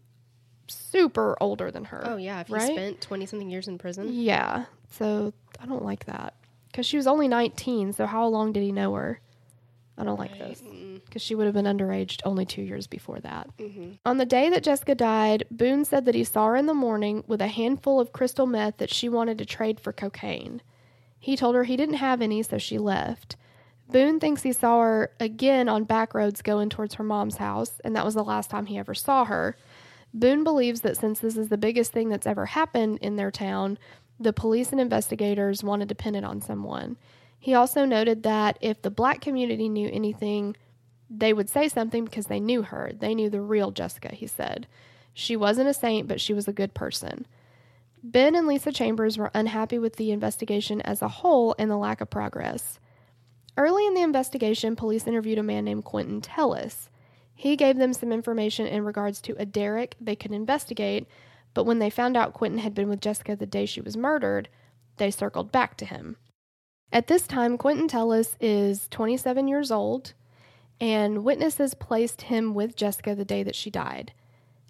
super 0.66 1.36
older 1.40 1.70
than 1.70 1.84
her. 1.84 2.02
Oh, 2.04 2.16
yeah. 2.16 2.40
If 2.40 2.48
he 2.48 2.54
right? 2.54 2.72
spent 2.72 3.00
20 3.00 3.26
something 3.26 3.50
years 3.50 3.68
in 3.68 3.78
prison. 3.78 4.08
Yeah. 4.10 4.64
So 4.90 5.32
I 5.60 5.66
don't 5.66 5.84
like 5.84 6.06
that. 6.06 6.34
Because 6.66 6.86
she 6.86 6.96
was 6.96 7.06
only 7.06 7.28
19, 7.28 7.92
so 7.92 8.06
how 8.06 8.26
long 8.26 8.52
did 8.52 8.62
he 8.62 8.72
know 8.72 8.94
her? 8.94 9.20
I 9.98 10.04
don't 10.04 10.18
like 10.18 10.38
this. 10.38 10.62
Because 11.04 11.22
she 11.22 11.34
would 11.34 11.46
have 11.46 11.54
been 11.54 11.66
underage 11.66 12.20
only 12.24 12.46
two 12.46 12.62
years 12.62 12.86
before 12.86 13.20
that. 13.20 13.48
Mm-hmm. 13.58 13.92
On 14.06 14.16
the 14.16 14.24
day 14.24 14.48
that 14.50 14.62
Jessica 14.62 14.94
died, 14.94 15.44
Boone 15.50 15.84
said 15.84 16.04
that 16.06 16.14
he 16.14 16.24
saw 16.24 16.46
her 16.46 16.56
in 16.56 16.66
the 16.66 16.74
morning 16.74 17.24
with 17.26 17.40
a 17.40 17.48
handful 17.48 18.00
of 18.00 18.12
crystal 18.12 18.46
meth 18.46 18.78
that 18.78 18.92
she 18.92 19.08
wanted 19.08 19.38
to 19.38 19.44
trade 19.44 19.80
for 19.80 19.92
cocaine. 19.92 20.62
He 21.18 21.36
told 21.36 21.54
her 21.54 21.64
he 21.64 21.76
didn't 21.76 21.96
have 21.96 22.22
any, 22.22 22.42
so 22.42 22.56
she 22.56 22.78
left. 22.78 23.36
Boone 23.90 24.20
thinks 24.20 24.42
he 24.42 24.52
saw 24.52 24.80
her 24.80 25.12
again 25.18 25.68
on 25.68 25.84
back 25.84 26.14
roads 26.14 26.42
going 26.42 26.70
towards 26.70 26.94
her 26.94 27.04
mom's 27.04 27.36
house, 27.36 27.80
and 27.84 27.94
that 27.96 28.04
was 28.04 28.14
the 28.14 28.24
last 28.24 28.48
time 28.48 28.66
he 28.66 28.78
ever 28.78 28.94
saw 28.94 29.24
her. 29.24 29.56
Boone 30.14 30.44
believes 30.44 30.80
that 30.80 30.96
since 30.96 31.20
this 31.20 31.36
is 31.36 31.48
the 31.48 31.58
biggest 31.58 31.92
thing 31.92 32.08
that's 32.08 32.26
ever 32.26 32.46
happened 32.46 32.98
in 33.02 33.16
their 33.16 33.30
town, 33.30 33.78
the 34.18 34.32
police 34.32 34.70
and 34.70 34.80
investigators 34.80 35.64
wanted 35.64 35.88
to 35.88 35.94
pin 35.94 36.14
it 36.14 36.24
on 36.24 36.40
someone. 36.40 36.96
He 37.40 37.54
also 37.54 37.86
noted 37.86 38.22
that 38.22 38.58
if 38.60 38.82
the 38.82 38.90
black 38.90 39.22
community 39.22 39.68
knew 39.68 39.88
anything, 39.90 40.56
they 41.08 41.32
would 41.32 41.48
say 41.48 41.68
something 41.68 42.04
because 42.04 42.26
they 42.26 42.38
knew 42.38 42.62
her. 42.62 42.92
They 42.94 43.14
knew 43.14 43.30
the 43.30 43.40
real 43.40 43.70
Jessica, 43.70 44.14
he 44.14 44.26
said. 44.26 44.66
She 45.14 45.36
wasn't 45.36 45.70
a 45.70 45.74
saint, 45.74 46.06
but 46.06 46.20
she 46.20 46.34
was 46.34 46.46
a 46.46 46.52
good 46.52 46.74
person. 46.74 47.26
Ben 48.02 48.34
and 48.34 48.46
Lisa 48.46 48.72
Chambers 48.72 49.16
were 49.16 49.30
unhappy 49.34 49.78
with 49.78 49.96
the 49.96 50.12
investigation 50.12 50.82
as 50.82 51.00
a 51.00 51.08
whole 51.08 51.54
and 51.58 51.70
the 51.70 51.78
lack 51.78 52.02
of 52.02 52.10
progress. 52.10 52.78
Early 53.56 53.86
in 53.86 53.94
the 53.94 54.02
investigation, 54.02 54.76
police 54.76 55.06
interviewed 55.06 55.38
a 55.38 55.42
man 55.42 55.64
named 55.64 55.84
Quinton 55.84 56.20
Tellis. 56.20 56.88
He 57.34 57.56
gave 57.56 57.76
them 57.78 57.94
some 57.94 58.12
information 58.12 58.66
in 58.66 58.84
regards 58.84 59.20
to 59.22 59.34
a 59.38 59.46
Derek 59.46 59.96
they 59.98 60.14
could 60.14 60.32
investigate, 60.32 61.06
but 61.54 61.64
when 61.64 61.78
they 61.78 61.90
found 61.90 62.16
out 62.16 62.34
Quinton 62.34 62.60
had 62.60 62.74
been 62.74 62.88
with 62.88 63.00
Jessica 63.00 63.34
the 63.34 63.46
day 63.46 63.64
she 63.64 63.80
was 63.80 63.96
murdered, 63.96 64.48
they 64.98 65.10
circled 65.10 65.50
back 65.50 65.76
to 65.78 65.86
him. 65.86 66.16
At 66.92 67.06
this 67.06 67.26
time, 67.26 67.56
Quinton 67.56 67.88
Tellis 67.88 68.34
is 68.40 68.88
27 68.88 69.46
years 69.46 69.70
old, 69.70 70.12
and 70.80 71.24
witnesses 71.24 71.74
placed 71.74 72.22
him 72.22 72.52
with 72.52 72.74
Jessica 72.74 73.14
the 73.14 73.24
day 73.24 73.44
that 73.44 73.54
she 73.54 73.70
died. 73.70 74.12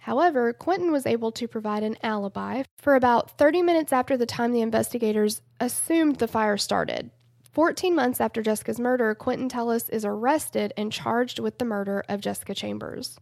However, 0.00 0.52
Quinton 0.52 0.92
was 0.92 1.06
able 1.06 1.32
to 1.32 1.48
provide 1.48 1.82
an 1.82 1.96
alibi 2.02 2.64
for 2.76 2.94
about 2.94 3.38
30 3.38 3.62
minutes 3.62 3.92
after 3.92 4.16
the 4.16 4.26
time 4.26 4.52
the 4.52 4.60
investigators 4.60 5.40
assumed 5.60 6.16
the 6.16 6.28
fire 6.28 6.56
started. 6.56 7.10
14 7.52 7.94
months 7.94 8.20
after 8.20 8.42
Jessica's 8.42 8.78
murder, 8.78 9.14
Quinton 9.14 9.48
Tellis 9.48 9.88
is 9.90 10.04
arrested 10.04 10.72
and 10.76 10.92
charged 10.92 11.38
with 11.38 11.58
the 11.58 11.64
murder 11.64 12.04
of 12.08 12.20
Jessica 12.20 12.54
Chambers. 12.54 13.18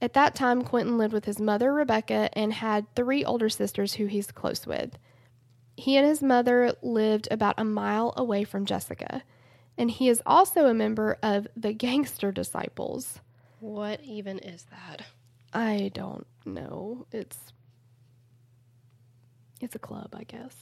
At 0.00 0.14
that 0.14 0.34
time, 0.34 0.62
Quinton 0.62 0.98
lived 0.98 1.14
with 1.14 1.24
his 1.24 1.40
mother, 1.40 1.72
Rebecca, 1.72 2.30
and 2.32 2.52
had 2.52 2.92
three 2.94 3.24
older 3.24 3.48
sisters 3.48 3.94
who 3.94 4.06
he's 4.06 4.30
close 4.32 4.66
with. 4.66 4.98
He 5.76 5.96
and 5.96 6.06
his 6.06 6.22
mother 6.22 6.74
lived 6.82 7.28
about 7.30 7.54
a 7.58 7.64
mile 7.64 8.12
away 8.16 8.44
from 8.44 8.64
Jessica, 8.64 9.22
and 9.76 9.90
he 9.90 10.08
is 10.08 10.22
also 10.24 10.66
a 10.66 10.74
member 10.74 11.18
of 11.22 11.46
the 11.56 11.72
Gangster 11.72 12.30
Disciples. 12.30 13.20
What 13.60 14.00
even 14.02 14.38
is 14.38 14.66
that? 14.70 15.02
I 15.52 15.90
don't 15.94 16.26
know. 16.44 17.06
It's 17.12 17.52
it's 19.60 19.74
a 19.74 19.78
club, 19.80 20.14
I 20.14 20.24
guess. 20.24 20.54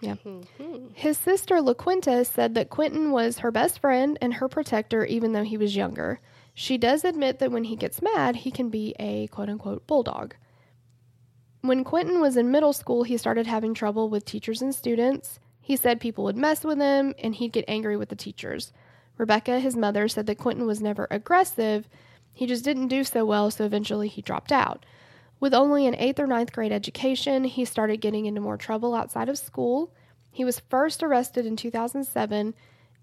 Yeah. 0.00 0.16
Mhm. 0.16 0.94
His 0.94 1.16
sister 1.16 1.56
LaQuinta 1.56 2.26
said 2.26 2.54
that 2.54 2.70
Quinton 2.70 3.12
was 3.12 3.38
her 3.38 3.52
best 3.52 3.78
friend 3.78 4.18
and 4.20 4.34
her 4.34 4.48
protector 4.48 5.04
even 5.04 5.32
though 5.32 5.44
he 5.44 5.56
was 5.56 5.76
younger. 5.76 6.20
She 6.54 6.76
does 6.76 7.04
admit 7.04 7.38
that 7.38 7.52
when 7.52 7.64
he 7.64 7.76
gets 7.76 8.02
mad, 8.02 8.36
he 8.36 8.50
can 8.50 8.68
be 8.68 8.94
a 8.98 9.28
quote 9.28 9.48
unquote 9.48 9.86
bulldog. 9.86 10.34
When 11.62 11.84
Quinton 11.84 12.20
was 12.20 12.36
in 12.36 12.50
middle 12.50 12.72
school, 12.72 13.04
he 13.04 13.16
started 13.16 13.46
having 13.46 13.72
trouble 13.72 14.10
with 14.10 14.24
teachers 14.24 14.60
and 14.60 14.74
students. 14.74 15.40
He 15.60 15.76
said 15.76 16.00
people 16.00 16.24
would 16.24 16.36
mess 16.36 16.64
with 16.64 16.78
him 16.78 17.14
and 17.18 17.34
he'd 17.34 17.52
get 17.52 17.64
angry 17.68 17.96
with 17.96 18.08
the 18.08 18.16
teachers. 18.16 18.72
Rebecca, 19.16 19.60
his 19.60 19.76
mother, 19.76 20.08
said 20.08 20.26
that 20.26 20.38
Quinton 20.38 20.66
was 20.66 20.80
never 20.80 21.06
aggressive, 21.10 21.88
he 22.32 22.46
just 22.46 22.64
didn't 22.64 22.88
do 22.88 23.04
so 23.04 23.24
well, 23.24 23.50
so 23.50 23.64
eventually 23.64 24.08
he 24.08 24.22
dropped 24.22 24.52
out. 24.52 24.84
With 25.38 25.54
only 25.54 25.86
an 25.86 25.96
eighth 25.96 26.18
or 26.18 26.26
ninth 26.26 26.52
grade 26.52 26.72
education, 26.72 27.44
he 27.44 27.64
started 27.64 28.00
getting 28.00 28.26
into 28.26 28.40
more 28.40 28.56
trouble 28.56 28.94
outside 28.94 29.28
of 29.28 29.38
school. 29.38 29.92
He 30.30 30.44
was 30.44 30.60
first 30.60 31.02
arrested 31.02 31.46
in 31.46 31.56
2007 31.56 32.54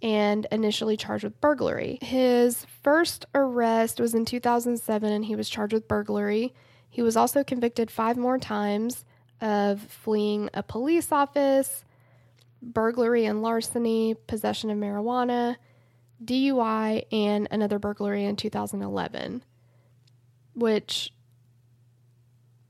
and 0.02 0.48
initially 0.52 0.98
charged 0.98 1.26
with 1.26 1.40
burglary. 1.42 2.00
His 2.02 2.66
first 2.82 3.26
arrest 3.36 4.00
was 4.00 4.16
in 4.16 4.26
2007 4.26 5.12
and 5.12 5.26
he 5.26 5.36
was 5.36 5.50
charged 5.50 5.74
with 5.74 5.88
burglary. 5.88 6.54
He 6.90 7.02
was 7.02 7.16
also 7.16 7.44
convicted 7.44 7.92
five 7.92 8.18
more 8.18 8.38
times 8.38 9.06
of 9.42 9.82
fleeing 9.82 10.50
a 10.54 10.64
police 10.64 11.12
office, 11.12 11.84
burglary 12.62 13.26
and 13.26 13.42
larceny, 13.42 14.16
possession 14.28 14.70
of 14.70 14.78
marijuana, 14.78 15.56
DUI, 16.24 17.06
and 17.12 17.48
another 17.52 17.80
burglary 17.80 18.26
in 18.26 18.36
2011. 18.36 19.44
Which, 20.56 21.14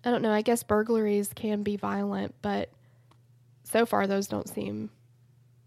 I 0.04 0.12
don't 0.12 0.22
know, 0.22 0.32
I 0.32 0.42
guess 0.42 0.64
burglaries 0.64 1.32
can 1.34 1.64
be 1.64 1.78
violent, 1.78 2.36
but 2.42 2.70
so 3.64 3.86
far 3.86 4.06
those 4.06 4.28
don't 4.28 4.50
seem 4.50 4.92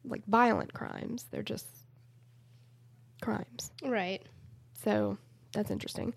like 0.04 0.24
violent 0.26 0.72
crimes. 0.72 1.26
They're 1.30 1.42
just 1.42 1.66
crimes. 3.20 3.70
Right. 3.82 4.22
So 4.84 5.18
that's 5.52 5.70
interesting. 5.70 6.14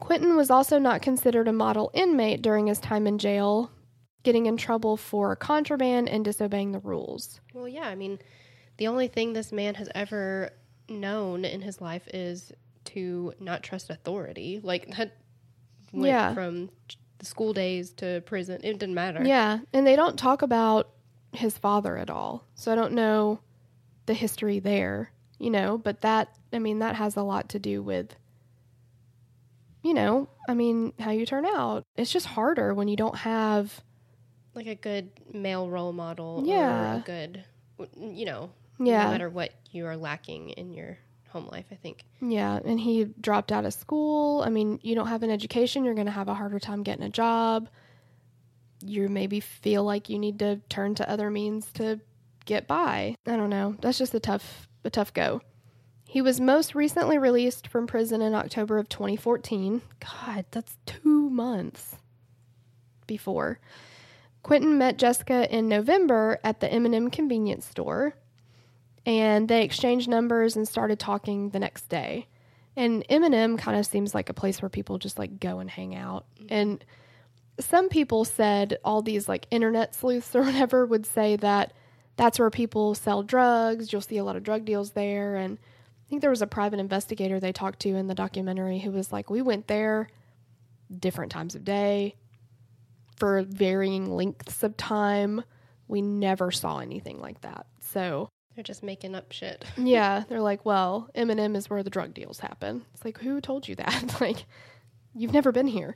Quinton 0.00 0.36
was 0.36 0.50
also 0.50 0.78
not 0.78 1.02
considered 1.02 1.46
a 1.48 1.52
model 1.52 1.90
inmate 1.94 2.42
during 2.42 2.66
his 2.66 2.80
time 2.80 3.06
in 3.06 3.18
jail, 3.18 3.70
getting 4.22 4.46
in 4.46 4.56
trouble 4.56 4.96
for 4.96 5.36
contraband 5.36 6.08
and 6.08 6.24
disobeying 6.24 6.72
the 6.72 6.78
rules. 6.80 7.40
Well, 7.54 7.68
yeah. 7.68 7.86
I 7.88 7.94
mean, 7.94 8.18
the 8.78 8.88
only 8.88 9.08
thing 9.08 9.32
this 9.32 9.52
man 9.52 9.74
has 9.76 9.88
ever 9.94 10.50
known 10.88 11.44
in 11.44 11.60
his 11.60 11.80
life 11.80 12.08
is 12.12 12.52
to 12.86 13.32
not 13.38 13.62
trust 13.62 13.90
authority. 13.90 14.60
Like 14.62 14.88
that 14.96 15.16
went 15.92 16.08
Yeah. 16.08 16.34
from 16.34 16.70
the 17.18 17.26
school 17.26 17.52
days 17.52 17.92
to 17.94 18.22
prison. 18.26 18.60
It 18.64 18.78
didn't 18.78 18.94
matter. 18.94 19.22
Yeah, 19.24 19.60
and 19.72 19.86
they 19.86 19.96
don't 19.96 20.18
talk 20.18 20.42
about 20.42 20.90
his 21.32 21.56
father 21.58 21.96
at 21.96 22.10
all. 22.10 22.44
So 22.54 22.72
I 22.72 22.74
don't 22.74 22.94
know 22.94 23.40
the 24.06 24.14
history 24.14 24.58
there, 24.58 25.12
you 25.38 25.50
know, 25.50 25.78
but 25.78 26.00
that 26.00 26.34
I 26.52 26.58
mean 26.58 26.80
that 26.80 26.96
has 26.96 27.16
a 27.16 27.22
lot 27.22 27.50
to 27.50 27.58
do 27.58 27.82
with 27.82 28.16
you 29.82 29.94
know, 29.94 30.28
I 30.48 30.54
mean 30.54 30.92
how 30.98 31.10
you 31.10 31.26
turn 31.26 31.46
out. 31.46 31.84
It's 31.96 32.12
just 32.12 32.26
harder 32.26 32.74
when 32.74 32.88
you 32.88 32.96
don't 32.96 33.16
have 33.16 33.82
Like 34.54 34.66
a 34.66 34.74
good 34.74 35.10
male 35.32 35.68
role 35.70 35.92
model. 35.92 36.42
Yeah. 36.44 36.96
Or 36.96 36.98
a 36.98 37.02
good, 37.04 37.44
you 37.96 38.24
know, 38.26 38.50
yeah. 38.78 39.04
no 39.04 39.10
matter 39.10 39.30
what 39.30 39.52
you 39.70 39.86
are 39.86 39.96
lacking 39.96 40.50
in 40.50 40.74
your 40.74 40.98
home 41.28 41.48
life, 41.50 41.66
I 41.70 41.76
think. 41.76 42.04
Yeah, 42.20 42.58
and 42.64 42.78
he 42.78 43.04
dropped 43.20 43.52
out 43.52 43.64
of 43.64 43.72
school. 43.72 44.42
I 44.42 44.50
mean, 44.50 44.80
you 44.82 44.94
don't 44.94 45.06
have 45.06 45.22
an 45.22 45.30
education, 45.30 45.84
you're 45.84 45.94
going 45.94 46.06
to 46.06 46.12
have 46.12 46.28
a 46.28 46.34
harder 46.34 46.58
time 46.58 46.82
getting 46.82 47.04
a 47.04 47.10
job. 47.10 47.68
You 48.84 49.08
maybe 49.08 49.40
feel 49.40 49.84
like 49.84 50.08
you 50.08 50.18
need 50.18 50.38
to 50.40 50.60
turn 50.68 50.94
to 50.96 51.08
other 51.08 51.30
means 51.30 51.70
to 51.74 52.00
get 52.46 52.66
by. 52.66 53.14
I 53.26 53.36
don't 53.36 53.50
know. 53.50 53.76
That's 53.80 53.98
just 53.98 54.14
a 54.14 54.20
tough 54.20 54.68
a 54.84 54.90
tough 54.90 55.12
go. 55.12 55.42
He 56.10 56.22
was 56.22 56.40
most 56.40 56.74
recently 56.74 57.18
released 57.18 57.68
from 57.68 57.86
prison 57.86 58.20
in 58.20 58.34
October 58.34 58.78
of 58.78 58.88
2014. 58.88 59.80
God, 60.00 60.44
that's 60.50 60.76
2 60.86 61.30
months 61.30 61.98
before. 63.06 63.60
Quinton 64.42 64.76
met 64.76 64.98
Jessica 64.98 65.48
in 65.56 65.68
November 65.68 66.40
at 66.42 66.58
the 66.58 66.68
M&M 66.68 67.10
convenience 67.10 67.64
store 67.64 68.16
and 69.06 69.46
they 69.46 69.62
exchanged 69.62 70.08
numbers 70.08 70.56
and 70.56 70.66
started 70.66 70.98
talking 70.98 71.50
the 71.50 71.60
next 71.60 71.88
day. 71.88 72.26
And 72.74 73.04
M&M 73.08 73.56
kind 73.56 73.78
of 73.78 73.86
seems 73.86 74.12
like 74.12 74.28
a 74.28 74.34
place 74.34 74.60
where 74.60 74.68
people 74.68 74.98
just 74.98 75.16
like 75.16 75.38
go 75.38 75.60
and 75.60 75.70
hang 75.70 75.94
out. 75.94 76.26
And 76.48 76.84
some 77.60 77.88
people 77.88 78.24
said 78.24 78.78
all 78.84 79.00
these 79.00 79.28
like 79.28 79.46
internet 79.52 79.94
sleuths 79.94 80.34
or 80.34 80.42
whatever 80.42 80.84
would 80.84 81.06
say 81.06 81.36
that 81.36 81.72
that's 82.16 82.40
where 82.40 82.50
people 82.50 82.96
sell 82.96 83.22
drugs. 83.22 83.92
You'll 83.92 84.02
see 84.02 84.18
a 84.18 84.24
lot 84.24 84.34
of 84.34 84.42
drug 84.42 84.64
deals 84.64 84.90
there. 84.90 85.36
And 85.36 85.56
think 86.10 86.20
there 86.20 86.30
was 86.30 86.42
a 86.42 86.46
private 86.46 86.80
investigator 86.80 87.38
they 87.38 87.52
talked 87.52 87.80
to 87.80 87.94
in 87.94 88.08
the 88.08 88.14
documentary 88.14 88.80
who 88.80 88.90
was 88.90 89.12
like, 89.12 89.30
we 89.30 89.40
went 89.42 89.68
there 89.68 90.08
different 90.98 91.30
times 91.30 91.54
of 91.54 91.64
day 91.64 92.16
for 93.16 93.42
varying 93.42 94.10
lengths 94.10 94.62
of 94.64 94.76
time. 94.76 95.42
We 95.86 96.02
never 96.02 96.50
saw 96.50 96.78
anything 96.78 97.20
like 97.20 97.40
that. 97.42 97.66
So 97.80 98.28
They're 98.56 98.64
just 98.64 98.82
making 98.82 99.14
up 99.14 99.30
shit. 99.30 99.64
yeah, 99.76 100.24
they're 100.28 100.40
like, 100.40 100.66
well, 100.66 101.08
M&M 101.14 101.54
is 101.54 101.70
where 101.70 101.84
the 101.84 101.90
drug 101.90 102.12
deals 102.12 102.40
happen. 102.40 102.84
It's 102.92 103.04
like, 103.04 103.18
who 103.18 103.40
told 103.40 103.68
you 103.68 103.76
that? 103.76 104.16
like, 104.20 104.46
you've 105.14 105.32
never 105.32 105.52
been 105.52 105.68
here. 105.68 105.94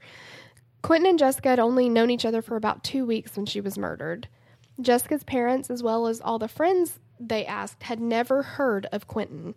Quinton 0.82 1.10
and 1.10 1.18
Jessica 1.18 1.48
had 1.48 1.58
only 1.58 1.88
known 1.88 2.10
each 2.10 2.26
other 2.26 2.40
for 2.40 2.56
about 2.56 2.84
two 2.84 3.04
weeks 3.04 3.36
when 3.36 3.46
she 3.46 3.60
was 3.60 3.76
murdered. 3.76 4.28
Jessica's 4.80 5.24
parents, 5.24 5.70
as 5.70 5.82
well 5.82 6.06
as 6.06 6.20
all 6.20 6.38
the 6.38 6.46
friends 6.46 7.00
they 7.18 7.46
asked, 7.46 7.82
had 7.84 8.00
never 8.00 8.42
heard 8.42 8.86
of 8.92 9.08
Quinton. 9.08 9.54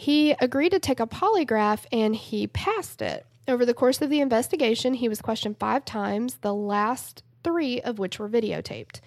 He 0.00 0.30
agreed 0.40 0.68
to 0.68 0.78
take 0.78 1.00
a 1.00 1.08
polygraph 1.08 1.84
and 1.90 2.14
he 2.14 2.46
passed 2.46 3.02
it. 3.02 3.26
Over 3.48 3.66
the 3.66 3.74
course 3.74 4.00
of 4.00 4.10
the 4.10 4.20
investigation, 4.20 4.94
he 4.94 5.08
was 5.08 5.20
questioned 5.20 5.58
five 5.58 5.84
times, 5.84 6.36
the 6.36 6.54
last 6.54 7.24
three 7.42 7.80
of 7.80 7.98
which 7.98 8.20
were 8.20 8.28
videotaped. 8.28 9.00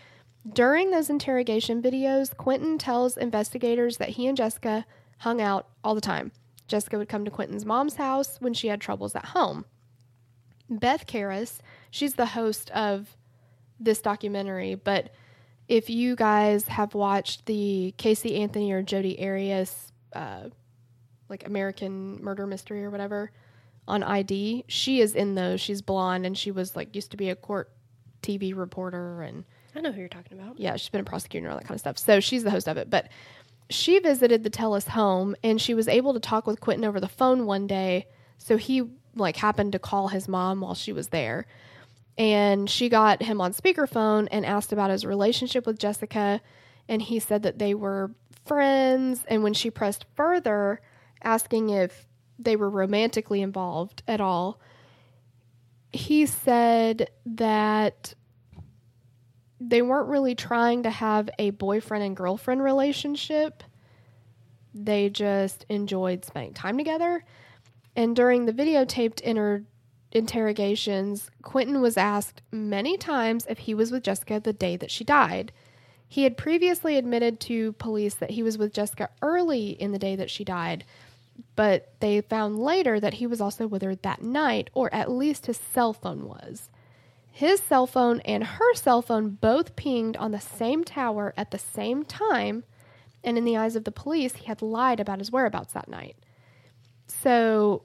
During 0.52 0.92
those 0.92 1.10
interrogation 1.10 1.82
videos, 1.82 2.36
Quinton 2.36 2.78
tells 2.78 3.16
investigators 3.16 4.00
that 4.00 4.10
he 4.10 4.28
and 4.28 4.36
Jessica 4.36 4.86
hung 5.20 5.40
out 5.40 5.70
all 5.82 5.96
the 5.96 6.02
time. 6.02 6.34
Jessica 6.68 6.98
would 6.98 7.08
come 7.08 7.24
to 7.24 7.32
Quinton's 7.32 7.66
mom's 7.66 7.96
house 7.96 8.36
when 8.42 8.54
she 8.54 8.68
had 8.68 8.82
troubles 8.82 9.16
at 9.16 9.28
home. 9.28 9.64
Beth 10.70 11.08
Karas, 11.08 11.60
she's 11.90 12.16
the 12.16 12.26
host 12.26 12.70
of 12.72 13.16
this 13.80 14.02
documentary, 14.02 14.76
but 14.76 15.14
if 15.70 15.90
you 15.90 16.18
guys 16.18 16.68
have 16.68 16.94
watched 16.94 17.46
the 17.46 17.94
Casey 17.98 18.36
Anthony 18.42 18.74
or 18.74 18.84
Jodi 18.84 19.26
Arias, 19.26 19.94
uh, 20.12 20.50
like 21.32 21.48
American 21.48 22.24
Murder 22.24 22.46
Mystery 22.46 22.84
or 22.84 22.92
whatever, 22.92 23.32
on 23.88 24.04
ID, 24.04 24.66
she 24.68 25.02
is 25.02 25.16
in 25.16 25.34
those. 25.34 25.60
She's 25.60 25.82
blonde 25.82 26.26
and 26.26 26.38
she 26.38 26.52
was 26.52 26.76
like 26.76 26.96
used 26.96 27.12
to 27.12 27.18
be 27.18 27.30
a 27.30 27.36
court 27.36 27.72
TV 28.22 28.56
reporter 28.56 29.24
and 29.24 29.44
I 29.76 29.82
know 29.82 29.92
who 29.92 30.00
you're 30.00 30.10
talking 30.10 30.38
about. 30.38 30.60
yeah, 30.60 30.76
she's 30.76 30.90
been 30.90 31.02
a 31.02 31.06
prosecutor 31.06 31.48
and 31.48 31.54
all 31.54 31.60
that 31.60 31.66
kind 31.66 31.76
of 31.76 31.80
stuff. 31.80 31.98
So 31.98 32.20
she's 32.20 32.44
the 32.44 32.52
host 32.52 32.68
of 32.68 32.78
it. 32.78 32.90
But 32.90 33.08
she 33.70 34.00
visited 34.00 34.44
the 34.44 34.50
Tellis 34.50 34.90
home 34.90 35.36
and 35.44 35.60
she 35.60 35.74
was 35.74 35.88
able 35.88 36.14
to 36.14 36.20
talk 36.20 36.46
with 36.46 36.60
Quinton 36.60 36.86
over 36.86 37.00
the 37.00 37.08
phone 37.08 37.46
one 37.46 37.68
day. 37.68 38.08
So 38.38 38.58
he 38.58 38.84
like 39.16 39.38
happened 39.38 39.72
to 39.72 39.80
call 39.80 40.10
his 40.10 40.28
mom 40.28 40.62
while 40.62 40.76
she 40.76 40.92
was 40.92 41.08
there. 41.08 41.48
And 42.18 42.70
she 42.70 42.90
got 42.90 43.24
him 43.24 43.40
on 43.40 43.54
speakerphone 43.54 44.28
and 44.32 44.46
asked 44.46 44.74
about 44.74 44.92
his 44.92 45.06
relationship 45.06 45.66
with 45.66 45.80
Jessica. 45.80 46.42
And 46.90 47.02
he 47.02 47.20
said 47.20 47.44
that 47.44 47.58
they 47.58 47.74
were 47.74 48.12
friends. 48.46 49.24
And 49.28 49.44
when 49.44 49.54
she 49.54 49.72
pressed 49.72 50.06
further, 50.16 50.82
asking 51.24 51.70
if 51.70 52.08
they 52.40 52.56
were 52.56 52.70
romantically 52.70 53.42
involved 53.42 54.04
at 54.08 54.22
all, 54.22 54.60
he 55.94 56.26
said 56.26 57.10
that 57.26 58.14
they 59.60 59.82
weren't 59.82 60.10
really 60.10 60.34
trying 60.34 60.84
to 60.84 60.90
have 60.90 61.30
a 61.38 61.52
boyfriend 61.52 62.04
and 62.04 62.16
girlfriend 62.16 62.64
relationship. 62.64 63.64
They 64.74 65.10
just 65.10 65.66
enjoyed 65.70 66.26
spending 66.26 66.54
time 66.54 66.78
together. 66.78 67.24
And 67.96 68.16
during 68.16 68.46
the 68.46 68.54
videotaped 68.54 69.22
inter- 69.22 69.64
interrogations, 70.12 71.30
Quinton 71.42 71.82
was 71.82 71.98
asked 71.98 72.42
many 72.52 72.98
times 72.98 73.46
if 73.50 73.60
he 73.60 73.74
was 73.74 73.92
with 73.92 74.04
Jessica 74.04 74.40
the 74.40 74.54
day 74.54 74.78
that 74.78 74.92
she 74.92 75.04
died. 75.04 75.52
He 76.08 76.24
had 76.24 76.38
previously 76.38 76.98
admitted 76.98 77.40
to 77.42 77.74
police 77.74 78.16
that 78.16 78.32
he 78.32 78.44
was 78.44 78.58
with 78.58 78.74
Jessica 78.74 79.10
early 79.22 79.70
in 79.70 79.92
the 79.92 80.00
day 80.00 80.16
that 80.16 80.30
she 80.30 80.44
died, 80.44 80.84
but 81.56 81.94
they 82.00 82.22
found 82.22 82.60
later 82.60 83.00
that 83.00 83.16
he 83.16 83.28
was 83.28 83.42
also 83.42 83.68
with 83.68 83.82
her 83.82 83.96
that 83.96 84.22
night, 84.22 84.70
or 84.74 84.94
at 84.94 85.12
least 85.12 85.46
his 85.46 85.58
cell 85.58 85.94
phone 85.94 86.28
was. 86.28 86.70
His 87.32 87.62
cell 87.62 87.88
phone 87.88 88.20
and 88.22 88.44
her 88.44 88.74
cell 88.76 89.02
phone 89.02 89.30
both 89.30 89.76
pinged 89.76 90.18
on 90.18 90.32
the 90.32 90.42
same 90.42 90.84
tower 90.84 91.34
at 91.38 91.52
the 91.52 91.60
same 91.60 92.04
time, 92.04 92.64
and 93.24 93.38
in 93.38 93.46
the 93.46 93.58
eyes 93.58 93.76
of 93.76 93.84
the 93.84 93.92
police, 93.92 94.36
he 94.36 94.46
had 94.46 94.62
lied 94.62 95.00
about 95.00 95.20
his 95.20 95.32
whereabouts 95.32 95.74
that 95.74 95.88
night. 95.88 96.18
So 97.08 97.84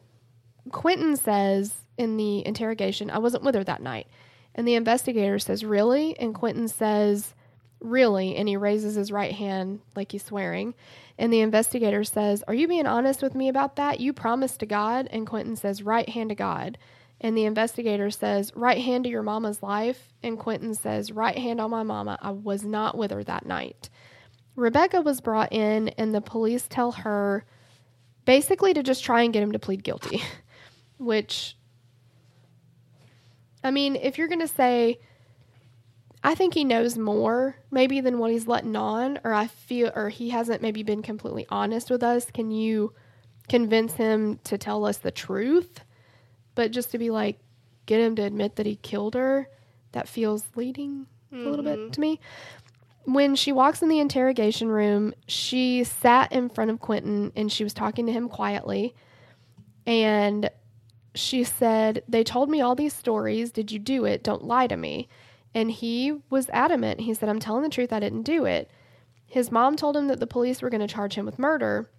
Quinton 0.73 1.17
says 1.17 1.75
in 1.97 2.17
the 2.17 2.47
interrogation, 2.47 3.11
I 3.11 3.19
wasn't 3.19 3.45
with 3.45 3.55
her 3.55 3.65
that 3.65 3.83
night. 3.83 4.07
And 4.55 4.67
the 4.67 4.75
investigator 4.75 5.39
says, 5.39 5.65
Really? 5.65 6.19
And 6.19 6.35
Quinton 6.35 6.69
says, 6.69 7.35
Really? 7.81 8.37
And 8.37 8.49
he 8.49 8.57
raises 8.57 8.95
his 8.95 9.13
right 9.13 9.33
hand 9.33 9.81
like 9.95 10.13
he's 10.13 10.25
swearing. 10.25 10.75
And 11.19 11.33
the 11.33 11.41
investigator 11.41 12.05
says, 12.05 12.43
Are 12.47 12.55
you 12.55 12.69
being 12.69 12.87
honest 12.87 13.23
with 13.23 13.35
me 13.35 13.49
about 13.49 13.77
that? 13.77 14.01
You 14.01 14.13
promised 14.13 14.61
to 14.61 14.67
God? 14.67 15.09
And 15.11 15.27
Quinton 15.27 15.57
says, 15.57 15.83
Right 15.83 16.09
hand 16.09 16.31
to 16.31 16.35
God. 16.35 16.79
And 17.21 17.37
the 17.37 17.45
investigator 17.45 18.11
says, 18.11 18.53
Right 18.55 18.79
hand 18.79 19.05
to 19.05 19.11
your 19.11 19.23
mama's 19.23 19.63
life. 19.63 20.13
And 20.23 20.39
Quinton 20.39 20.75
says, 20.75 21.13
Right 21.13 21.39
hand 21.39 21.61
on 21.61 21.71
my 21.71 21.83
mama. 21.83 22.19
I 22.21 22.33
was 22.33 22.65
not 22.65 22.99
with 22.99 23.11
her 23.11 23.25
that 23.25 23.47
night. 23.47 23.89
Rebecca 24.57 25.03
was 25.03 25.21
brought 25.21 25.53
in, 25.53 25.89
and 25.91 26.15
the 26.15 26.21
police 26.23 26.67
tell 26.69 26.93
her 26.93 27.45
basically 28.25 28.75
to 28.75 28.83
just 28.83 29.05
try 29.05 29.23
and 29.23 29.33
get 29.33 29.43
him 29.43 29.53
to 29.53 29.59
plead 29.59 29.85
guilty, 29.85 30.23
which, 30.99 31.57
I 33.63 33.71
mean, 33.71 33.97
if 33.97 34.19
you're 34.19 34.29
going 34.29 34.41
to 34.41 34.49
say, 34.49 34.99
I 36.27 36.35
think 36.35 36.55
he 36.55 36.65
knows 36.65 36.99
more 36.99 37.57
maybe 37.71 38.01
than 38.01 38.19
what 38.19 38.33
he's 38.33 38.49
letting 38.49 38.75
on, 38.75 39.21
or 39.23 39.33
I 39.33 39.47
feel, 39.47 39.93
or 39.95 40.09
he 40.09 40.31
hasn't 40.31 40.61
maybe 40.61 40.83
been 40.83 41.01
completely 41.01 41.47
honest 41.51 41.89
with 41.89 42.03
us. 42.03 42.33
Can 42.33 42.51
you 42.51 42.93
convince 43.49 43.93
him 43.93 44.41
to 44.43 44.59
tell 44.59 44.85
us 44.85 44.97
the 44.97 45.13
truth? 45.13 45.85
But 46.57 46.73
just 46.73 46.91
to 46.91 46.99
be 46.99 47.11
like, 47.11 47.39
get 47.87 48.01
him 48.01 48.17
to 48.17 48.25
admit 48.25 48.57
that 48.57 48.67
he 48.67 48.75
killed 48.75 49.15
her, 49.15 49.49
that 49.93 50.09
feels 50.09 50.43
leading 50.57 51.07
mm-hmm. 51.33 51.47
a 51.47 51.49
little 51.49 51.65
bit 51.65 51.93
to 51.93 52.01
me. 52.01 52.19
When 53.05 53.37
she 53.37 53.53
walks 53.53 53.81
in 53.81 53.89
the 53.89 54.01
interrogation 54.01 54.67
room, 54.67 55.15
she 55.29 55.85
sat 55.85 56.33
in 56.33 56.49
front 56.49 56.73
of 56.73 56.81
Quinton 56.81 57.31
and 57.37 57.53
she 57.53 57.63
was 57.63 57.73
talking 57.73 58.05
to 58.07 58.13
him 58.13 58.29
quietly. 58.29 58.97
And 59.87 60.51
she 61.15 61.45
said, 61.45 62.03
They 62.09 62.25
told 62.25 62.51
me 62.51 62.63
all 62.63 62.75
these 62.75 62.95
stories. 62.95 63.53
Did 63.53 63.71
you 63.71 63.79
do 63.79 64.07
it? 64.07 64.25
Don't 64.25 64.43
lie 64.43 64.67
to 64.67 64.77
me. 64.77 65.09
And 65.57 65.71
he 65.71 66.13
was 66.29 66.51
adamant. 66.51 67.01
He 67.01 67.15
said, 67.15 67.31
I'm 67.31 67.41
telling 67.41 67.63
the 67.63 67.71
truth. 67.71 67.91
I 67.91 67.99
didn't 67.99 68.25
do 68.25 68.45
it. 68.45 68.71
His 69.25 69.51
mom 69.51 69.75
told 69.75 69.97
him 69.97 70.07
that 70.09 70.21
the 70.21 70.27
police 70.27 70.61
were 70.61 70.69
going 70.69 70.87
to 70.87 70.87
charge 70.87 71.15
him 71.15 71.25
with 71.25 71.39
murder. 71.39 71.91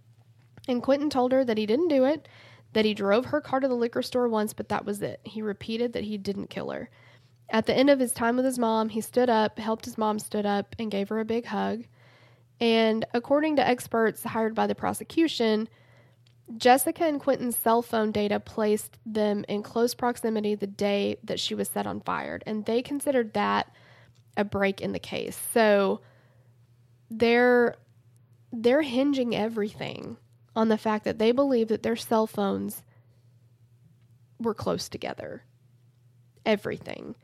And 0.68 0.84
Quinton 0.84 1.10
told 1.10 1.32
her 1.32 1.44
that 1.44 1.58
he 1.58 1.66
didn't 1.66 1.88
do 1.88 2.06
it, 2.06 2.28
that 2.74 2.86
he 2.86 2.94
drove 2.94 3.26
her 3.26 3.42
car 3.42 3.60
to 3.60 3.68
the 3.68 3.74
liquor 3.74 4.04
store 4.04 4.30
once, 4.30 4.54
but 4.54 4.70
that 4.70 4.86
was 4.86 5.02
it. 5.02 5.22
He 5.24 5.42
repeated 5.42 5.94
that 5.94 6.04
he 6.04 6.20
didn't 6.20 6.52
kill 6.52 6.70
her. 6.70 6.92
At 7.50 7.66
the 7.66 7.76
end 7.76 7.90
of 7.90 8.00
his 8.00 8.14
time 8.14 8.36
with 8.36 8.46
his 8.46 8.60
mom, 8.60 8.90
he 8.90 9.02
stood 9.02 9.28
up, 9.28 9.58
helped 9.58 9.86
his 9.86 9.98
mom 9.98 10.20
stood 10.20 10.46
up, 10.46 10.76
and 10.78 10.92
gave 10.92 11.10
her 11.10 11.20
a 11.20 11.26
big 11.26 11.48
hug. 11.48 11.86
And 12.60 13.06
according 13.16 13.56
to 13.56 13.68
experts 13.68 14.24
hired 14.24 14.54
by 14.54 14.68
the 14.68 14.76
prosecution, 14.76 15.68
Jessica 16.56 17.04
and 17.04 17.20
Quinton's 17.20 17.58
cell 17.58 17.82
phone 17.82 18.12
data 18.12 18.40
placed 18.40 18.98
them 19.06 19.44
in 19.50 19.64
close 19.64 19.94
proximity 19.94 20.56
the 20.56 20.68
day 20.68 21.18
that 21.24 21.40
she 21.40 21.54
was 21.54 21.68
set 21.68 21.86
on 21.86 22.00
fire, 22.00 22.40
and 22.46 22.66
they 22.66 22.82
considered 22.82 23.34
that 23.34 23.72
a 24.38 24.46
break 24.46 24.80
in 24.80 24.94
the 24.94 25.00
case. 25.00 25.38
So 25.54 26.02
they're 27.10 27.76
they're 28.52 28.82
hinging 28.82 29.36
everything 29.36 30.18
on 30.56 30.70
the 30.70 30.78
fact 30.78 31.04
that 31.04 31.20
they 31.20 31.32
believe 31.32 31.68
that 31.68 31.84
their 31.84 31.96
cell 31.96 32.28
phones 32.28 32.84
were 34.40 34.54
close 34.54 34.88
together. 34.88 35.44
Everything. 36.46 37.16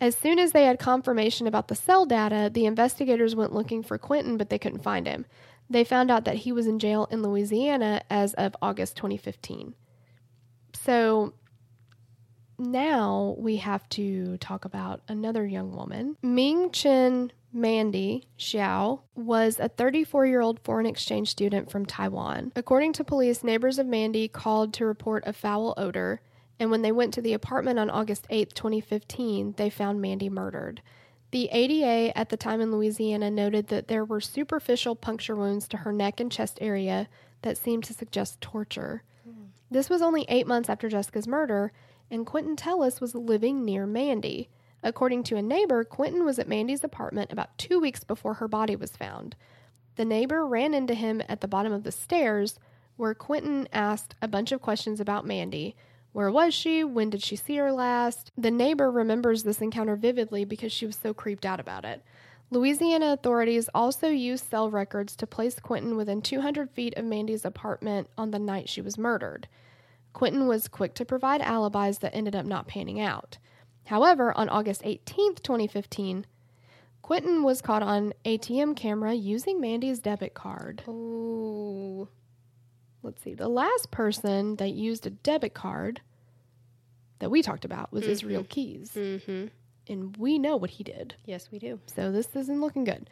As 0.00 0.16
soon 0.16 0.38
as 0.38 0.52
they 0.52 0.64
had 0.64 0.78
confirmation 0.78 1.46
about 1.46 1.68
the 1.68 1.74
cell 1.74 2.06
data, 2.06 2.50
the 2.52 2.66
investigators 2.66 3.36
went 3.36 3.52
looking 3.52 3.82
for 3.82 3.98
Quinton, 3.98 4.36
but 4.36 4.50
they 4.50 4.58
couldn't 4.58 4.82
find 4.82 5.06
him. 5.06 5.26
They 5.72 5.84
found 5.84 6.10
out 6.10 6.26
that 6.26 6.36
he 6.36 6.52
was 6.52 6.66
in 6.66 6.78
jail 6.78 7.08
in 7.10 7.22
Louisiana 7.22 8.02
as 8.10 8.34
of 8.34 8.54
August 8.60 8.96
2015. 8.96 9.74
So 10.74 11.32
now 12.58 13.34
we 13.38 13.56
have 13.56 13.88
to 13.90 14.36
talk 14.36 14.66
about 14.66 15.00
another 15.08 15.46
young 15.46 15.74
woman. 15.74 16.16
Ming 16.22 16.70
Chen 16.72 17.32
Mandy 17.54 18.28
Hsiao 18.38 19.00
was 19.14 19.58
a 19.58 19.68
34 19.68 20.26
year 20.26 20.42
old 20.42 20.60
foreign 20.60 20.86
exchange 20.86 21.30
student 21.30 21.70
from 21.70 21.86
Taiwan. 21.86 22.52
According 22.54 22.92
to 22.94 23.04
police, 23.04 23.42
neighbors 23.42 23.78
of 23.78 23.86
Mandy 23.86 24.28
called 24.28 24.74
to 24.74 24.84
report 24.84 25.24
a 25.26 25.32
foul 25.32 25.72
odor 25.78 26.20
and 26.58 26.70
when 26.70 26.82
they 26.82 26.92
went 26.92 27.14
to 27.14 27.22
the 27.22 27.32
apartment 27.32 27.78
on 27.78 27.90
August 27.90 28.26
8, 28.30 28.54
2015, 28.54 29.54
they 29.56 29.68
found 29.68 30.00
Mandy 30.00 30.28
murdered. 30.28 30.80
The 31.32 31.48
ADA 31.50 32.16
at 32.16 32.28
the 32.28 32.36
time 32.36 32.60
in 32.60 32.70
Louisiana 32.70 33.30
noted 33.30 33.68
that 33.68 33.88
there 33.88 34.04
were 34.04 34.20
superficial 34.20 34.94
puncture 34.94 35.34
wounds 35.34 35.66
to 35.68 35.78
her 35.78 35.92
neck 35.92 36.20
and 36.20 36.30
chest 36.30 36.58
area 36.60 37.08
that 37.40 37.56
seemed 37.56 37.84
to 37.84 37.94
suggest 37.94 38.40
torture. 38.42 39.02
This 39.70 39.88
was 39.88 40.02
only 40.02 40.26
eight 40.28 40.46
months 40.46 40.68
after 40.68 40.90
Jessica's 40.90 41.26
murder, 41.26 41.72
and 42.10 42.26
Quinton 42.26 42.56
Tellis 42.56 43.00
was 43.00 43.14
living 43.14 43.64
near 43.64 43.86
Mandy. 43.86 44.50
According 44.82 45.22
to 45.24 45.36
a 45.36 45.42
neighbor, 45.42 45.84
Quinton 45.84 46.26
was 46.26 46.38
at 46.38 46.48
Mandy's 46.48 46.84
apartment 46.84 47.32
about 47.32 47.56
two 47.56 47.80
weeks 47.80 48.04
before 48.04 48.34
her 48.34 48.48
body 48.48 48.76
was 48.76 48.96
found. 48.96 49.34
The 49.96 50.04
neighbor 50.04 50.46
ran 50.46 50.74
into 50.74 50.92
him 50.92 51.22
at 51.26 51.40
the 51.40 51.48
bottom 51.48 51.72
of 51.72 51.84
the 51.84 51.92
stairs, 51.92 52.58
where 52.96 53.14
Quinton 53.14 53.66
asked 53.72 54.14
a 54.20 54.28
bunch 54.28 54.52
of 54.52 54.60
questions 54.60 55.00
about 55.00 55.26
Mandy, 55.26 55.74
where 56.12 56.30
was 56.30 56.52
she? 56.54 56.84
When 56.84 57.10
did 57.10 57.22
she 57.22 57.36
see 57.36 57.56
her 57.56 57.72
last? 57.72 58.30
The 58.36 58.50
neighbor 58.50 58.90
remembers 58.90 59.42
this 59.42 59.60
encounter 59.60 59.96
vividly 59.96 60.44
because 60.44 60.72
she 60.72 60.86
was 60.86 60.96
so 60.96 61.14
creeped 61.14 61.46
out 61.46 61.60
about 61.60 61.84
it. 61.84 62.02
Louisiana 62.50 63.14
authorities 63.14 63.70
also 63.74 64.08
used 64.08 64.50
cell 64.50 64.70
records 64.70 65.16
to 65.16 65.26
place 65.26 65.58
Quinton 65.58 65.96
within 65.96 66.20
200 66.20 66.70
feet 66.70 66.92
of 66.98 67.06
Mandy's 67.06 67.46
apartment 67.46 68.10
on 68.18 68.30
the 68.30 68.38
night 68.38 68.68
she 68.68 68.82
was 68.82 68.98
murdered. 68.98 69.48
Quinton 70.12 70.46
was 70.46 70.68
quick 70.68 70.92
to 70.94 71.06
provide 71.06 71.40
alibis 71.40 71.98
that 71.98 72.14
ended 72.14 72.36
up 72.36 72.44
not 72.44 72.68
panning 72.68 73.00
out. 73.00 73.38
However, 73.86 74.36
on 74.36 74.50
August 74.50 74.82
18, 74.84 75.36
2015, 75.36 76.26
Quinton 77.00 77.42
was 77.42 77.62
caught 77.62 77.82
on 77.82 78.12
ATM 78.26 78.76
camera 78.76 79.14
using 79.14 79.58
Mandy's 79.58 79.98
debit 79.98 80.34
card. 80.34 80.82
Oh 80.86 82.08
let's 83.02 83.22
see, 83.22 83.34
the 83.34 83.48
last 83.48 83.90
person 83.90 84.56
that 84.56 84.70
used 84.70 85.06
a 85.06 85.10
debit 85.10 85.54
card 85.54 86.00
that 87.18 87.30
we 87.30 87.42
talked 87.42 87.64
about 87.64 87.92
was 87.92 88.02
mm-hmm. 88.02 88.12
Israel 88.12 88.46
Keys. 88.48 88.92
Mm-hmm. 88.94 89.46
And 89.88 90.16
we 90.16 90.38
know 90.38 90.56
what 90.56 90.70
he 90.70 90.84
did. 90.84 91.14
Yes, 91.24 91.48
we 91.50 91.58
do. 91.58 91.80
So 91.86 92.12
this 92.12 92.28
isn't 92.34 92.60
looking 92.60 92.84
good. 92.84 93.08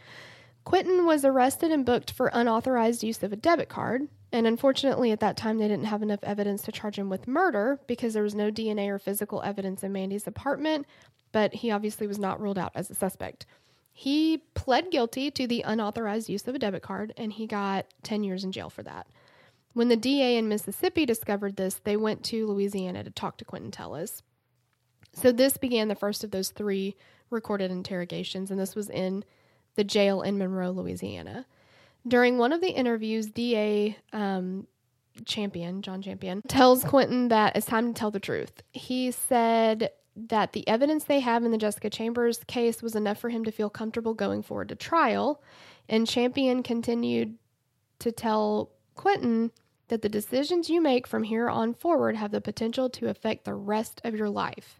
Quinton 0.65 1.07
was 1.07 1.25
arrested 1.25 1.73
and 1.73 1.85
booked 1.85 2.11
for 2.11 2.31
unauthorized 2.33 3.03
use 3.03 3.23
of 3.23 3.33
a 3.33 3.37
debit 3.37 3.69
card. 3.69 4.09
And 4.33 4.47
unfortunately, 4.47 5.11
at 5.11 5.21
that 5.21 5.37
time, 5.37 5.59
they 5.59 5.67
didn't 5.67 5.87
have 5.87 6.03
enough 6.03 6.21
evidence 6.23 6.63
to 6.63 6.73
charge 6.73 6.97
him 6.97 7.09
with 7.09 7.27
murder 7.27 7.81
because 7.87 8.15
there 8.15 8.23
was 8.23 8.35
no 8.35 8.51
DNA 8.51 8.89
or 8.89 8.99
physical 8.99 9.43
evidence 9.43 9.83
in 9.83 9.93
Mandy's 9.93 10.27
apartment, 10.27 10.87
but 11.33 11.55
he 11.55 11.71
obviously 11.71 12.07
was 12.07 12.19
not 12.19 12.41
ruled 12.41 12.59
out 12.59 12.73
as 12.75 12.91
a 12.91 12.95
suspect. 12.95 13.47
He 13.93 14.39
pled 14.55 14.91
guilty 14.91 15.31
to 15.33 15.47
the 15.47 15.63
unauthorized 15.63 16.29
use 16.29 16.47
of 16.47 16.55
a 16.55 16.59
debit 16.59 16.83
card 16.83 17.13
and 17.17 17.33
he 17.33 17.47
got 17.47 17.87
10 18.03 18.23
years 18.23 18.45
in 18.45 18.53
jail 18.53 18.71
for 18.71 18.83
that. 18.85 19.07
When 19.73 19.89
the 19.89 19.97
DA 19.97 20.37
in 20.37 20.49
Mississippi 20.49 21.07
discovered 21.07 21.57
this, 21.57 21.81
they 21.85 21.97
went 21.97 22.25
to 22.25 22.47
Louisiana 22.47 23.05
to 23.05 23.11
talk 23.11 23.37
to 23.39 23.45
Quinton 23.45 23.71
Tellis. 23.71 24.23
So 25.13 25.33
this 25.33 25.57
began 25.57 25.89
the 25.89 25.95
first 25.95 26.25
of 26.25 26.31
those 26.31 26.51
three 26.51 26.97
recorded 27.31 27.71
interrogations, 27.71 28.51
and 28.51 28.59
this 28.59 28.75
was 28.75 28.91
in 28.91 29.25
the 29.77 29.85
jail 29.85 30.23
in 30.23 30.39
Monroe, 30.39 30.71
Louisiana. 30.71 31.47
During 32.07 32.39
one 32.39 32.53
of 32.53 32.61
the 32.61 32.71
interviews, 32.71 33.27
DA 33.27 33.97
um, 34.13 34.67
Champion, 35.25 35.83
John 35.83 36.03
Champion, 36.03 36.43
tells 36.49 36.85
Quinton 36.85 37.29
that 37.29 37.57
it's 37.57 37.67
time 37.67 37.93
to 37.93 37.99
tell 37.99 38.11
the 38.11 38.21
truth. 38.21 38.63
He 38.73 39.11
said 39.11 39.91
that 40.17 40.53
the 40.53 40.67
evidence 40.67 41.05
they 41.05 41.21
have 41.21 41.45
in 41.45 41.53
the 41.53 41.59
Jessica 41.59 41.91
Chambers 41.91 42.41
case 42.47 42.83
was 42.83 42.97
enough 42.97 43.19
for 43.19 43.29
him 43.29 43.45
to 43.45 43.53
feel 43.53 43.71
comfortable 43.71 44.15
going 44.15 44.43
forward 44.43 44.69
to 44.71 44.75
trial. 44.75 45.43
And 45.89 46.07
Champion 46.07 46.63
continued 46.63 47.37
to 48.01 48.13
tell 48.13 48.71
Quinton 49.01 49.51
that 49.89 50.03
the 50.03 50.11
decisions 50.11 50.69
you 50.69 50.79
make 50.79 51.07
from 51.07 51.23
here 51.23 51.49
on 51.49 51.73
forward 51.73 52.17
have 52.17 52.33
the 52.33 52.41
potential 52.43 52.91
to 52.91 53.09
affect 53.09 53.47
the 53.47 53.55
rest 53.55 53.99
of 54.05 54.15
your 54.15 54.29
life. 54.29 54.79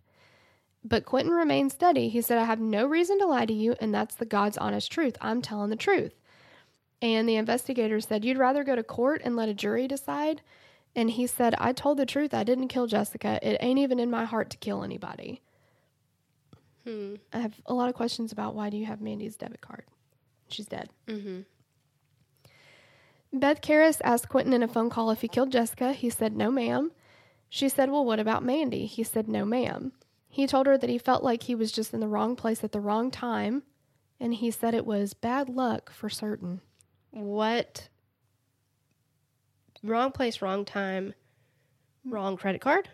But 0.85 1.07
Quinton 1.07 1.33
remained 1.33 1.73
steady. 1.73 2.11
He 2.11 2.21
said, 2.21 2.37
I 2.37 2.45
have 2.45 2.61
no 2.61 2.85
reason 2.87 3.19
to 3.21 3.27
lie 3.27 3.47
to 3.47 3.53
you, 3.55 3.77
and 3.81 3.95
that's 3.95 4.15
the 4.15 4.27
God's 4.27 4.59
honest 4.59 4.93
truth. 4.93 5.17
I'm 5.23 5.41
telling 5.41 5.71
the 5.71 5.77
truth. 5.77 6.13
And 7.01 7.27
the 7.27 7.37
investigator 7.37 7.99
said, 7.99 8.23
You'd 8.23 8.37
rather 8.37 8.63
go 8.63 8.77
to 8.77 8.83
court 8.83 9.23
and 9.25 9.37
let 9.37 9.49
a 9.49 9.55
jury 9.55 9.89
decide? 9.89 10.43
And 10.95 11.11
he 11.13 11.27
said, 11.27 11.55
I 11.57 11.73
told 11.73 11.97
the 11.97 12.05
truth. 12.05 12.35
I 12.35 12.45
didn't 12.45 12.69
kill 12.69 12.87
Jessica. 12.87 13.39
It 13.43 13.57
ain't 13.61 13.79
even 13.79 13.99
in 13.99 14.11
my 14.11 14.27
heart 14.27 14.51
to 14.51 14.59
kill 14.59 14.85
anybody. 14.85 15.41
Hmm. 16.85 17.15
I 17.33 17.39
have 17.39 17.55
a 17.65 17.73
lot 17.73 17.89
of 17.89 17.95
questions 17.95 18.33
about 18.33 18.55
why 18.55 18.69
do 18.69 18.77
you 18.77 18.85
have 18.85 19.01
Mandy's 19.01 19.37
debit 19.37 19.63
card? 19.63 19.85
She's 20.49 20.67
dead. 20.67 20.91
Mm-hmm. 21.09 21.41
Beth 23.33 23.61
Karas 23.61 24.01
asked 24.03 24.29
Quinton 24.29 24.53
in 24.53 24.63
a 24.63 24.69
phone 24.69 24.91
call 24.91 25.11
if 25.11 25.21
he 25.21 25.29
killed 25.29 25.53
Jessica. 25.53 25.93
He 25.93 26.11
said, 26.11 26.37
No, 26.37 26.51
ma'am. 26.51 26.91
She 27.49 27.69
said, 27.69 27.91
Well, 27.91 28.05
what 28.05 28.19
about 28.21 28.45
Mandy? 28.45 28.87
He 28.87 29.03
said, 29.03 29.29
No, 29.29 29.45
ma'am. 29.45 29.93
He 30.29 30.47
told 30.47 30.67
her 30.67 30.79
that 30.79 30.91
he 30.91 30.99
felt 30.99 31.23
like 31.23 31.45
he 31.45 31.55
was 31.55 31.73
just 31.73 31.93
in 31.93 32.01
the 32.01 32.09
wrong 32.09 32.37
place 32.37 32.63
at 32.63 32.73
the 32.73 32.81
wrong 32.81 33.11
time, 33.11 33.65
and 34.21 34.35
he 34.35 34.51
said 34.51 34.75
it 34.75 34.87
was 34.87 35.13
bad 35.13 35.49
luck 35.49 35.91
for 35.91 36.09
certain. 36.09 36.61
What? 37.11 37.89
Wrong 39.83 40.13
place, 40.13 40.41
wrong 40.41 40.65
time, 40.65 41.15
wrong 42.05 42.37
credit 42.37 42.61
card 42.61 42.89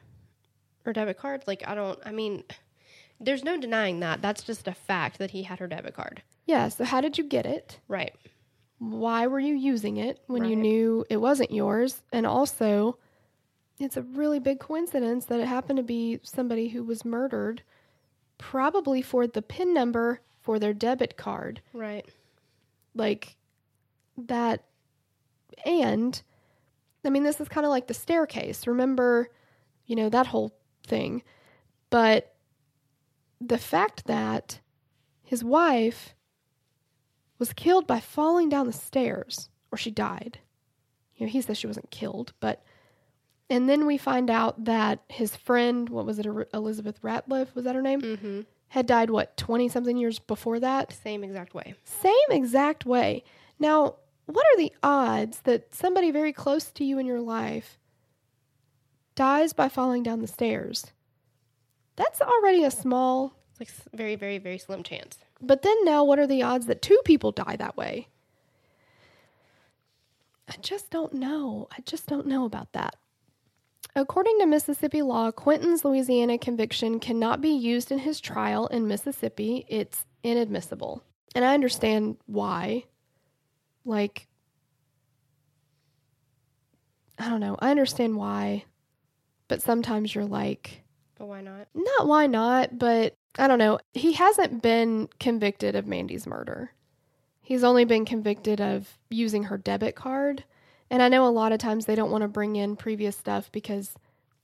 or 0.87 0.93
debit 0.93 1.19
card? 1.19 1.43
Like, 1.47 1.63
I 1.67 1.75
don't, 1.75 1.99
I 2.07 2.13
mean, 2.13 2.45
there's 3.21 3.45
no 3.45 3.61
denying 3.61 4.01
that. 4.01 4.23
That's 4.23 4.43
just 4.43 4.69
a 4.69 4.73
fact 4.73 5.19
that 5.19 5.33
he 5.33 5.43
had 5.43 5.59
her 5.59 5.67
debit 5.67 5.95
card. 5.95 6.23
Yeah, 6.47 6.69
so 6.69 6.85
how 6.85 7.01
did 7.01 7.19
you 7.19 7.25
get 7.25 7.45
it? 7.45 7.81
Right. 7.89 8.15
Why 8.79 9.27
were 9.27 9.41
you 9.41 9.55
using 9.55 9.97
it 9.97 10.21
when 10.27 10.45
you 10.45 10.55
knew 10.57 11.05
it 11.09 11.17
wasn't 11.17 11.51
yours? 11.51 12.03
And 12.13 12.27
also, 12.27 12.99
it's 13.79 13.97
a 13.97 14.03
really 14.03 14.39
big 14.39 14.61
coincidence 14.61 15.25
that 15.27 15.41
it 15.41 15.47
happened 15.47 15.79
to 15.79 15.83
be 15.83 16.21
somebody 16.23 16.69
who 16.69 16.85
was 16.85 17.05
murdered, 17.05 17.63
probably 18.39 19.01
for 19.03 19.27
the 19.27 19.41
PIN 19.43 19.73
number 19.73 20.21
for 20.43 20.59
their 20.59 20.75
debit 20.75 21.17
card. 21.17 21.61
Right. 21.73 22.07
like 22.95 23.37
that 24.17 24.65
and 25.65 26.23
i 27.05 27.11
mean 27.11 27.23
this 27.23 27.41
is 27.41 27.49
kind 27.49 27.67
of 27.67 27.71
like 27.71 27.87
the 27.87 27.95
staircase 27.95 28.67
remember 28.67 29.29
you 29.87 29.95
know 29.95 30.09
that 30.09 30.27
whole 30.27 30.53
thing 30.87 31.23
but 31.91 32.35
the 33.41 33.59
fact 33.59 34.07
that 34.07 34.61
his 35.23 35.45
wife 35.45 36.15
was 37.39 37.53
killed 37.53 37.87
by 37.87 38.01
falling 38.01 38.49
down 38.49 38.67
the 38.67 38.73
stairs 38.73 39.49
or 39.71 39.79
she 39.79 39.91
died 39.91 40.39
you 41.17 41.27
know 41.27 41.31
he 41.33 41.41
says 41.41 41.57
she 41.59 41.67
wasn't 41.67 41.91
killed 41.91 42.33
but 42.41 42.63
and 43.49 43.69
then 43.69 43.87
we 43.87 43.97
find 43.97 44.29
out 44.31 44.65
that 44.65 45.01
his 45.09 45.37
friend 45.37 45.89
what 45.89 46.05
was 46.07 46.19
it 46.19 46.27
elizabeth 46.55 47.01
ratliff 47.03 47.55
was 47.55 47.65
that 47.65 47.75
her 47.75 47.83
name 47.83 48.01
Mm-hmm. 48.01 48.41
had 48.69 48.87
died 48.87 49.11
what 49.11 49.37
20 49.37 49.69
something 49.69 49.97
years 49.97 50.19
before 50.19 50.59
that 50.61 50.93
Same 50.93 51.23
exact 51.25 51.55
way. 51.55 51.75
same 51.85 52.31
exact 52.31 52.85
way. 52.87 53.23
Now, 53.59 53.95
what 54.27 54.45
are 54.53 54.57
the 54.59 54.73
odds 54.83 55.41
that 55.45 55.75
somebody 55.75 56.11
very 56.11 56.33
close 56.33 56.65
to 56.73 56.85
you 56.85 56.99
in 56.99 57.07
your 57.07 57.21
life 57.21 57.79
dies 59.15 59.53
by 59.53 59.69
falling 59.69 60.03
down 60.03 60.21
the 60.21 60.27
stairs? 60.27 60.87
That's 61.95 62.21
already 62.21 62.65
a 62.65 62.71
small, 62.71 63.35
It's 63.53 63.61
like 63.61 63.71
very, 63.95 64.17
very, 64.17 64.39
very 64.39 64.59
slim 64.59 64.83
chance. 64.83 65.17
But 65.41 65.63
then 65.63 65.85
now 65.85 66.05
what 66.05 66.19
are 66.19 66.27
the 66.27 66.43
odds 66.43 66.67
that 66.67 66.83
two 66.83 67.01
people 67.05 67.33
die 67.33 67.57
that 67.57 67.77
way? 67.77 68.09
I 70.49 70.55
just 70.61 70.91
don't 70.91 71.13
know. 71.15 71.69
I 71.77 71.81
just 71.83 72.07
don't 72.07 72.27
know 72.27 72.45
about 72.45 72.73
that. 72.73 72.97
According 73.95 74.39
to 74.41 74.47
Mississippi 74.47 75.03
law, 75.03 75.31
Quinton's 75.31 75.85
Louisiana 75.85 76.39
conviction 76.39 77.01
cannot 77.01 77.41
be 77.41 77.51
used 77.51 77.91
in 77.91 77.99
his 77.99 78.21
trial 78.21 78.67
in 78.69 78.87
Mississippi. 78.87 79.65
It's 79.69 80.05
inadmissible. 80.23 81.03
And 81.35 81.45
I 81.45 81.55
understand 81.55 82.17
why. 82.27 82.85
Like, 83.85 84.29
I 87.19 87.29
don't 87.29 87.41
know. 87.41 87.57
I 87.59 87.71
understand 87.71 88.17
why. 88.17 88.65
But 89.49 89.63
sometimes 89.63 90.15
you're 90.15 90.25
like, 90.27 90.83
But 91.19 91.27
why 91.27 91.41
not? 91.41 91.69
not 91.75 92.07
why 92.07 92.27
not, 92.27 92.79
but 92.79 93.17
I 93.39 93.49
don't 93.49 93.59
know. 93.59 93.79
He 93.93 94.13
hasn't 94.15 94.63
been 94.63 95.09
convicted 95.21 95.75
of 95.75 95.87
Mandy's 95.87 96.27
murder. 96.27 96.73
He's 97.43 97.65
only 97.65 97.85
been 97.85 98.05
convicted 98.05 98.61
of 98.61 98.99
using 99.11 99.45
her 99.45 99.59
debit 99.59 99.95
card. 99.95 100.45
And 100.91 101.03
I 101.03 101.09
know 101.09 101.27
a 101.27 101.29
lot 101.29 101.53
of 101.53 101.59
times 101.59 101.85
they 101.85 101.95
don't 101.95 102.11
want 102.11 102.23
to 102.23 102.29
bring 102.29 102.57
in 102.57 102.77
previous 102.77 103.17
stuff 103.17 103.51
because 103.53 103.95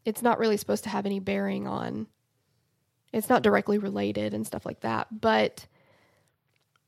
it's 0.04 0.22
not 0.22 0.38
really 0.38 0.56
supposed 0.56 0.84
to 0.84 0.90
have 0.90 1.06
any 1.06 1.20
bearing 1.20 1.66
on 1.66 2.06
it's 3.12 3.28
not 3.28 3.42
directly 3.42 3.78
related 3.78 4.34
and 4.34 4.46
stuff 4.46 4.64
like 4.64 4.80
that. 4.80 5.20
But 5.20 5.66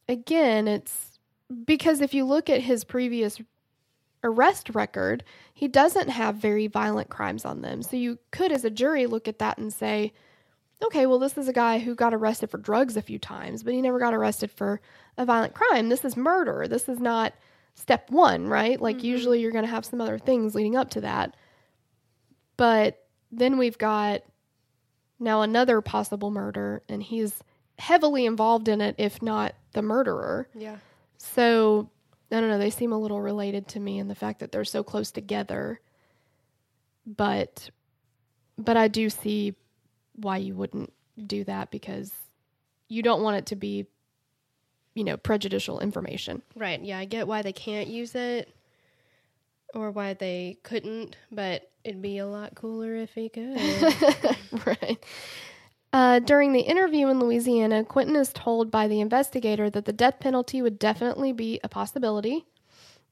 again, 0.09 0.67
it's 0.67 1.19
because 1.65 2.01
if 2.01 2.15
you 2.15 2.25
look 2.25 2.49
at 2.49 2.63
his 2.63 2.85
previous 2.85 3.41
arrest 4.23 4.71
record, 4.71 5.23
he 5.53 5.69
doesn't 5.69 6.09
have 6.09 6.37
very 6.37 6.67
violent 6.67 7.11
crimes 7.11 7.45
on 7.45 7.61
them. 7.61 7.83
So 7.83 7.97
you 7.97 8.19
could, 8.31 8.53
as 8.53 8.65
a 8.65 8.71
jury, 8.71 9.07
look 9.07 9.29
at 9.29 9.39
that 9.39 9.59
and 9.59 9.73
say, 9.73 10.13
okay, 10.87 11.07
well, 11.07 11.19
this 11.19 11.37
is 11.39 11.49
a 11.49 11.53
guy 11.53 11.79
who 11.79 11.95
got 11.95 12.15
arrested 12.15 12.51
for 12.51 12.59
drugs 12.59 12.97
a 12.97 13.03
few 13.03 13.19
times, 13.19 13.63
but 13.63 13.73
he 13.75 13.81
never 13.83 13.99
got 13.99 14.15
arrested 14.15 14.51
for 14.51 14.81
a 15.17 15.25
violent 15.25 15.55
crime. 15.55 15.89
This 15.89 16.05
is 16.05 16.17
murder. 16.17 16.67
This 16.69 16.89
is 16.89 16.99
not 17.01 17.33
step 17.75 18.11
one, 18.11 18.47
right? 18.49 18.81
Like, 18.81 18.99
Mhm. 18.99 19.05
usually 19.05 19.41
you're 19.41 19.51
going 19.53 19.65
to 19.65 19.71
have 19.71 19.85
some 19.85 20.01
other 20.01 20.19
things 20.19 20.55
leading 20.55 20.77
up 20.77 20.91
to 20.91 21.01
that. 21.03 21.35
But 22.57 23.05
then 23.33 23.59
we've 23.59 23.79
got 23.79 24.23
now 25.19 25.43
another 25.43 25.81
possible 25.81 26.31
murder, 26.31 26.83
and 26.89 27.03
he's 27.03 27.43
heavily 27.79 28.27
involved 28.27 28.69
in 28.69 28.81
it, 28.81 28.95
if 28.99 29.21
not 29.23 29.55
the 29.73 29.83
murderer. 29.83 30.49
Yeah. 30.55 30.77
So 31.19 31.91
I 32.31 32.41
don't 32.41 32.49
know. 32.49 32.59
They 32.59 32.71
seem 32.71 32.93
a 32.93 32.99
little 32.99 33.21
related 33.21 33.69
to 33.69 33.81
me 33.81 33.99
in 33.99 34.09
the 34.09 34.15
fact 34.15 34.41
that 34.41 34.51
they're 34.53 34.65
so 34.65 34.83
close 34.83 35.11
together. 35.11 35.81
But 37.07 37.71
but 38.57 38.77
I 38.77 38.89
do 38.89 39.11
see 39.11 39.55
why 40.15 40.37
you 40.39 40.55
wouldn't 40.55 40.93
do 41.27 41.45
that 41.45 41.71
because 41.71 42.13
you 42.89 43.03
don't 43.03 43.23
want 43.23 43.37
it 43.37 43.47
to 43.47 43.57
be 43.57 43.87
you 44.95 45.05
know 45.05 45.17
prejudicial 45.17 45.81
information. 45.81 46.43
Right. 46.55 46.81
Yeah, 46.83 46.99
I 46.99 47.05
get 47.05 47.27
why 47.27 47.43
they 47.43 47.53
can't 47.53 47.89
use 47.89 48.15
it 48.15 48.49
or 49.75 49.91
why 49.91 50.15
they 50.15 50.59
couldn't, 50.63 51.17
but 51.33 51.71
it'd 51.83 52.01
be 52.03 52.19
a 52.19 52.27
lot 52.27 52.55
cooler 52.55 52.95
if 52.95 53.13
he 53.15 53.29
could. 53.29 53.57
right. 54.67 54.99
Uh, 55.93 56.19
during 56.19 56.53
the 56.53 56.61
interview 56.61 57.09
in 57.09 57.21
Louisiana, 57.21 57.85
Quinton 57.85 58.17
is 58.17 58.33
told 58.33 58.71
by 58.71 58.89
the 58.89 59.01
investigator 59.01 59.71
that 59.71 59.85
the 59.85 59.93
death 59.93 60.19
penalty 60.19 60.61
would 60.61 60.79
definitely 60.79 61.33
be 61.33 61.61
a 61.63 61.69
possibility. 61.69 62.45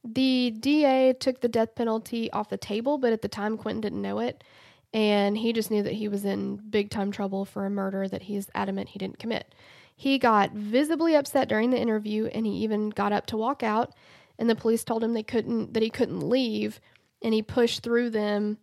The 0.05 0.51
DA 0.59 1.13
took 1.13 1.41
the 1.41 1.49
death 1.49 1.77
penalty 1.77 2.31
off 2.33 2.49
the 2.49 2.57
table, 2.57 2.99
but 2.99 3.13
at 3.13 3.23
the 3.23 3.29
time, 3.29 3.57
Quinton 3.57 3.81
didn't 3.81 4.03
know 4.03 4.19
it. 4.19 4.43
And 4.95 5.37
he 5.39 5.53
just 5.53 5.71
knew 5.71 5.83
that 5.83 5.95
he 5.95 6.09
was 6.09 6.25
in 6.25 6.57
big 6.57 6.91
time 6.91 7.11
trouble 7.11 7.45
for 7.45 7.65
a 7.65 7.71
murder 7.71 8.07
that 8.09 8.23
he's 8.23 8.51
adamant 8.55 8.91
he 8.91 8.99
didn't 8.99 9.19
commit. 9.19 9.55
He 9.97 10.19
got 10.19 10.53
visibly 10.53 11.15
upset 11.15 11.49
during 11.49 11.71
the 11.71 11.81
interview 11.81 12.27
and 12.27 12.45
he 12.45 12.53
even 12.59 12.91
got 12.91 13.13
up 13.13 13.27
to 13.27 13.37
walk 13.37 13.63
out. 13.63 13.95
And 14.39 14.51
the 14.51 14.55
police 14.55 14.85
told 14.85 15.03
him 15.03 15.15
they 15.15 15.23
couldn't, 15.23 15.75
that 15.75 15.83
he 15.83 15.91
couldn't 15.91 16.29
leave. 16.29 16.81
And 17.23 17.33
he 17.33 17.43
pushed 17.43 17.83
through 17.83 18.11
them 18.11 18.59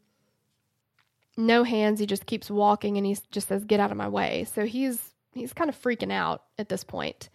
no 1.40 1.64
hands. 1.64 2.00
He 2.00 2.06
just 2.06 2.26
keeps 2.26 2.52
walking 2.52 2.98
and 2.98 3.06
he 3.06 3.18
just 3.32 3.48
says, 3.48 3.64
"Get 3.64 3.80
out 3.80 3.92
of 3.92 3.98
my 3.98 4.10
way." 4.10 4.44
So 4.44 4.66
he's 4.66 5.14
he's 5.34 5.54
kind 5.54 5.70
of 5.70 5.82
freaking 5.82 6.12
out 6.12 6.44
at 6.58 6.70
this 6.70 6.84
point. 6.84 7.30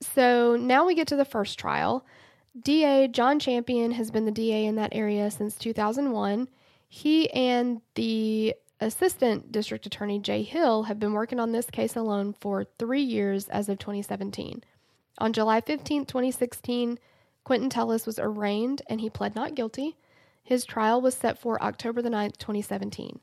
So 0.00 0.56
now 0.56 0.86
we 0.86 0.94
get 0.94 1.08
to 1.08 1.16
the 1.16 1.24
first 1.24 1.58
trial. 1.58 2.04
DA 2.60 3.08
John 3.08 3.38
Champion 3.38 3.92
has 3.92 4.10
been 4.10 4.26
the 4.26 4.30
DA 4.30 4.66
in 4.66 4.76
that 4.76 4.94
area 4.94 5.30
since 5.30 5.56
2001. 5.56 6.48
He 6.94 7.30
and 7.30 7.80
the 7.94 8.54
assistant 8.78 9.50
district 9.50 9.86
attorney 9.86 10.18
Jay 10.18 10.42
Hill 10.42 10.82
have 10.82 10.98
been 10.98 11.14
working 11.14 11.40
on 11.40 11.50
this 11.50 11.70
case 11.70 11.96
alone 11.96 12.34
for 12.38 12.66
3 12.78 13.00
years 13.00 13.48
as 13.48 13.70
of 13.70 13.78
2017. 13.78 14.62
On 15.16 15.32
July 15.32 15.62
15, 15.62 16.04
2016, 16.04 16.98
Quinton 17.44 17.70
Tellis 17.70 18.04
was 18.04 18.18
arraigned 18.18 18.82
and 18.88 19.00
he 19.00 19.08
pled 19.08 19.34
not 19.34 19.54
guilty. 19.54 19.96
His 20.44 20.66
trial 20.66 21.00
was 21.00 21.14
set 21.14 21.38
for 21.38 21.62
October 21.62 22.02
the 22.02 22.10
9th, 22.10 22.36
2017. 22.36 23.20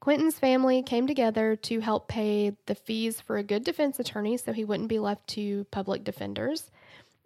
Quinton's 0.00 0.38
family 0.38 0.82
came 0.82 1.06
together 1.06 1.54
to 1.54 1.80
help 1.80 2.08
pay 2.08 2.56
the 2.64 2.74
fees 2.74 3.20
for 3.20 3.36
a 3.36 3.42
good 3.42 3.62
defense 3.62 4.00
attorney 4.00 4.38
so 4.38 4.54
he 4.54 4.64
wouldn't 4.64 4.88
be 4.88 4.98
left 4.98 5.26
to 5.28 5.64
public 5.64 6.02
defenders, 6.02 6.70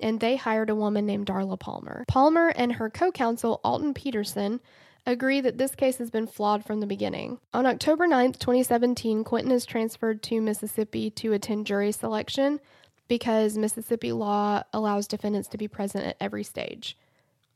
and 0.00 0.18
they 0.18 0.34
hired 0.34 0.68
a 0.68 0.74
woman 0.74 1.06
named 1.06 1.26
Darla 1.26 1.60
Palmer. 1.60 2.04
Palmer 2.08 2.48
and 2.48 2.72
her 2.72 2.90
co 2.90 3.12
counsel, 3.12 3.60
Alton 3.62 3.94
Peterson, 3.94 4.58
agree 5.06 5.40
that 5.40 5.58
this 5.58 5.74
case 5.74 5.98
has 5.98 6.10
been 6.10 6.26
flawed 6.26 6.64
from 6.64 6.80
the 6.80 6.86
beginning. 6.86 7.38
On 7.52 7.66
October 7.66 8.06
9th, 8.06 8.38
2017, 8.38 9.24
Quinton 9.24 9.52
is 9.52 9.66
transferred 9.66 10.22
to 10.24 10.40
Mississippi 10.40 11.10
to 11.10 11.32
attend 11.32 11.66
jury 11.66 11.92
selection 11.92 12.60
because 13.08 13.58
Mississippi 13.58 14.12
law 14.12 14.62
allows 14.72 15.06
defendants 15.06 15.48
to 15.48 15.58
be 15.58 15.68
present 15.68 16.06
at 16.06 16.16
every 16.20 16.44
stage. 16.44 16.96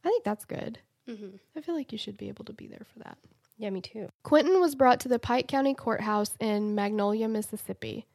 I 0.05 0.09
think 0.09 0.25
that's 0.25 0.45
good. 0.45 0.79
Mm-hmm. 1.09 1.37
I 1.57 1.61
feel 1.61 1.75
like 1.75 1.93
you 1.93 1.99
should 1.99 2.17
be 2.17 2.29
able 2.29 2.45
to 2.47 2.53
be 2.53 2.67
there 2.67 2.87
for 2.93 2.99
that. 3.01 3.19
Yeah, 3.57 3.71
me 3.71 3.81
too. 3.81 4.09
Quinton 4.23 4.61
was 4.61 4.75
brought 4.75 5.01
to 5.01 5.09
the 5.09 5.19
Pike 5.19 5.47
County 5.47 5.75
Courthouse 5.75 6.35
in 6.41 6.75
Magnolia, 6.75 7.29
Mississippi. 7.29 8.07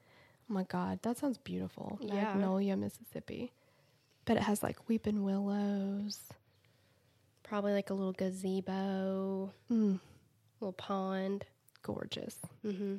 Oh 0.49 0.53
my 0.53 0.63
God, 0.63 0.99
that 1.03 1.17
sounds 1.17 1.37
beautiful. 1.37 1.97
Yeah. 2.01 2.15
Magnolia, 2.15 2.75
Mississippi. 2.75 3.51
But 4.25 4.37
it 4.37 4.43
has 4.43 4.61
like 4.61 4.89
weeping 4.89 5.23
willows. 5.23 6.19
Probably 7.49 7.73
like 7.73 7.89
a 7.89 7.93
little 7.95 8.13
gazebo, 8.13 9.51
Mm, 9.71 9.99
little 10.61 10.73
pond. 10.73 11.45
gorgeous. 11.81 12.37
Mm-hmm. 12.63 12.97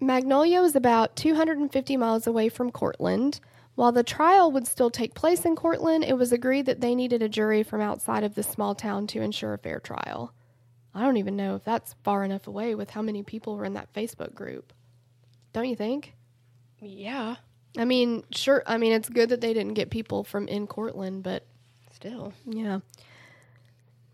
Magnolia 0.00 0.60
was 0.60 0.76
about 0.76 1.16
250 1.16 1.96
miles 1.96 2.26
away 2.28 2.48
from 2.48 2.70
Courtland. 2.70 3.40
While 3.74 3.90
the 3.92 4.04
trial 4.04 4.52
would 4.52 4.66
still 4.68 4.90
take 4.90 5.14
place 5.14 5.44
in 5.44 5.56
Courtland, 5.56 6.04
it 6.04 6.16
was 6.16 6.30
agreed 6.32 6.66
that 6.66 6.80
they 6.80 6.94
needed 6.94 7.22
a 7.22 7.28
jury 7.28 7.62
from 7.64 7.80
outside 7.80 8.22
of 8.22 8.34
the 8.36 8.42
small 8.44 8.74
town 8.76 9.06
to 9.08 9.20
ensure 9.22 9.54
a 9.54 9.58
fair 9.58 9.80
trial. 9.80 10.32
I 10.94 11.02
don't 11.02 11.16
even 11.16 11.36
know 11.36 11.56
if 11.56 11.64
that's 11.64 11.94
far 12.04 12.22
enough 12.24 12.46
away 12.46 12.74
with 12.76 12.90
how 12.90 13.02
many 13.02 13.22
people 13.24 13.56
were 13.56 13.64
in 13.64 13.74
that 13.74 13.92
Facebook 13.92 14.34
group. 14.34 14.72
Don't 15.52 15.68
you 15.68 15.76
think? 15.76 16.14
Yeah, 16.80 17.36
I 17.76 17.84
mean, 17.84 18.22
sure. 18.30 18.62
I 18.66 18.78
mean, 18.78 18.92
it's 18.92 19.08
good 19.08 19.30
that 19.30 19.40
they 19.40 19.52
didn't 19.54 19.74
get 19.74 19.90
people 19.90 20.22
from 20.22 20.46
in 20.46 20.66
Courtland, 20.68 21.24
but 21.24 21.44
still. 21.92 22.32
yeah. 22.46 22.80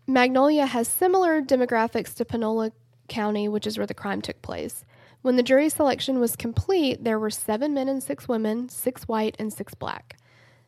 Magnolia 0.07 0.65
has 0.65 0.87
similar 0.87 1.41
demographics 1.41 2.13
to 2.15 2.25
Panola 2.25 2.71
County, 3.07 3.47
which 3.47 3.65
is 3.65 3.77
where 3.77 3.87
the 3.87 3.93
crime 3.93 4.21
took 4.21 4.41
place. 4.41 4.85
When 5.21 5.35
the 5.35 5.43
jury 5.43 5.69
selection 5.69 6.19
was 6.19 6.35
complete, 6.35 7.03
there 7.03 7.19
were 7.19 7.31
seven 7.31 7.73
men 7.73 7.89
and 7.89 8.03
six 8.03 8.27
women, 8.27 8.69
six 8.69 9.07
white 9.07 9.35
and 9.39 9.51
six 9.51 9.73
black. 9.73 10.17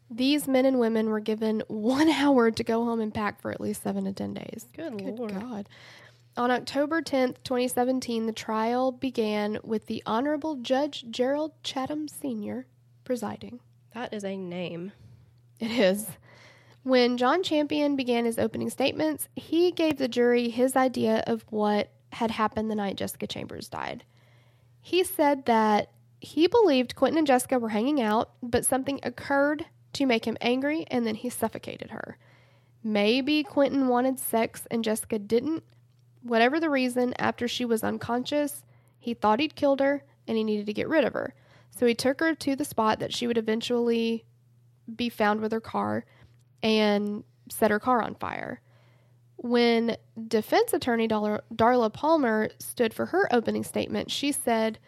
These 0.09 0.47
men 0.47 0.65
and 0.65 0.79
women 0.79 1.09
were 1.09 1.19
given 1.19 1.61
one 1.67 2.09
hour 2.09 2.49
to 2.49 2.63
go 2.63 2.83
home 2.83 2.99
and 2.99 3.13
pack 3.13 3.41
for 3.41 3.51
at 3.51 3.61
least 3.61 3.83
seven 3.83 4.05
to 4.05 4.13
ten 4.13 4.33
days. 4.33 4.65
Good, 4.75 4.97
Good 4.97 5.19
lord. 5.19 5.39
God. 5.39 5.69
On 6.38 6.51
October 6.51 7.01
10th, 7.01 7.38
2017, 7.43 8.27
the 8.27 8.31
trial 8.31 8.91
began 8.91 9.57
with 9.63 9.88
the 9.88 10.03
Honorable 10.05 10.55
Judge 10.55 11.05
Gerald 11.09 11.51
Chatham 11.63 12.07
Sr. 12.07 12.67
presiding. 13.03 13.59
That 13.95 14.13
is 14.13 14.23
a 14.23 14.38
name. 14.38 14.91
It 15.59 15.71
is. 15.71 16.07
When 16.88 17.17
John 17.17 17.43
Champion 17.43 17.97
began 17.97 18.23
his 18.23 18.39
opening 18.39 18.69
statements, 18.69 19.27
he 19.35 19.73
gave 19.73 19.97
the 19.97 20.07
jury 20.07 20.47
his 20.47 20.77
idea 20.77 21.21
of 21.27 21.43
what 21.49 21.89
had 22.13 22.31
happened 22.31 22.71
the 22.71 22.75
night 22.75 22.95
Jessica 22.95 23.27
Chambers 23.27 23.67
died. 23.67 24.05
He 24.79 25.03
said 25.03 25.47
that 25.47 25.91
he 26.21 26.47
believed 26.47 26.95
Quinton 26.95 27.17
and 27.17 27.27
Jessica 27.27 27.59
were 27.59 27.67
hanging 27.67 27.99
out, 27.99 28.31
but 28.41 28.65
something 28.65 29.01
occurred 29.03 29.65
to 29.91 30.05
make 30.05 30.23
him 30.23 30.38
angry 30.39 30.85
and 30.89 31.05
then 31.05 31.15
he 31.15 31.29
suffocated 31.29 31.89
her. 31.89 32.17
Maybe 32.81 33.43
Quinton 33.43 33.89
wanted 33.89 34.17
sex 34.17 34.65
and 34.71 34.81
Jessica 34.81 35.19
didn't. 35.19 35.65
Whatever 36.23 36.57
the 36.57 36.69
reason, 36.69 37.13
after 37.19 37.49
she 37.49 37.65
was 37.65 37.83
unconscious, 37.83 38.63
he 38.97 39.13
thought 39.13 39.41
he'd 39.41 39.57
killed 39.57 39.81
her 39.81 40.05
and 40.25 40.38
he 40.38 40.43
needed 40.45 40.67
to 40.67 40.73
get 40.73 40.88
rid 40.88 41.03
of 41.03 41.11
her. 41.11 41.33
So 41.69 41.85
he 41.85 41.93
took 41.93 42.21
her 42.21 42.33
to 42.33 42.55
the 42.55 42.63
spot 42.63 42.99
that 42.99 43.13
she 43.13 43.27
would 43.27 43.38
eventually 43.38 44.23
be 44.95 45.09
found 45.09 45.41
with 45.41 45.51
her 45.51 45.59
car 45.59 46.05
and 46.64 47.24
set 47.49 47.72
her 47.72 47.80
car 47.80 48.01
on 48.01 48.16
fire. 48.16 48.62
When 49.38 49.97
defense 50.28 50.74
attorney 50.74 51.08
Darla, 51.08 51.41
Darla 51.53 51.93
Palmer 51.93 52.49
stood 52.60 52.93
for 52.93 53.08
her 53.08 53.34
opening 53.34 53.64
statement, 53.64 54.10
she 54.10 54.32
said 54.32 54.80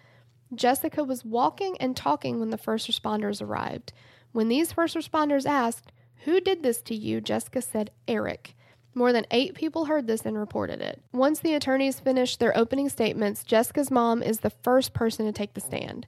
Jessica 0.53 1.03
was 1.03 1.23
walking 1.23 1.77
and 1.79 1.95
talking 1.95 2.39
when 2.39 2.49
the 2.49 2.57
first 2.57 2.89
responders 2.89 3.41
arrived. 3.41 3.93
When 4.31 4.47
these 4.47 4.71
first 4.71 4.95
responders 4.95 5.45
asked, 5.45 5.91
Who 6.25 6.41
did 6.41 6.63
this 6.63 6.81
to 6.83 6.95
you? 6.95 7.21
Jessica 7.21 7.61
said, 7.61 7.91
Eric. 8.07 8.55
More 8.95 9.13
than 9.13 9.27
eight 9.29 9.53
people 9.53 9.85
heard 9.85 10.07
this 10.07 10.25
and 10.25 10.37
reported 10.37 10.81
it. 10.81 11.01
Once 11.13 11.39
the 11.39 11.53
attorneys 11.53 11.99
finished 11.99 12.39
their 12.39 12.57
opening 12.57 12.89
statements, 12.89 13.43
Jessica's 13.43 13.91
mom 13.91 14.23
is 14.23 14.39
the 14.39 14.49
first 14.49 14.93
person 14.93 15.25
to 15.25 15.31
take 15.31 15.53
the 15.53 15.61
stand. 15.61 16.07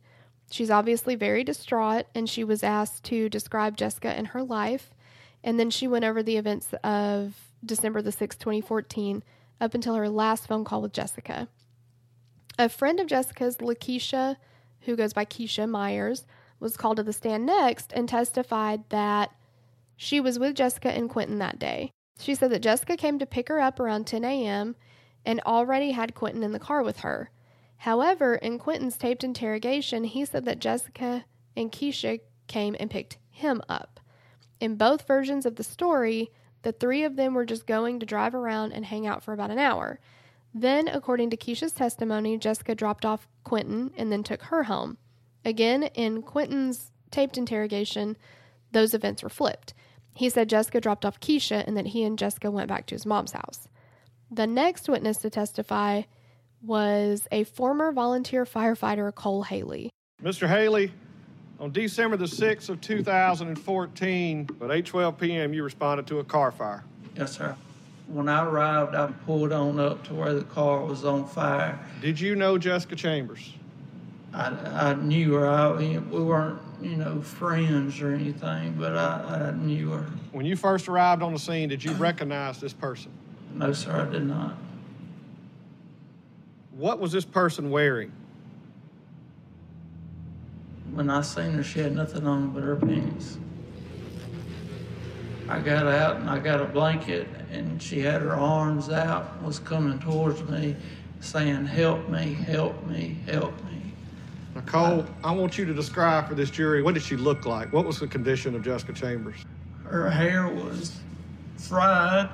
She's 0.50 0.72
obviously 0.72 1.16
very 1.16 1.44
distraught, 1.44 2.08
and 2.16 2.28
she 2.30 2.44
was 2.44 2.64
asked 2.64 3.04
to 3.06 3.30
describe 3.30 3.78
Jessica 3.78 4.10
and 4.10 4.28
her 4.28 4.44
life. 4.44 4.94
And 5.44 5.60
then 5.60 5.70
she 5.70 5.88
went 5.88 6.06
over 6.06 6.22
the 6.22 6.38
events 6.38 6.74
of 6.84 7.36
December 7.66 8.02
the 8.02 8.12
6th, 8.12 8.40
2014, 8.40 9.24
up 9.60 9.74
until 9.74 9.96
her 9.96 10.10
last 10.10 10.48
phone 10.48 10.64
call 10.64 10.82
with 10.82 10.94
Jessica. 10.94 11.48
A 12.60 12.70
friend 12.70 13.00
of 13.00 13.08
Jessica's, 13.08 13.58
Lakeisha, 13.58 14.38
who 14.82 14.96
goes 14.96 15.14
by 15.14 15.26
Keisha 15.26 15.68
Myers, 15.68 16.26
was 16.60 16.78
called 16.78 16.98
to 16.98 17.04
the 17.04 17.14
stand 17.14 17.46
next 17.46 17.92
and 17.94 18.08
testified 18.08 18.88
that 18.90 19.32
she 19.96 20.20
was 20.20 20.40
with 20.40 20.56
Jessica 20.56 20.92
and 20.92 21.10
Quinton 21.10 21.40
that 21.40 21.60
day. 21.60 21.92
She 22.20 22.36
said 22.36 22.52
that 22.52 22.62
Jessica 22.62 22.98
came 22.98 23.18
to 23.20 23.26
pick 23.26 23.48
her 23.50 23.60
up 23.60 23.80
around 23.80 24.06
10 24.06 24.24
a.m. 24.24 24.76
and 25.26 25.40
already 25.42 25.92
had 25.92 26.14
Quinton 26.14 26.44
in 26.44 26.52
the 26.52 26.60
car 26.60 26.84
with 26.84 27.00
her. 27.00 27.32
However, 27.78 28.36
in 28.36 28.60
Quinton's 28.60 28.98
taped 28.98 29.24
interrogation, 29.24 30.04
he 30.04 30.26
said 30.26 30.46
that 30.46 30.60
Jessica 30.60 31.26
and 31.56 31.72
Keisha 31.72 32.20
came 32.48 32.76
and 32.80 32.92
picked 32.92 33.18
him 33.30 33.62
up. 33.68 34.01
In 34.62 34.76
both 34.76 35.08
versions 35.08 35.48
of 35.48 35.56
the 35.56 35.64
story, 35.64 36.30
the 36.62 36.72
three 36.72 37.04
of 37.04 37.16
them 37.16 37.34
were 37.34 37.46
just 37.46 37.66
going 37.66 38.00
to 38.00 38.06
drive 38.06 38.36
around 38.36 38.72
and 38.74 38.86
hang 38.86 39.08
out 39.08 39.24
for 39.24 39.34
about 39.34 39.50
an 39.50 39.58
hour. 39.58 40.00
Then, 40.54 40.88
according 40.88 41.32
to 41.32 41.38
Keisha's 41.38 41.72
testimony, 41.72 42.38
Jessica 42.38 42.76
dropped 42.76 43.04
off 43.04 43.28
Quinton 43.44 43.92
and 43.98 44.12
then 44.12 44.22
took 44.22 44.44
her 44.44 44.64
home. 44.64 44.98
Again, 45.44 45.84
in 45.96 46.22
Quinton's 46.22 46.92
taped 47.10 47.40
interrogation, 47.40 48.16
those 48.72 48.94
events 48.94 49.24
were 49.24 49.30
flipped. 49.30 49.74
He 50.14 50.30
said 50.30 50.48
Jessica 50.48 50.80
dropped 50.80 51.06
off 51.06 51.20
Keisha 51.20 51.66
and 51.66 51.76
that 51.76 51.88
he 51.88 52.04
and 52.04 52.20
Jessica 52.20 52.52
went 52.52 52.68
back 52.68 52.86
to 52.88 52.96
his 52.96 53.06
mom's 53.06 53.32
house. 53.32 53.68
The 54.30 54.46
next 54.46 54.88
witness 54.88 55.18
to 55.18 55.32
testify 55.32 56.04
was 56.62 57.28
a 57.32 57.46
former 57.46 57.92
volunteer 57.92 58.46
firefighter, 58.46 59.14
Cole 59.16 59.42
Haley. 59.44 59.90
Mr. 60.22 60.48
Haley, 60.48 60.92
on 61.62 61.72
December 61.72 62.18
the 62.18 62.26
6th 62.26 62.70
of 62.70 62.82
2014, 62.82 64.50
at 64.50 64.68
8:12 64.68 65.20
p.m., 65.20 65.54
you 65.54 65.64
responded 65.64 66.08
to 66.08 66.20
a 66.20 66.24
car 66.24 66.52
fire. 66.52 66.84
Yes, 67.16 67.38
sir. 67.38 67.56
When 68.08 68.28
I 68.28 68.44
arrived, 68.44 68.96
I 68.96 69.08
pulled 69.26 69.54
on 69.54 69.80
up 69.80 70.04
to 70.06 70.14
where 70.16 70.34
the 70.34 70.44
car 70.44 70.84
was 70.84 71.06
on 71.06 71.26
fire. 71.28 71.80
Did 72.02 72.20
you 72.20 72.36
know 72.36 72.58
Jessica 72.58 72.96
Chambers? 72.96 73.54
I, 74.34 74.48
I 74.48 74.94
knew 74.96 75.34
her. 75.34 75.48
I, 75.48 75.72
we 75.72 75.98
weren't, 76.00 76.60
you 76.82 76.96
know, 76.98 77.22
friends 77.22 78.02
or 78.02 78.14
anything, 78.14 78.74
but 78.74 78.98
I, 78.98 79.50
I 79.50 79.52
knew 79.52 79.92
her. 79.92 80.06
When 80.32 80.46
you 80.46 80.56
first 80.56 80.90
arrived 80.90 81.22
on 81.22 81.32
the 81.32 81.40
scene, 81.40 81.70
did 81.70 81.84
you 81.84 81.92
recognize 81.94 82.60
this 82.60 82.74
person? 82.74 83.12
No, 83.54 83.72
sir, 83.72 84.08
I 84.08 84.12
did 84.12 84.26
not. 84.26 84.58
What 86.72 87.00
was 87.00 87.12
this 87.12 87.26
person 87.26 87.70
wearing? 87.70 88.12
When 90.94 91.10
I 91.10 91.22
seen 91.22 91.52
her, 91.54 91.64
she 91.64 91.80
had 91.80 91.96
nothing 91.96 92.28
on 92.28 92.50
but 92.50 92.64
her 92.64 92.76
panties. 92.76 93.38
I 95.48 95.60
got 95.60 95.88
out 95.88 96.18
and 96.18 96.30
I 96.30 96.40
got 96.40 96.62
a 96.62 96.66
blanket, 96.66 97.28
and 97.52 97.82
she 97.82 98.00
had 98.00 98.22
her 98.22 98.36
arms 98.36 98.90
out, 98.90 99.42
was 99.42 99.60
coming 99.60 100.00
towards 100.00 100.48
me, 100.50 100.76
saying, 101.20 101.66
"Help 101.66 102.10
me, 102.10 102.34
help 102.34 102.86
me, 102.88 103.18
help 103.26 103.54
me." 103.66 103.94
Nicole, 104.56 105.06
I 105.24 105.32
want 105.32 105.58
you 105.58 105.66
to 105.66 105.74
describe 105.74 106.28
for 106.28 106.36
this 106.36 106.50
jury 106.50 106.82
what 106.82 106.94
did 106.94 107.04
she 107.04 107.16
look 107.16 107.46
like? 107.46 107.72
What 107.72 107.86
was 107.86 108.00
the 108.00 108.08
condition 108.08 108.54
of 108.56 108.64
Jessica 108.64 108.94
Chambers? 108.94 109.46
Her 109.84 110.10
hair 110.10 110.48
was 110.48 111.00
fried 111.58 112.30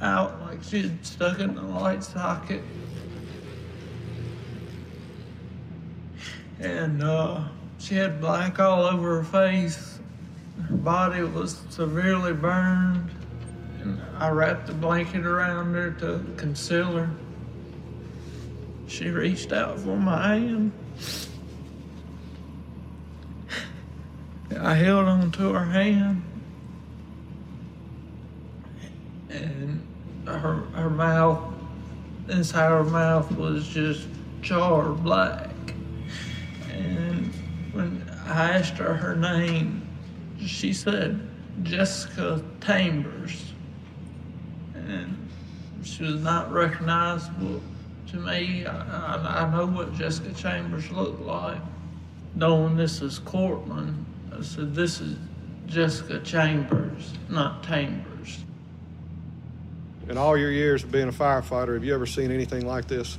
out 0.00 0.40
like 0.42 0.62
she 0.62 0.82
had 0.82 1.04
stuck 1.04 1.40
it 1.40 1.50
in 1.50 1.58
a 1.58 1.80
light 1.80 2.04
socket. 2.04 2.62
And 6.60 7.02
uh, 7.02 7.44
she 7.78 7.94
had 7.94 8.20
black 8.20 8.58
all 8.58 8.84
over 8.84 9.22
her 9.22 9.24
face. 9.24 10.00
Her 10.68 10.76
body 10.76 11.22
was 11.22 11.60
severely 11.70 12.32
burned. 12.32 13.10
And 13.80 14.00
I 14.16 14.30
wrapped 14.30 14.68
a 14.68 14.74
blanket 14.74 15.24
around 15.24 15.74
her 15.74 15.92
to 15.92 16.24
conceal 16.36 16.92
her. 16.92 17.10
She 18.88 19.10
reached 19.10 19.52
out 19.52 19.78
for 19.78 19.96
my 19.96 20.28
hand. 20.28 20.72
I 24.58 24.74
held 24.74 25.06
on 25.06 25.30
to 25.32 25.52
her 25.52 25.64
hand. 25.64 26.22
And 29.30 29.86
her 30.26 30.54
her 30.74 30.90
mouth, 30.90 31.38
inside 32.28 32.70
her 32.70 32.82
mouth 32.82 33.30
was 33.32 33.68
just 33.68 34.08
charred 34.42 35.04
black. 35.04 35.50
I 38.28 38.50
asked 38.50 38.74
her 38.74 38.94
her 38.94 39.16
name, 39.16 39.88
she 40.44 40.72
said 40.72 41.18
Jessica 41.62 42.42
Chambers. 42.64 43.52
And 44.74 45.28
She 45.82 46.02
was 46.02 46.20
not 46.22 46.52
recognizable 46.52 47.62
to 48.08 48.16
me. 48.18 48.66
I, 48.66 49.16
I, 49.16 49.44
I 49.44 49.50
know 49.50 49.66
what 49.66 49.94
Jessica 49.94 50.32
Chambers 50.34 50.90
looked 50.90 51.22
like. 51.22 51.60
Knowing 52.34 52.76
this 52.76 53.00
is 53.00 53.18
Courtland, 53.18 54.04
I 54.36 54.42
said, 54.42 54.74
this 54.74 55.00
is 55.00 55.16
Jessica 55.66 56.20
Chambers, 56.20 57.14
not 57.28 57.62
Chambers. 57.66 58.44
In 60.08 60.18
all 60.18 60.36
your 60.36 60.50
years 60.50 60.84
of 60.84 60.92
being 60.92 61.08
a 61.08 61.12
firefighter, 61.12 61.74
have 61.74 61.84
you 61.84 61.94
ever 61.94 62.06
seen 62.06 62.30
anything 62.30 62.66
like 62.66 62.86
this? 62.86 63.18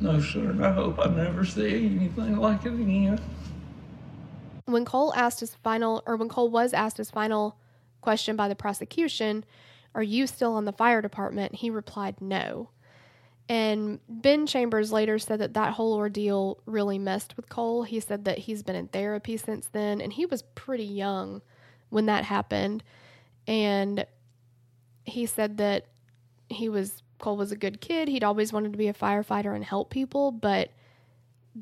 No, 0.00 0.20
sir, 0.20 0.50
and 0.50 0.64
I 0.64 0.72
hope 0.72 0.98
I 0.98 1.06
never 1.06 1.44
see 1.44 1.86
anything 1.86 2.36
like 2.36 2.64
it 2.64 2.72
again. 2.72 3.20
When 4.68 4.84
Cole 4.84 5.14
asked 5.14 5.40
his 5.40 5.54
final, 5.54 6.02
or 6.06 6.16
when 6.16 6.28
Cole 6.28 6.50
was 6.50 6.74
asked 6.74 6.98
his 6.98 7.10
final 7.10 7.56
question 8.00 8.36
by 8.36 8.48
the 8.48 8.54
prosecution, 8.54 9.44
Are 9.94 10.02
you 10.02 10.26
still 10.26 10.54
on 10.54 10.66
the 10.66 10.72
fire 10.72 11.00
department? 11.00 11.56
He 11.56 11.70
replied, 11.70 12.20
No. 12.20 12.70
And 13.48 13.98
Ben 14.08 14.46
Chambers 14.46 14.92
later 14.92 15.18
said 15.18 15.40
that 15.40 15.54
that 15.54 15.72
whole 15.72 15.94
ordeal 15.94 16.58
really 16.66 16.98
messed 16.98 17.34
with 17.36 17.48
Cole. 17.48 17.82
He 17.82 17.98
said 17.98 18.26
that 18.26 18.38
he's 18.38 18.62
been 18.62 18.76
in 18.76 18.88
therapy 18.88 19.38
since 19.38 19.68
then, 19.72 20.02
and 20.02 20.12
he 20.12 20.26
was 20.26 20.42
pretty 20.54 20.84
young 20.84 21.40
when 21.88 22.06
that 22.06 22.24
happened. 22.24 22.84
And 23.46 24.04
he 25.06 25.24
said 25.24 25.56
that 25.56 25.86
he 26.50 26.68
was, 26.68 27.02
Cole 27.18 27.38
was 27.38 27.50
a 27.50 27.56
good 27.56 27.80
kid. 27.80 28.08
He'd 28.08 28.22
always 28.22 28.52
wanted 28.52 28.72
to 28.72 28.78
be 28.78 28.88
a 28.88 28.94
firefighter 28.94 29.54
and 29.54 29.64
help 29.64 29.88
people, 29.88 30.30
but 30.30 30.70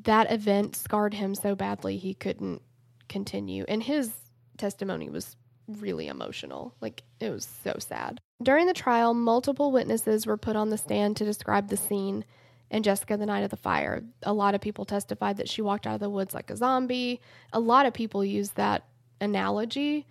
that 0.03 0.29
event 0.29 0.75
scarred 0.75 1.13
him 1.13 1.33
so 1.33 1.55
badly 1.55 1.95
he 1.95 2.13
couldn't 2.13 2.61
continue. 3.09 3.65
And 3.67 3.83
his 3.83 4.11
testimony 4.57 5.09
was 5.09 5.35
really 5.67 6.07
emotional. 6.07 6.73
Like, 6.81 7.03
it 7.19 7.29
was 7.29 7.47
so 7.63 7.75
sad. 7.79 8.19
During 8.41 8.67
the 8.67 8.73
trial, 8.73 9.13
multiple 9.13 9.71
witnesses 9.71 10.25
were 10.25 10.37
put 10.37 10.55
on 10.55 10.69
the 10.69 10.77
stand 10.77 11.17
to 11.17 11.25
describe 11.25 11.69
the 11.69 11.77
scene 11.77 12.25
and 12.69 12.83
Jessica 12.83 13.17
the 13.17 13.25
Night 13.25 13.43
of 13.43 13.49
the 13.49 13.57
Fire. 13.57 14.03
A 14.23 14.33
lot 14.33 14.55
of 14.55 14.61
people 14.61 14.85
testified 14.85 15.37
that 15.37 15.49
she 15.49 15.61
walked 15.61 15.87
out 15.87 15.95
of 15.95 15.99
the 15.99 16.09
woods 16.09 16.33
like 16.33 16.49
a 16.49 16.57
zombie. 16.57 17.21
A 17.53 17.59
lot 17.59 17.85
of 17.85 17.93
people 17.93 18.23
used 18.23 18.55
that 18.55 18.83
analogy. 19.21 20.05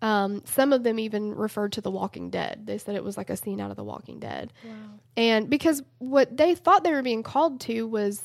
Um, 0.00 0.42
some 0.44 0.72
of 0.72 0.84
them 0.84 0.98
even 0.98 1.34
referred 1.34 1.72
to 1.72 1.80
The 1.80 1.90
Walking 1.90 2.30
Dead. 2.30 2.66
They 2.66 2.78
said 2.78 2.94
it 2.94 3.04
was 3.04 3.16
like 3.16 3.30
a 3.30 3.36
scene 3.36 3.60
out 3.60 3.70
of 3.70 3.76
The 3.76 3.84
Walking 3.84 4.20
Dead. 4.20 4.52
Wow. 4.64 4.72
And 5.16 5.50
because 5.50 5.82
what 5.98 6.36
they 6.36 6.54
thought 6.54 6.84
they 6.84 6.92
were 6.92 7.02
being 7.02 7.22
called 7.22 7.60
to 7.62 7.86
was 7.86 8.22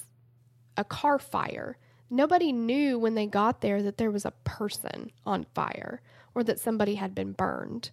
a 0.78 0.84
car 0.84 1.20
fire. 1.20 1.78
Nobody 2.14 2.52
knew 2.52 3.00
when 3.00 3.16
they 3.16 3.26
got 3.26 3.62
there 3.62 3.82
that 3.82 3.98
there 3.98 4.12
was 4.12 4.24
a 4.24 4.34
person 4.44 5.12
on 5.26 5.48
fire 5.56 6.00
or 6.36 6.44
that 6.44 6.60
somebody 6.60 6.94
had 6.94 7.16
been 7.16 7.32
burned. 7.32 7.90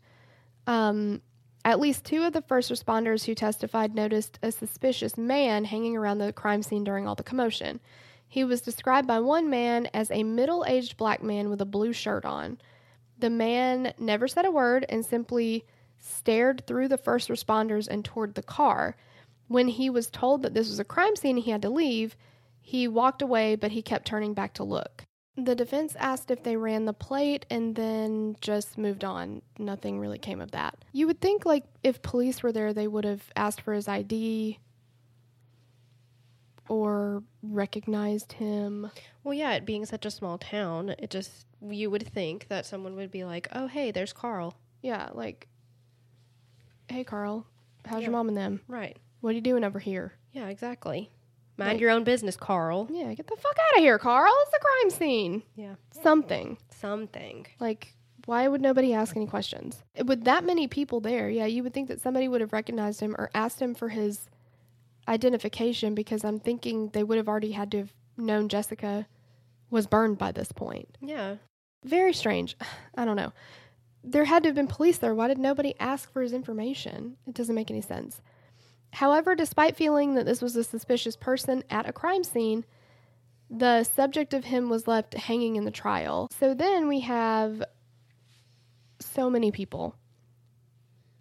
Um, 0.66 1.22
at 1.64 1.80
least 1.80 2.04
two 2.04 2.24
of 2.24 2.34
the 2.34 2.42
first 2.42 2.70
responders 2.70 3.24
who 3.24 3.34
testified 3.34 3.94
noticed 3.94 4.38
a 4.42 4.52
suspicious 4.52 5.16
man 5.16 5.64
hanging 5.64 5.96
around 5.96 6.18
the 6.18 6.34
crime 6.34 6.62
scene 6.62 6.84
during 6.84 7.08
all 7.08 7.14
the 7.14 7.22
commotion. 7.22 7.80
He 8.28 8.44
was 8.44 8.60
described 8.60 9.08
by 9.08 9.20
one 9.20 9.48
man 9.48 9.86
as 9.94 10.10
a 10.10 10.22
middle 10.22 10.66
aged 10.68 10.98
black 10.98 11.22
man 11.22 11.48
with 11.48 11.62
a 11.62 11.66
blue 11.66 11.94
shirt 11.94 12.26
on. 12.26 12.58
The 13.18 13.30
man 13.30 13.94
never 13.98 14.28
said 14.28 14.44
a 14.44 14.50
word 14.50 14.84
and 14.90 15.02
simply 15.02 15.64
stared 15.98 16.66
through 16.66 16.88
the 16.88 16.98
first 16.98 17.30
responders 17.30 17.88
and 17.88 18.04
toward 18.04 18.34
the 18.34 18.42
car. 18.42 18.96
When 19.48 19.68
he 19.68 19.88
was 19.88 20.10
told 20.10 20.42
that 20.42 20.52
this 20.52 20.68
was 20.68 20.78
a 20.78 20.84
crime 20.84 21.16
scene 21.16 21.36
and 21.36 21.44
he 21.44 21.52
had 21.52 21.62
to 21.62 21.70
leave, 21.70 22.18
he 22.70 22.86
walked 22.86 23.20
away, 23.20 23.56
but 23.56 23.72
he 23.72 23.82
kept 23.82 24.06
turning 24.06 24.32
back 24.32 24.54
to 24.54 24.62
look. 24.62 25.02
The 25.36 25.56
defense 25.56 25.96
asked 25.98 26.30
if 26.30 26.44
they 26.44 26.56
ran 26.56 26.84
the 26.84 26.92
plate 26.92 27.44
and 27.50 27.74
then 27.74 28.36
just 28.40 28.78
moved 28.78 29.02
on. 29.02 29.42
Nothing 29.58 29.98
really 29.98 30.18
came 30.18 30.40
of 30.40 30.52
that. 30.52 30.84
You 30.92 31.08
would 31.08 31.20
think, 31.20 31.44
like, 31.44 31.64
if 31.82 32.00
police 32.00 32.44
were 32.44 32.52
there, 32.52 32.72
they 32.72 32.86
would 32.86 33.04
have 33.04 33.24
asked 33.34 33.60
for 33.62 33.72
his 33.72 33.88
ID 33.88 34.60
or 36.68 37.24
recognized 37.42 38.34
him. 38.34 38.92
Well, 39.24 39.34
yeah, 39.34 39.52
it 39.54 39.66
being 39.66 39.84
such 39.84 40.06
a 40.06 40.10
small 40.10 40.38
town, 40.38 40.90
it 40.90 41.10
just 41.10 41.46
you 41.60 41.90
would 41.90 42.06
think 42.06 42.46
that 42.46 42.66
someone 42.66 42.94
would 42.94 43.10
be 43.10 43.24
like, 43.24 43.48
"Oh, 43.52 43.66
hey, 43.66 43.90
there's 43.90 44.12
Carl." 44.12 44.54
Yeah, 44.80 45.08
like, 45.12 45.48
hey, 46.88 47.02
Carl, 47.02 47.46
how's 47.84 48.00
Yeah. 48.02 48.06
your 48.06 48.12
mom 48.12 48.28
and 48.28 48.36
them? 48.36 48.60
Right. 48.68 48.96
What 49.20 49.30
are 49.30 49.34
you 49.34 49.40
doing 49.40 49.64
over 49.64 49.80
here? 49.80 50.12
Yeah, 50.32 50.46
exactly. 50.48 51.10
Mind 51.56 51.72
Like- 51.72 51.80
your 51.80 51.90
own 51.90 52.04
business, 52.04 52.36
Carl. 52.36 52.88
Yeah, 52.90 53.12
get 53.14 53.26
the 53.26 53.36
fuck 53.36 53.56
out 53.58 53.78
of 53.78 53.82
here, 53.82 53.98
Carl. 53.98 54.32
It's 54.46 54.54
a 54.54 54.58
crime 54.58 54.90
scene. 54.98 55.42
Yeah. 55.56 55.74
Something. 56.02 56.56
Something. 56.70 57.46
Like, 57.58 57.94
why 58.26 58.48
would 58.48 58.60
nobody 58.62 58.94
ask 58.94 59.16
any 59.16 59.26
questions? 59.26 59.82
With 60.04 60.24
that 60.24 60.44
many 60.44 60.68
people 60.68 61.00
there, 61.00 61.28
yeah, 61.28 61.46
you 61.46 61.62
would 61.62 61.74
think 61.74 61.88
that 61.88 62.00
somebody 62.00 62.28
would 62.28 62.40
have 62.40 62.52
recognized 62.52 63.00
him 63.00 63.14
or 63.18 63.30
asked 63.34 63.60
him 63.60 63.74
for 63.74 63.88
his 63.90 64.28
identification 65.08 65.94
because 65.94 66.24
I'm 66.24 66.38
thinking 66.40 66.88
they 66.88 67.02
would 67.02 67.18
have 67.18 67.28
already 67.28 67.52
had 67.52 67.70
to 67.72 67.78
have 67.78 67.92
known 68.16 68.48
Jessica 68.48 69.06
was 69.70 69.86
burned 69.86 70.18
by 70.18 70.32
this 70.32 70.52
point. 70.52 70.96
Yeah. 71.00 71.36
Very 71.84 72.12
strange. 72.12 72.56
I 72.94 73.04
don't 73.04 73.16
know. 73.16 73.32
There 74.02 74.24
had 74.24 74.42
to 74.44 74.48
have 74.48 74.56
been 74.56 74.66
police 74.66 74.98
there. 74.98 75.14
Why 75.14 75.28
did 75.28 75.38
nobody 75.38 75.74
ask 75.78 76.10
for 76.12 76.22
his 76.22 76.32
information? 76.32 77.16
It 77.26 77.34
doesn't 77.34 77.54
make 77.54 77.70
any 77.70 77.82
sense. 77.82 78.20
However, 78.92 79.34
despite 79.34 79.76
feeling 79.76 80.14
that 80.14 80.26
this 80.26 80.42
was 80.42 80.56
a 80.56 80.64
suspicious 80.64 81.16
person 81.16 81.62
at 81.70 81.88
a 81.88 81.92
crime 81.92 82.24
scene, 82.24 82.64
the 83.48 83.84
subject 83.84 84.34
of 84.34 84.44
him 84.44 84.68
was 84.68 84.86
left 84.86 85.14
hanging 85.14 85.56
in 85.56 85.64
the 85.64 85.70
trial. 85.70 86.28
So 86.38 86.54
then 86.54 86.88
we 86.88 87.00
have 87.00 87.62
so 89.00 89.30
many 89.30 89.50
people 89.50 89.94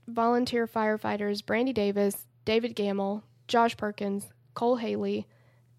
volunteer 0.07 0.67
firefighters 0.67 1.45
Brandy 1.45 1.73
Davis, 1.73 2.27
David 2.45 2.75
Gamble, 2.75 3.23
Josh 3.47 3.77
Perkins, 3.77 4.27
Cole 4.53 4.77
Haley, 4.77 5.27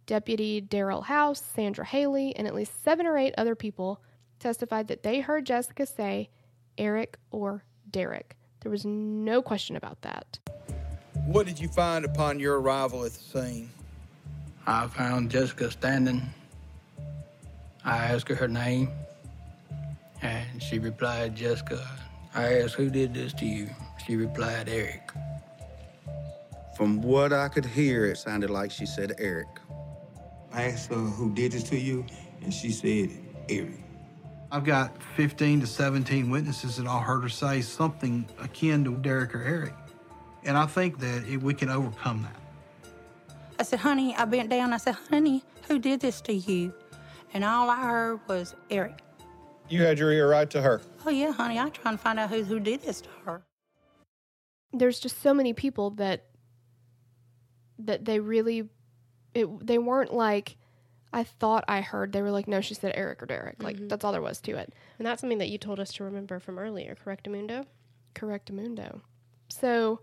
Deputy 0.06 0.62
Daryl 0.62 1.04
House, 1.04 1.42
Sandra 1.42 1.84
Haley, 1.84 2.34
and 2.36 2.46
at 2.46 2.54
least 2.54 2.82
seven 2.82 3.06
or 3.06 3.16
eight 3.16 3.34
other 3.36 3.54
people 3.54 4.00
testified 4.38 4.88
that 4.88 5.02
they 5.02 5.20
heard 5.20 5.46
Jessica 5.46 5.86
say 5.86 6.30
Eric 6.78 7.18
or 7.30 7.64
Derek. 7.90 8.36
There 8.60 8.70
was 8.70 8.84
no 8.84 9.42
question 9.42 9.76
about 9.76 10.02
that. 10.02 10.38
What 11.30 11.46
did 11.46 11.60
you 11.60 11.68
find 11.68 12.04
upon 12.04 12.40
your 12.40 12.60
arrival 12.60 13.04
at 13.04 13.12
the 13.12 13.20
scene? 13.20 13.70
I 14.66 14.88
found 14.88 15.30
Jessica 15.30 15.70
standing. 15.70 16.22
I 17.84 17.98
asked 17.98 18.26
her 18.30 18.34
her 18.34 18.48
name, 18.48 18.90
and 20.22 20.60
she 20.60 20.80
replied, 20.80 21.36
Jessica. 21.36 21.88
I 22.34 22.54
asked, 22.54 22.74
Who 22.74 22.90
did 22.90 23.14
this 23.14 23.32
to 23.34 23.46
you? 23.46 23.70
She 24.04 24.16
replied, 24.16 24.68
Eric. 24.68 25.12
From 26.76 27.00
what 27.00 27.32
I 27.32 27.46
could 27.46 27.64
hear, 27.64 28.06
it 28.06 28.16
sounded 28.16 28.50
like 28.50 28.72
she 28.72 28.84
said 28.84 29.14
Eric. 29.20 29.60
I 30.52 30.64
asked 30.64 30.88
her 30.88 30.96
who 30.96 31.32
did 31.32 31.52
this 31.52 31.62
to 31.70 31.78
you, 31.78 32.04
and 32.42 32.52
she 32.52 32.72
said 32.72 33.08
Eric. 33.48 33.78
I've 34.50 34.64
got 34.64 35.00
15 35.14 35.60
to 35.60 35.66
17 35.68 36.28
witnesses 36.28 36.78
that 36.78 36.88
all 36.88 36.98
heard 36.98 37.22
her 37.22 37.28
say 37.28 37.60
something 37.60 38.28
akin 38.40 38.82
to 38.82 38.96
Derek 38.96 39.32
or 39.32 39.44
Eric. 39.44 39.74
And 40.44 40.56
I 40.56 40.66
think 40.66 40.98
that 41.00 41.24
if 41.28 41.42
we 41.42 41.54
can 41.54 41.68
overcome 41.68 42.22
that. 42.22 42.36
I 43.58 43.62
said, 43.62 43.80
honey, 43.80 44.14
I 44.16 44.24
bent 44.24 44.48
down. 44.48 44.72
I 44.72 44.78
said, 44.78 44.96
honey, 45.10 45.44
who 45.68 45.78
did 45.78 46.00
this 46.00 46.20
to 46.22 46.32
you? 46.32 46.72
And 47.34 47.44
all 47.44 47.68
I 47.68 47.80
heard 47.80 48.20
was 48.26 48.54
Eric. 48.70 49.02
You 49.68 49.82
had 49.82 49.98
your 49.98 50.10
ear 50.12 50.28
right 50.28 50.48
to 50.50 50.62
her. 50.62 50.80
Oh, 51.06 51.10
yeah, 51.10 51.32
honey, 51.32 51.58
I 51.58 51.68
trying 51.68 51.96
to 51.96 52.02
find 52.02 52.18
out 52.18 52.30
who, 52.30 52.42
who 52.42 52.58
did 52.58 52.82
this 52.82 53.02
to 53.02 53.08
her. 53.24 53.42
There's 54.72 54.98
just 54.98 55.22
so 55.22 55.34
many 55.34 55.52
people 55.52 55.90
that 55.90 56.26
that 57.86 58.04
they 58.04 58.20
really 58.20 58.68
it 59.34 59.66
they 59.66 59.78
weren't 59.78 60.12
like 60.12 60.56
I 61.12 61.24
thought 61.24 61.64
I 61.66 61.80
heard. 61.80 62.12
They 62.12 62.22
were 62.22 62.30
like, 62.30 62.46
no, 62.46 62.60
she 62.60 62.74
said 62.74 62.92
Eric 62.94 63.22
or 63.22 63.26
Derek. 63.26 63.62
Like 63.62 63.76
mm-hmm. 63.76 63.88
that's 63.88 64.04
all 64.04 64.12
there 64.12 64.22
was 64.22 64.40
to 64.42 64.56
it. 64.56 64.72
And 64.98 65.06
that's 65.06 65.20
something 65.20 65.38
that 65.38 65.48
you 65.48 65.58
told 65.58 65.80
us 65.80 65.92
to 65.94 66.04
remember 66.04 66.38
from 66.38 66.58
earlier, 66.58 66.94
correct, 66.94 67.26
Amundo? 67.26 67.66
Correct, 68.14 68.50
Mundo. 68.52 69.02
So 69.48 70.00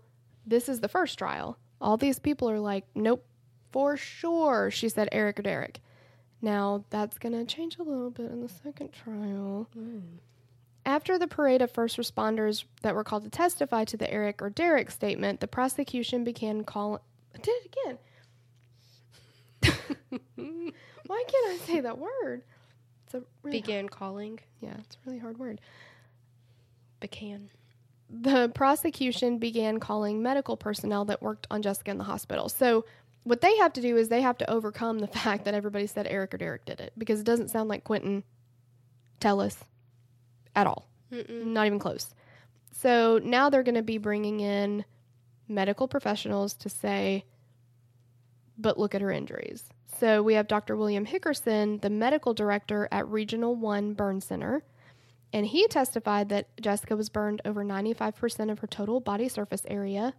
this 0.48 0.68
is 0.68 0.80
the 0.80 0.88
first 0.88 1.18
trial. 1.18 1.58
All 1.80 1.96
these 1.96 2.18
people 2.18 2.50
are 2.50 2.58
like, 2.58 2.84
nope, 2.94 3.24
for 3.70 3.96
sure. 3.96 4.70
She 4.70 4.88
said 4.88 5.08
Eric 5.12 5.38
or 5.38 5.42
Derek. 5.42 5.80
Now 6.40 6.84
that's 6.90 7.18
gonna 7.18 7.44
change 7.44 7.78
a 7.78 7.82
little 7.82 8.10
bit 8.10 8.30
in 8.30 8.40
the 8.40 8.48
second 8.48 8.92
trial. 8.92 9.68
Hmm. 9.74 9.98
After 10.86 11.18
the 11.18 11.26
parade 11.26 11.60
of 11.60 11.70
first 11.70 11.96
responders 11.98 12.64
that 12.82 12.94
were 12.94 13.04
called 13.04 13.24
to 13.24 13.30
testify 13.30 13.84
to 13.84 13.96
the 13.96 14.10
Eric 14.10 14.40
or 14.40 14.48
Derek 14.48 14.90
statement, 14.90 15.40
the 15.40 15.46
prosecution 15.48 16.24
began 16.24 16.64
calling. 16.64 17.00
I 17.34 17.38
did 17.38 17.54
it 17.64 17.76
again. 17.84 17.98
Why 21.06 21.24
can't 21.26 21.60
I 21.62 21.66
say 21.66 21.80
that 21.80 21.98
word? 21.98 22.42
It's 23.04 23.14
a 23.14 23.22
really 23.42 23.60
Began 23.60 23.88
calling. 23.88 24.38
yeah, 24.60 24.74
it's 24.78 24.96
a 24.96 24.98
really 25.06 25.18
hard 25.18 25.38
word. 25.38 25.60
Becan. 27.00 27.48
The 28.10 28.48
prosecution 28.54 29.38
began 29.38 29.80
calling 29.80 30.22
medical 30.22 30.56
personnel 30.56 31.04
that 31.06 31.22
worked 31.22 31.46
on 31.50 31.62
Jessica 31.62 31.90
in 31.90 31.98
the 31.98 32.04
hospital. 32.04 32.48
So, 32.48 32.84
what 33.24 33.40
they 33.42 33.56
have 33.58 33.74
to 33.74 33.82
do 33.82 33.96
is 33.96 34.08
they 34.08 34.22
have 34.22 34.38
to 34.38 34.50
overcome 34.50 35.00
the 35.00 35.06
fact 35.22 35.44
that 35.44 35.54
everybody 35.54 35.86
said 35.86 36.06
Eric 36.06 36.34
or 36.34 36.38
Derek 36.38 36.64
did 36.64 36.80
it 36.80 36.92
because 36.96 37.20
it 37.20 37.26
doesn't 37.26 37.50
sound 37.50 37.68
like 37.68 37.84
Quentin 37.84 38.24
tell 39.20 39.40
us 39.40 39.56
at 40.56 40.66
all. 40.66 40.88
Not 41.10 41.66
even 41.66 41.78
close. 41.78 42.14
So, 42.72 43.20
now 43.22 43.50
they're 43.50 43.62
going 43.62 43.74
to 43.74 43.82
be 43.82 43.98
bringing 43.98 44.40
in 44.40 44.84
medical 45.48 45.88
professionals 45.88 46.54
to 46.54 46.68
say, 46.68 47.24
but 48.56 48.78
look 48.78 48.94
at 48.94 49.00
her 49.00 49.10
injuries. 49.10 49.64
So 49.98 50.22
we 50.22 50.34
have 50.34 50.46
Dr. 50.46 50.76
William 50.76 51.06
Hickerson, 51.06 51.80
the 51.80 51.90
medical 51.90 52.32
director 52.32 52.88
at 52.92 53.08
Regional 53.08 53.56
1 53.56 53.94
Burn 53.94 54.20
Center, 54.20 54.62
and 55.32 55.46
he 55.46 55.66
testified 55.68 56.28
that 56.30 56.48
Jessica 56.60 56.96
was 56.96 57.08
burned 57.08 57.42
over 57.44 57.64
95% 57.64 58.50
of 58.50 58.60
her 58.60 58.66
total 58.66 59.00
body 59.00 59.28
surface 59.28 59.62
area, 59.68 60.14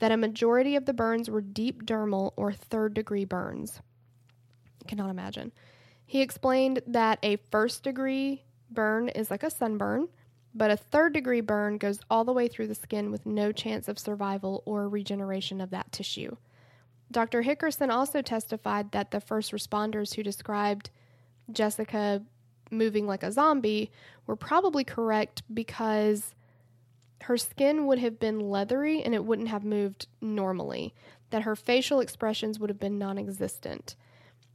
that 0.00 0.12
a 0.12 0.16
majority 0.16 0.76
of 0.76 0.84
the 0.84 0.92
burns 0.92 1.30
were 1.30 1.40
deep 1.40 1.84
dermal 1.84 2.32
or 2.36 2.52
third 2.52 2.94
degree 2.94 3.24
burns. 3.24 3.80
I 4.84 4.88
Cannot 4.88 5.10
imagine. 5.10 5.52
He 6.04 6.20
explained 6.20 6.82
that 6.86 7.18
a 7.22 7.36
first 7.50 7.82
degree 7.82 8.42
burn 8.70 9.08
is 9.08 9.30
like 9.30 9.42
a 9.42 9.50
sunburn, 9.50 10.08
but 10.54 10.70
a 10.70 10.76
third 10.76 11.14
degree 11.14 11.40
burn 11.40 11.78
goes 11.78 12.00
all 12.10 12.24
the 12.24 12.32
way 12.32 12.48
through 12.48 12.66
the 12.66 12.74
skin 12.74 13.10
with 13.10 13.24
no 13.24 13.50
chance 13.50 13.88
of 13.88 13.98
survival 13.98 14.62
or 14.66 14.88
regeneration 14.88 15.60
of 15.60 15.70
that 15.70 15.90
tissue. 15.90 16.36
Dr. 17.10 17.42
Hickerson 17.42 17.90
also 17.90 18.22
testified 18.22 18.92
that 18.92 19.10
the 19.10 19.20
first 19.20 19.52
responders 19.52 20.14
who 20.14 20.22
described 20.22 20.90
Jessica 21.50 22.22
moving 22.70 23.06
like 23.06 23.22
a 23.22 23.32
zombie 23.32 23.90
were 24.26 24.36
probably 24.36 24.84
correct 24.84 25.42
because 25.52 26.34
her 27.22 27.36
skin 27.36 27.86
would 27.86 27.98
have 27.98 28.18
been 28.18 28.50
leathery 28.50 29.02
and 29.02 29.14
it 29.14 29.24
wouldn't 29.24 29.48
have 29.48 29.64
moved 29.64 30.06
normally, 30.20 30.94
that 31.30 31.42
her 31.42 31.56
facial 31.56 32.00
expressions 32.00 32.58
would 32.58 32.70
have 32.70 32.80
been 32.80 32.98
non 32.98 33.18
existent. 33.18 33.96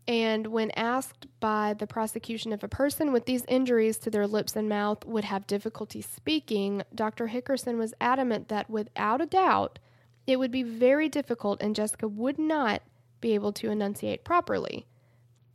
And 0.07 0.47
when 0.47 0.72
asked 0.72 1.28
by 1.39 1.76
the 1.76 1.86
prosecution 1.86 2.51
if 2.51 2.63
a 2.63 2.67
person 2.67 3.11
with 3.11 3.26
these 3.26 3.45
injuries 3.47 3.97
to 3.99 4.09
their 4.09 4.26
lips 4.26 4.55
and 4.55 4.67
mouth 4.67 5.05
would 5.05 5.24
have 5.24 5.45
difficulty 5.45 6.01
speaking, 6.01 6.82
Dr. 6.95 7.28
Hickerson 7.28 7.78
was 7.78 7.93
adamant 8.01 8.47
that 8.49 8.70
without 8.70 9.22
a 9.22 9.28
doubt, 9.28 9.78
it 10.26 10.38
would 10.38 10.51
be 10.51 10.63
very 10.63 11.09
difficult 11.09 11.61
and 11.61 11.76
Jessica 11.76 12.07
would 12.07 12.39
not 12.39 12.82
be 13.22 13.34
able 13.36 13.53
to 13.53 13.70
enunciate 13.70 14.24
properly. 14.24 14.88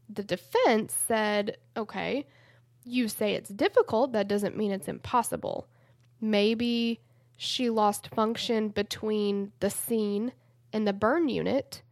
The 0.09 0.23
defense 0.23 0.93
said, 0.93 1.57
okay, 1.77 2.27
you 2.85 3.09
say 3.09 3.35
it's 3.35 3.51
difficult, 3.51 4.13
that 4.13 4.29
doesn't 4.29 4.57
mean 4.57 4.71
it's 4.71 4.89
impossible. 4.89 5.67
Maybe 6.21 7.01
she 7.37 7.71
lost 7.71 8.09
function 8.09 8.69
between 8.69 9.53
the 9.61 9.71
scene 9.71 10.33
and 10.73 10.87
the 10.87 10.93
burn 10.93 11.29
unit. 11.29 11.83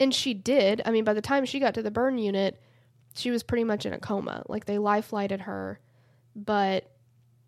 And 0.00 0.14
she 0.14 0.34
did. 0.34 0.82
I 0.84 0.90
mean, 0.90 1.04
by 1.04 1.14
the 1.14 1.22
time 1.22 1.44
she 1.44 1.60
got 1.60 1.74
to 1.74 1.82
the 1.82 1.90
burn 1.90 2.18
unit, 2.18 2.60
she 3.14 3.30
was 3.30 3.42
pretty 3.42 3.64
much 3.64 3.86
in 3.86 3.92
a 3.92 3.98
coma. 3.98 4.42
Like 4.48 4.64
they 4.64 4.78
life 4.78 5.06
flighted 5.06 5.42
her, 5.42 5.78
but 6.34 6.90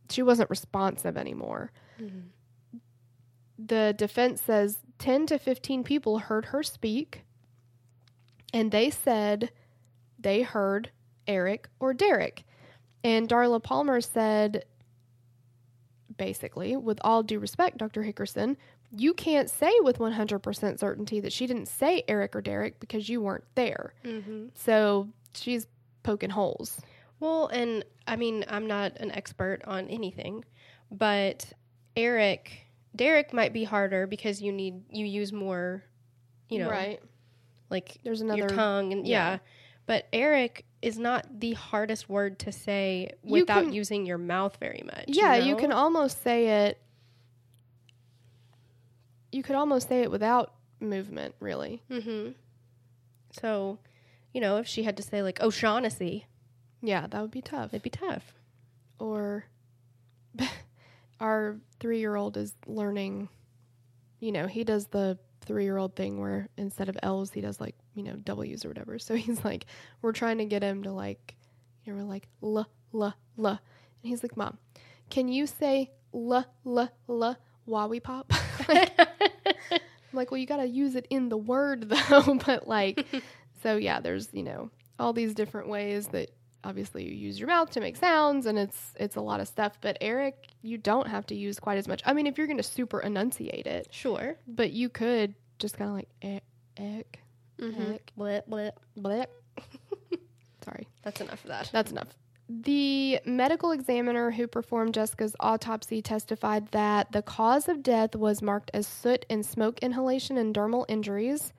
she 0.09 0.23
wasn't 0.23 0.51
responsive 0.51 1.17
anymore. 1.17 1.73
Mm-hmm. 2.01 2.79
The 3.59 3.95
defense 3.97 4.41
says 4.43 4.79
10 4.99 5.27
to 5.27 5.39
15 5.39 5.83
people 5.83 6.19
heard 6.19 6.47
her 6.47 6.63
speak, 6.63 7.23
and 8.53 8.71
they 8.71 8.91
said 8.91 9.51
they 10.19 10.43
heard 10.43 10.91
Eric 11.27 11.69
or 11.81 11.93
Derek. 11.93 12.45
And 13.05 13.29
Darla 13.29 13.63
Palmer 13.63 14.01
said, 14.01 14.65
basically, 16.17 16.77
with 16.77 16.99
all 17.03 17.23
due 17.23 17.39
respect, 17.39 17.79
Dr. 17.79 18.03
Hickerson, 18.03 18.57
you 18.91 19.15
can't 19.15 19.51
say 19.51 19.73
with 19.81 19.99
100% 19.99 20.79
certainty 20.79 21.21
that 21.21 21.33
she 21.33 21.47
didn't 21.47 21.67
say 21.67 22.03
Eric 22.09 22.37
or 22.37 22.41
Derek 22.41 22.81
because 22.81 23.09
you 23.09 23.21
weren't 23.21 23.45
there. 23.55 23.95
Mm-hmm. 24.05 24.47
So 24.55 25.09
she's 25.35 25.67
poking 26.03 26.31
holes. 26.31 26.81
Well, 27.21 27.49
and 27.49 27.85
I 28.07 28.17
mean, 28.17 28.45
I'm 28.49 28.67
not 28.67 28.97
an 28.99 29.11
expert 29.11 29.61
on 29.67 29.89
anything, 29.89 30.45
but 30.91 31.53
Eric, 31.97 32.67
Derek 32.95 33.33
might 33.33 33.53
be 33.53 33.65
harder 33.65 34.07
because 34.07 34.41
you 34.41 34.53
need, 34.53 34.83
you 34.91 35.07
use 35.07 35.33
more, 35.33 35.83
you 36.49 36.59
know, 36.59 36.71
right. 36.71 37.01
like 37.71 37.99
There's 38.05 38.21
another 38.21 38.41
your 38.41 38.49
tongue 38.49 38.93
and 38.93 39.07
yeah. 39.07 39.33
yeah. 39.33 39.39
But 39.87 40.07
Eric 40.13 40.66
is 40.87 40.97
not 41.01 41.41
the 41.41 41.53
hardest 41.55 42.09
word 42.09 42.39
to 42.39 42.53
say 42.53 43.11
without 43.25 43.65
can- 43.65 43.73
using 43.73 44.07
your 44.07 44.19
mouth 44.19 44.57
very 44.61 44.85
much. 44.87 45.07
Yeah, 45.09 45.35
you 45.35 45.55
know? 45.55 45.59
can 45.59 45.73
almost 45.73 46.23
say 46.23 46.67
it. 46.69 46.81
You 49.33 49.43
could 49.43 49.57
almost 49.57 49.89
say 49.89 50.03
it 50.03 50.11
without 50.13 50.53
movement, 50.79 51.35
really. 51.41 51.83
Mm-hmm. 51.91 52.31
So, 53.33 53.81
you 54.33 54.41
know, 54.41 54.59
if 54.59 54.69
she 54.69 54.85
had 54.85 54.97
to 54.99 55.03
say 55.03 55.23
like 55.25 55.41
O'Shaughnessy, 55.43 56.27
Yeah, 56.81 57.09
that 57.09 57.21
would 57.21 57.33
be 57.33 57.43
tough. 57.43 57.71
it'd 57.75 57.83
be 57.83 57.91
tough. 57.91 58.35
Or 59.01 59.45
our 61.21 61.57
three 61.81 61.99
year 61.99 62.15
old 62.15 62.37
is 62.37 62.55
learning, 62.65 63.29
you 64.21 64.31
know, 64.31 64.47
he 64.47 64.63
does 64.63 64.87
the 64.87 65.19
three 65.41 65.65
year 65.65 65.79
old 65.79 65.97
thing 65.97 66.21
where 66.21 66.49
instead 66.57 66.89
of 66.89 66.97
L's, 67.03 67.33
he 67.33 67.41
does 67.41 67.61
like, 67.61 67.75
you 67.97 68.03
know, 68.05 68.15
W's 68.15 68.65
or 68.65 68.69
whatever. 68.69 68.99
So 69.07 69.15
he's 69.17 69.45
like, 69.45 69.67
we're 70.03 70.13
trying 70.13 70.39
to 70.39 70.45
get 70.45 70.63
him 70.63 70.85
to 70.85 70.93
like, 70.93 71.35
you 71.85 71.93
know, 71.93 71.99
we're 72.03 72.09
like, 72.09 72.29
l, 72.43 72.67
l, 72.95 73.15
l. 73.39 73.47
And 73.47 73.59
he's 74.03 74.23
like, 74.23 74.37
Mom, 74.37 74.59
can 75.11 75.27
you 75.29 75.47
say 75.47 75.91
l, 76.15 76.45
l, 76.65 76.89
l, 77.09 77.37
wowie 77.69 78.03
pop? 78.03 78.33
like, 78.69 78.93
I'm 78.99 79.81
like, 80.13 80.31
well, 80.31 80.39
you 80.39 80.47
got 80.47 80.59
to 80.59 80.67
use 80.69 80.95
it 80.95 81.07
in 81.11 81.29
the 81.29 81.37
word 81.37 81.89
though. 82.11 82.39
but 82.47 82.69
like, 82.69 83.05
so 83.63 83.77
yeah, 83.77 84.01
there's, 84.01 84.29
you 84.33 84.43
know, 84.45 84.71
all 84.99 85.13
these 85.13 85.35
different 85.35 85.69
ways 85.69 86.09
that 86.09 86.31
obviously 86.65 87.05
you 87.05 87.15
use 87.15 87.39
your 87.39 87.47
mouth 87.47 87.71
to 87.71 87.79
make 87.81 87.97
sounds 87.97 88.45
and 88.47 88.59
it's 88.59 88.93
it's 88.99 89.15
a 89.15 89.21
lot 89.21 89.39
of 89.39 89.47
stuff 89.47 89.79
but 89.81 89.97
eric 90.01 90.49
you 90.63 90.77
don't 90.77 91.07
have 91.07 91.25
to 91.25 91.35
use 91.35 91.61
quite 91.61 91.79
as 91.79 91.87
much 91.87 92.03
i 92.07 92.13
mean 92.13 92.27
if 92.27 92.37
you're 92.37 92.49
going 92.49 92.57
to 92.57 92.63
super 92.63 92.99
enunciate 93.01 93.69
it 93.69 93.87
Sure. 93.93 94.37
but 94.49 94.73
you 94.73 94.89
could 94.89 95.35
just 95.61 95.77
kind 95.77 95.91
of 95.91 95.97
like 95.97 96.09
eh, 96.23 96.41
eck, 96.77 97.21
Mm-hmm. 97.61 97.95
Blip, 98.17 98.47
blip. 98.47 98.81
blip. 98.97 99.31
sorry 100.65 100.89
That's 101.03 101.21
enough 101.21 101.45
of 101.45 101.49
that. 101.49 101.71
that's 101.73 101.91
enough 101.91 102.09
the 102.49 103.19
medical 103.25 103.73
examiner 103.73 104.31
who 104.31 104.47
performed 104.47 104.95
Jessica's 104.95 105.35
autopsy 105.41 106.01
testified 106.01 106.69
that 106.69 107.11
the 107.11 107.23
cause 107.23 107.69
of 107.69 107.83
death 107.83 108.15
was 108.15 108.41
marked 108.41 108.71
as 108.73 108.87
soot 108.87 109.27
and 109.29 109.45
smoke 109.45 109.81
inhalation 109.81 110.39
and 110.39 110.55
dermal 110.55 110.85
injuries. 110.89 111.53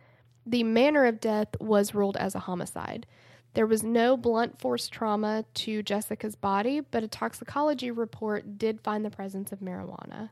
The 0.46 0.64
manner 0.64 1.06
of 1.06 1.20
death 1.20 1.50
was 1.60 1.94
ruled 1.94 2.16
as 2.16 2.36
a 2.36 2.40
homicide. 2.40 3.06
There 3.54 3.68
was 3.68 3.84
no 3.84 4.16
blunt 4.16 4.60
force 4.60 4.88
trauma 4.88 5.44
to 5.56 5.84
Jessica's 5.84 6.36
body, 6.36 6.80
but 6.80 7.04
a 7.04 7.08
toxicology 7.08 7.92
report 7.92 8.58
did 8.58 8.80
find 8.80 9.04
the 9.04 9.10
presence 9.10 9.52
of 9.52 9.60
marijuana, 9.60 10.30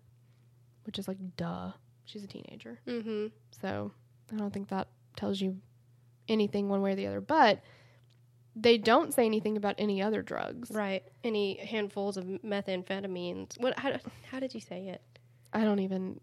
which 0.85 0.97
is 0.97 1.07
like, 1.07 1.17
duh. 1.35 1.71
She's 2.05 2.23
a 2.23 2.27
teenager. 2.27 2.79
Mm-hmm. 2.87 3.27
So 3.61 3.91
I 4.31 4.37
don't 4.37 4.53
think 4.53 4.69
that 4.69 4.87
tells 5.15 5.41
you 5.41 5.57
anything 6.27 6.69
one 6.69 6.81
way 6.81 6.91
or 6.91 6.95
the 6.95 7.07
other. 7.07 7.21
But 7.21 7.61
they 8.55 8.77
don't 8.77 9.13
say 9.13 9.25
anything 9.25 9.57
about 9.57 9.75
any 9.77 10.01
other 10.01 10.21
drugs. 10.21 10.71
Right. 10.71 11.03
Any 11.23 11.57
handfuls 11.57 12.17
of 12.17 12.23
methamphetamines. 12.25 13.59
What? 13.59 13.77
How, 13.79 13.97
how 14.31 14.39
did 14.39 14.53
you 14.53 14.61
say 14.61 14.87
it? 14.87 15.01
I 15.53 15.63
don't 15.63 15.79
even 15.79 16.19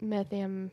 metham 0.00 0.70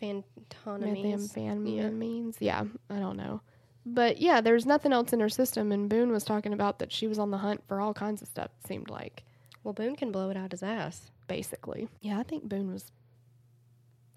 Phantonemines. 0.00 1.32
methamphetamines. 1.34 2.36
Yeah. 2.40 2.64
I 2.90 2.98
don't 2.98 3.16
know. 3.16 3.40
But 3.86 4.18
yeah, 4.18 4.40
there's 4.40 4.64
nothing 4.66 4.92
else 4.92 5.12
in 5.12 5.20
her 5.20 5.28
system. 5.28 5.70
And 5.72 5.88
Boone 5.88 6.10
was 6.10 6.24
talking 6.24 6.52
about 6.52 6.78
that 6.78 6.90
she 6.92 7.06
was 7.06 7.18
on 7.18 7.30
the 7.30 7.38
hunt 7.38 7.62
for 7.68 7.80
all 7.80 7.92
kinds 7.94 8.22
of 8.22 8.28
stuff. 8.28 8.50
It 8.62 8.66
seemed 8.68 8.88
like 8.90 9.24
Well, 9.62 9.74
Boone 9.74 9.94
can 9.96 10.10
blow 10.10 10.30
it 10.30 10.36
out 10.36 10.52
his 10.52 10.62
ass. 10.62 11.10
basically. 11.28 11.88
Yeah, 12.00 12.18
I 12.18 12.22
think 12.22 12.44
Boone 12.48 12.72
was 12.72 12.90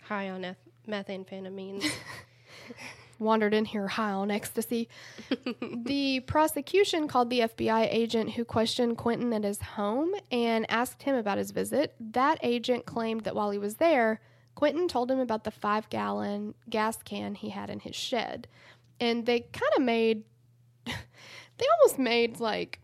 High 0.04 0.30
on 0.30 0.46
eth- 0.46 0.58
methamphetamines. 0.88 1.86
wandered 3.20 3.54
in 3.54 3.66
here 3.66 3.88
high 3.88 4.12
on 4.12 4.32
ecstasy. 4.32 4.90
the 5.86 6.22
prosecution 6.22 7.08
called 7.08 7.30
the 7.30 7.42
FBI 7.42 7.88
agent 7.92 8.32
who 8.32 8.46
questioned 8.46 8.98
Quinton 8.98 9.34
at 9.34 9.44
his 9.44 9.62
home 9.62 10.14
and 10.32 10.70
asked 10.70 11.04
him 11.04 11.16
about 11.16 11.38
his 11.38 11.52
visit. 11.52 11.96
That 12.00 12.40
agent 12.42 12.86
claimed 12.86 13.22
that 13.22 13.36
while 13.36 13.52
he 13.52 13.58
was 13.58 13.76
there, 13.76 14.22
Quinton 14.56 14.88
told 14.88 15.12
him 15.12 15.20
about 15.20 15.44
the 15.44 15.52
five 15.52 15.90
gallon 15.90 16.56
gas 16.70 16.98
can 17.04 17.36
he 17.36 17.50
had 17.50 17.70
in 17.70 17.80
his 17.80 17.96
shed. 17.96 18.48
And 19.00 19.26
they 19.26 19.42
kind 19.42 19.72
of 19.76 19.84
made, 19.84 20.24
they 20.86 21.66
almost 21.80 22.00
made 22.00 22.40
like, 22.40 22.80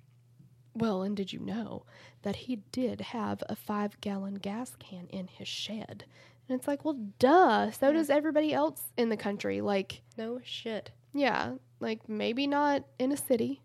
well, 0.76 1.04
and 1.04 1.16
did 1.16 1.34
you 1.34 1.40
know 1.40 1.86
that 2.24 2.36
he 2.36 2.58
did 2.72 3.02
have 3.02 3.44
a 3.50 3.56
five 3.56 4.00
gallon 4.02 4.36
gas 4.36 4.76
can 4.80 5.08
in 5.08 5.28
his 5.28 5.48
shed? 5.48 6.06
And 6.50 6.58
it's 6.60 6.68
like, 6.68 6.84
well, 6.86 7.00
duh. 7.20 7.72
So 7.72 7.94
does 7.94 8.10
everybody 8.10 8.54
else 8.54 8.82
in 8.98 9.10
the 9.10 9.18
country. 9.18 9.62
Like, 9.62 10.02
no 10.18 10.40
shit. 10.44 10.92
yeah, 11.14 11.54
like 11.80 12.08
maybe 12.10 12.48
not 12.48 12.84
in 13.00 13.12
a 13.12 13.18
city, 13.18 13.62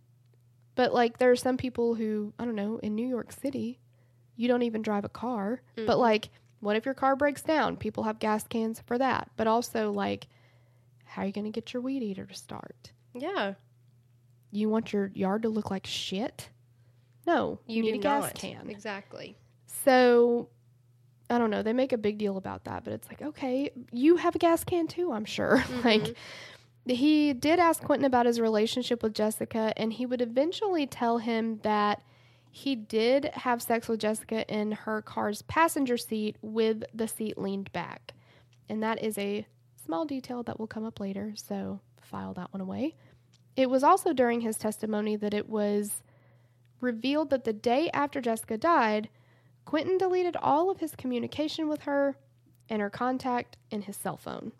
but 0.74 0.93
like 0.95 1.18
there 1.18 1.31
are 1.31 1.37
some 1.37 1.57
people 1.57 1.95
who, 1.95 2.33
I 2.39 2.45
don't 2.45 2.55
know, 2.55 2.79
in 2.83 2.95
New 2.95 3.07
York 3.07 3.33
City, 3.33 3.81
you 4.37 4.47
don't 4.49 4.62
even 4.62 4.83
drive 4.83 5.05
a 5.05 5.09
car. 5.09 5.62
But 5.74 5.97
Mhm. 5.97 5.99
like, 5.99 6.29
what 6.61 6.76
if 6.76 6.85
your 6.85 6.95
car 6.95 7.16
breaks 7.16 7.43
down? 7.43 7.76
People 7.76 8.05
have 8.05 8.18
gas 8.18 8.47
cans 8.47 8.81
for 8.87 8.97
that. 8.99 9.31
But 9.37 9.47
also, 9.47 9.91
like, 9.93 10.29
how 11.05 11.22
are 11.22 11.26
you 11.26 11.33
going 11.33 11.45
to 11.47 11.51
get 11.51 11.72
your 11.72 11.83
weed 11.83 12.03
eater 12.03 12.26
to 12.26 12.35
start? 12.35 12.93
Yeah. 13.14 13.55
You 14.51 14.68
want 14.68 14.93
your 14.93 15.11
yard 15.14 15.43
to 15.43 15.49
look 15.49 15.70
like 15.70 15.87
shit? 15.87 16.51
No, 17.26 17.59
you, 17.66 17.83
need 17.83 17.95
a 17.97 17.99
gas 17.99 18.24
not. 18.24 18.35
can. 18.35 18.70
Exactly. 18.70 19.37
So 19.66 20.49
I 21.31 21.39
don't 21.39 21.51
know. 21.51 21.62
They 21.62 21.72
make 21.72 21.93
a 21.93 21.99
big 21.99 22.18
deal 22.18 22.37
about 22.37 22.64
that, 22.64 22.85
but 22.85 22.93
it's 22.93 23.09
like, 23.09 23.20
okay, 23.20 23.70
you 23.93 24.16
have 24.16 24.35
a 24.35 24.39
gas 24.39 24.64
can 24.64 24.87
too, 24.87 25.12
I'm 25.12 25.24
sure. 25.24 25.59
Mm-hmm. 25.68 25.87
like, 25.87 26.16
he 26.87 27.35
did 27.35 27.59
ask 27.59 27.83
Quinton 27.83 28.07
about 28.07 28.24
his 28.24 28.41
relationship 28.41 29.03
with 29.03 29.12
Jessica, 29.12 29.74
and 29.76 29.93
he 29.93 30.07
would 30.07 30.22
eventually 30.22 30.87
tell 30.87 31.18
him 31.18 31.61
that 31.62 32.03
he 32.51 32.74
did 32.74 33.26
have 33.35 33.61
sex 33.61 33.89
with 33.89 34.01
Jessica 34.01 34.47
in 34.53 34.72
her 34.72 35.03
car's 35.03 35.43
passenger 35.43 35.99
seat 35.99 36.37
with 36.41 36.85
the 36.95 37.07
seat 37.07 37.37
leaned 37.37 37.70
back. 37.72 38.14
And 38.68 38.83
that 38.83 39.03
is 39.03 39.18
a 39.18 39.47
small 39.85 40.07
detail 40.07 40.43
that 40.45 40.59
will 40.59 40.66
come 40.66 40.85
up 40.85 40.99
later, 41.01 41.35
so 41.37 41.81
file 42.01 42.33
that 42.35 42.53
one 42.53 42.61
away. 42.61 42.97
It 43.55 43.68
was 43.68 43.83
also 43.83 44.12
during 44.12 44.41
his 44.41 44.57
testimony 44.57 45.16
that 45.16 45.35
it 45.35 45.49
was 45.49 46.03
revealed 46.81 47.31
that 47.31 47.45
the 47.45 47.53
day 47.53 47.91
after 47.93 48.20
Jessica 48.20 48.57
died, 48.57 49.09
Quinton 49.69 49.99
deleted 49.99 50.35
all 50.35 50.71
of 50.71 50.81
his 50.81 50.97
communication 50.97 51.69
with 51.69 51.83
her 51.83 52.16
and 52.71 52.81
her 52.81 52.89
contact 52.89 53.59
in 53.71 53.83
his 53.83 53.99
cell 53.99 54.16
phone. 54.16 54.53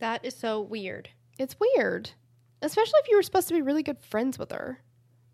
That 0.00 0.24
is 0.24 0.34
so 0.34 0.60
weird. 0.60 1.10
It's 1.38 1.54
weird, 1.60 2.10
especially 2.60 2.98
if 3.04 3.08
you 3.08 3.14
were 3.14 3.22
supposed 3.22 3.46
to 3.46 3.54
be 3.54 3.62
really 3.62 3.84
good 3.84 4.00
friends 4.00 4.36
with 4.36 4.50
her. 4.50 4.82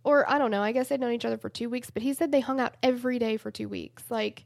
Or 0.05 0.31
I 0.31 0.37
don't 0.37 0.51
know, 0.51 0.61
I 0.61 0.73
guess 0.73 0.89
they'd 0.89 1.01
known 1.01 1.15
each 1.15 1.25
other 1.25 1.39
for 1.39 1.49
two 1.49 1.71
weeks, 1.71 1.89
but 1.89 2.03
he 2.03 2.13
said 2.13 2.31
they 2.31 2.41
hung 2.41 2.61
out 2.61 2.77
every 2.83 3.19
day 3.19 3.39
for 3.39 3.51
two 3.51 3.67
weeks. 3.67 4.03
Like, 4.11 4.45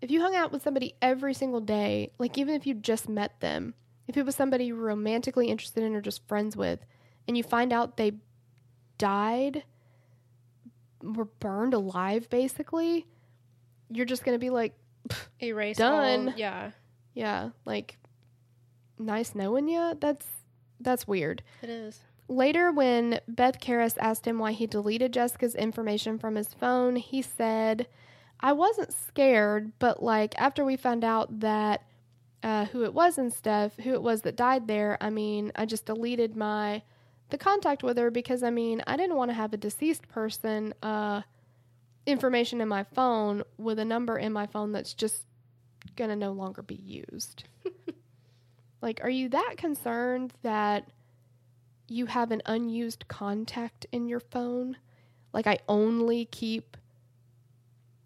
if 0.00 0.10
you 0.10 0.20
hung 0.20 0.34
out 0.34 0.50
with 0.50 0.64
somebody 0.64 0.96
every 1.00 1.32
single 1.32 1.60
day, 1.60 2.10
like 2.18 2.38
even 2.38 2.56
if 2.56 2.66
you 2.66 2.74
just 2.74 3.08
met 3.08 3.38
them, 3.38 3.74
if 4.08 4.16
it 4.16 4.26
was 4.26 4.34
somebody 4.34 4.64
you 4.64 4.74
were 4.74 4.86
romantically 4.86 5.46
interested 5.46 5.84
in 5.84 5.94
or 5.94 6.00
just 6.00 6.26
friends 6.26 6.56
with, 6.56 6.84
and 7.28 7.36
you 7.36 7.44
find 7.44 7.72
out 7.72 7.98
they 7.98 8.14
died, 8.98 9.62
were 11.00 11.26
burned 11.26 11.72
alive 11.72 12.28
basically, 12.28 13.06
you're 13.90 14.06
just 14.06 14.24
going 14.24 14.34
to 14.34 14.40
be 14.40 14.50
like, 14.50 14.74
Erase 15.42 15.76
Done. 15.78 16.28
all- 16.28 16.34
yeah, 16.36 16.70
yeah, 17.14 17.50
like 17.64 17.96
nice 18.98 19.34
knowing 19.34 19.68
you. 19.68 19.96
That's 20.00 20.26
that's 20.80 21.06
weird. 21.08 21.42
it 21.62 21.70
is. 21.70 22.00
Later, 22.30 22.70
when 22.70 23.20
Beth 23.26 23.58
Karas 23.58 23.96
asked 23.98 24.26
him 24.26 24.38
why 24.38 24.52
he 24.52 24.66
deleted 24.66 25.14
Jessica's 25.14 25.54
information 25.54 26.18
from 26.18 26.34
his 26.34 26.52
phone, 26.52 26.96
he 26.96 27.22
said, 27.22 27.86
I 28.38 28.52
wasn't 28.52 28.92
scared, 28.92 29.72
but 29.78 30.02
like 30.02 30.34
after 30.38 30.62
we 30.62 30.76
found 30.76 31.04
out 31.04 31.40
that 31.40 31.84
uh, 32.42 32.66
who 32.66 32.84
it 32.84 32.92
was 32.92 33.16
and 33.16 33.32
stuff, 33.32 33.72
who 33.82 33.94
it 33.94 34.02
was 34.02 34.20
that 34.22 34.36
died 34.36 34.68
there, 34.68 34.98
I 35.00 35.08
mean, 35.08 35.52
I 35.56 35.64
just 35.64 35.86
deleted 35.86 36.36
my 36.36 36.82
the 37.30 37.38
contact 37.38 37.82
with 37.82 37.96
her 37.98 38.10
because 38.10 38.42
I 38.42 38.50
mean, 38.50 38.82
I 38.86 38.96
didn't 38.98 39.16
want 39.16 39.30
to 39.30 39.34
have 39.34 39.52
a 39.54 39.56
deceased 39.58 40.06
person 40.08 40.74
uh, 40.82 41.22
information 42.08 42.60
in 42.60 42.68
my 42.68 42.82
phone 42.82 43.42
with 43.58 43.78
a 43.78 43.84
number 43.84 44.18
in 44.18 44.32
my 44.32 44.46
phone 44.46 44.72
that's 44.72 44.94
just 44.94 45.24
gonna 45.94 46.16
no 46.16 46.32
longer 46.32 46.62
be 46.62 46.74
used. 46.74 47.44
like, 48.82 49.00
are 49.02 49.10
you 49.10 49.28
that 49.28 49.54
concerned 49.56 50.32
that 50.42 50.88
you 51.86 52.06
have 52.06 52.30
an 52.30 52.42
unused 52.46 53.06
contact 53.08 53.86
in 53.92 54.08
your 54.08 54.20
phone? 54.20 54.76
Like, 55.32 55.46
I 55.46 55.58
only 55.68 56.24
keep 56.24 56.76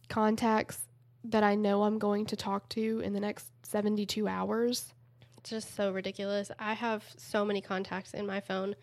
contacts 0.09 0.79
that 1.25 1.45
I 1.45 1.55
know 1.55 1.85
I'm 1.85 1.99
going 1.99 2.27
to 2.27 2.37
talk 2.37 2.69
to 2.71 3.01
in 3.01 3.13
the 3.13 3.21
next 3.21 3.47
72 3.65 4.27
hours. 4.27 4.93
It's 5.39 5.51
just 5.51 5.75
so 5.77 5.93
ridiculous. 5.93 6.51
I 6.59 6.75
have 6.75 7.05
so 7.17 7.45
many 7.45 7.61
contacts 7.61 8.13
in 8.13 8.27
my 8.27 8.41
phone 8.41 8.75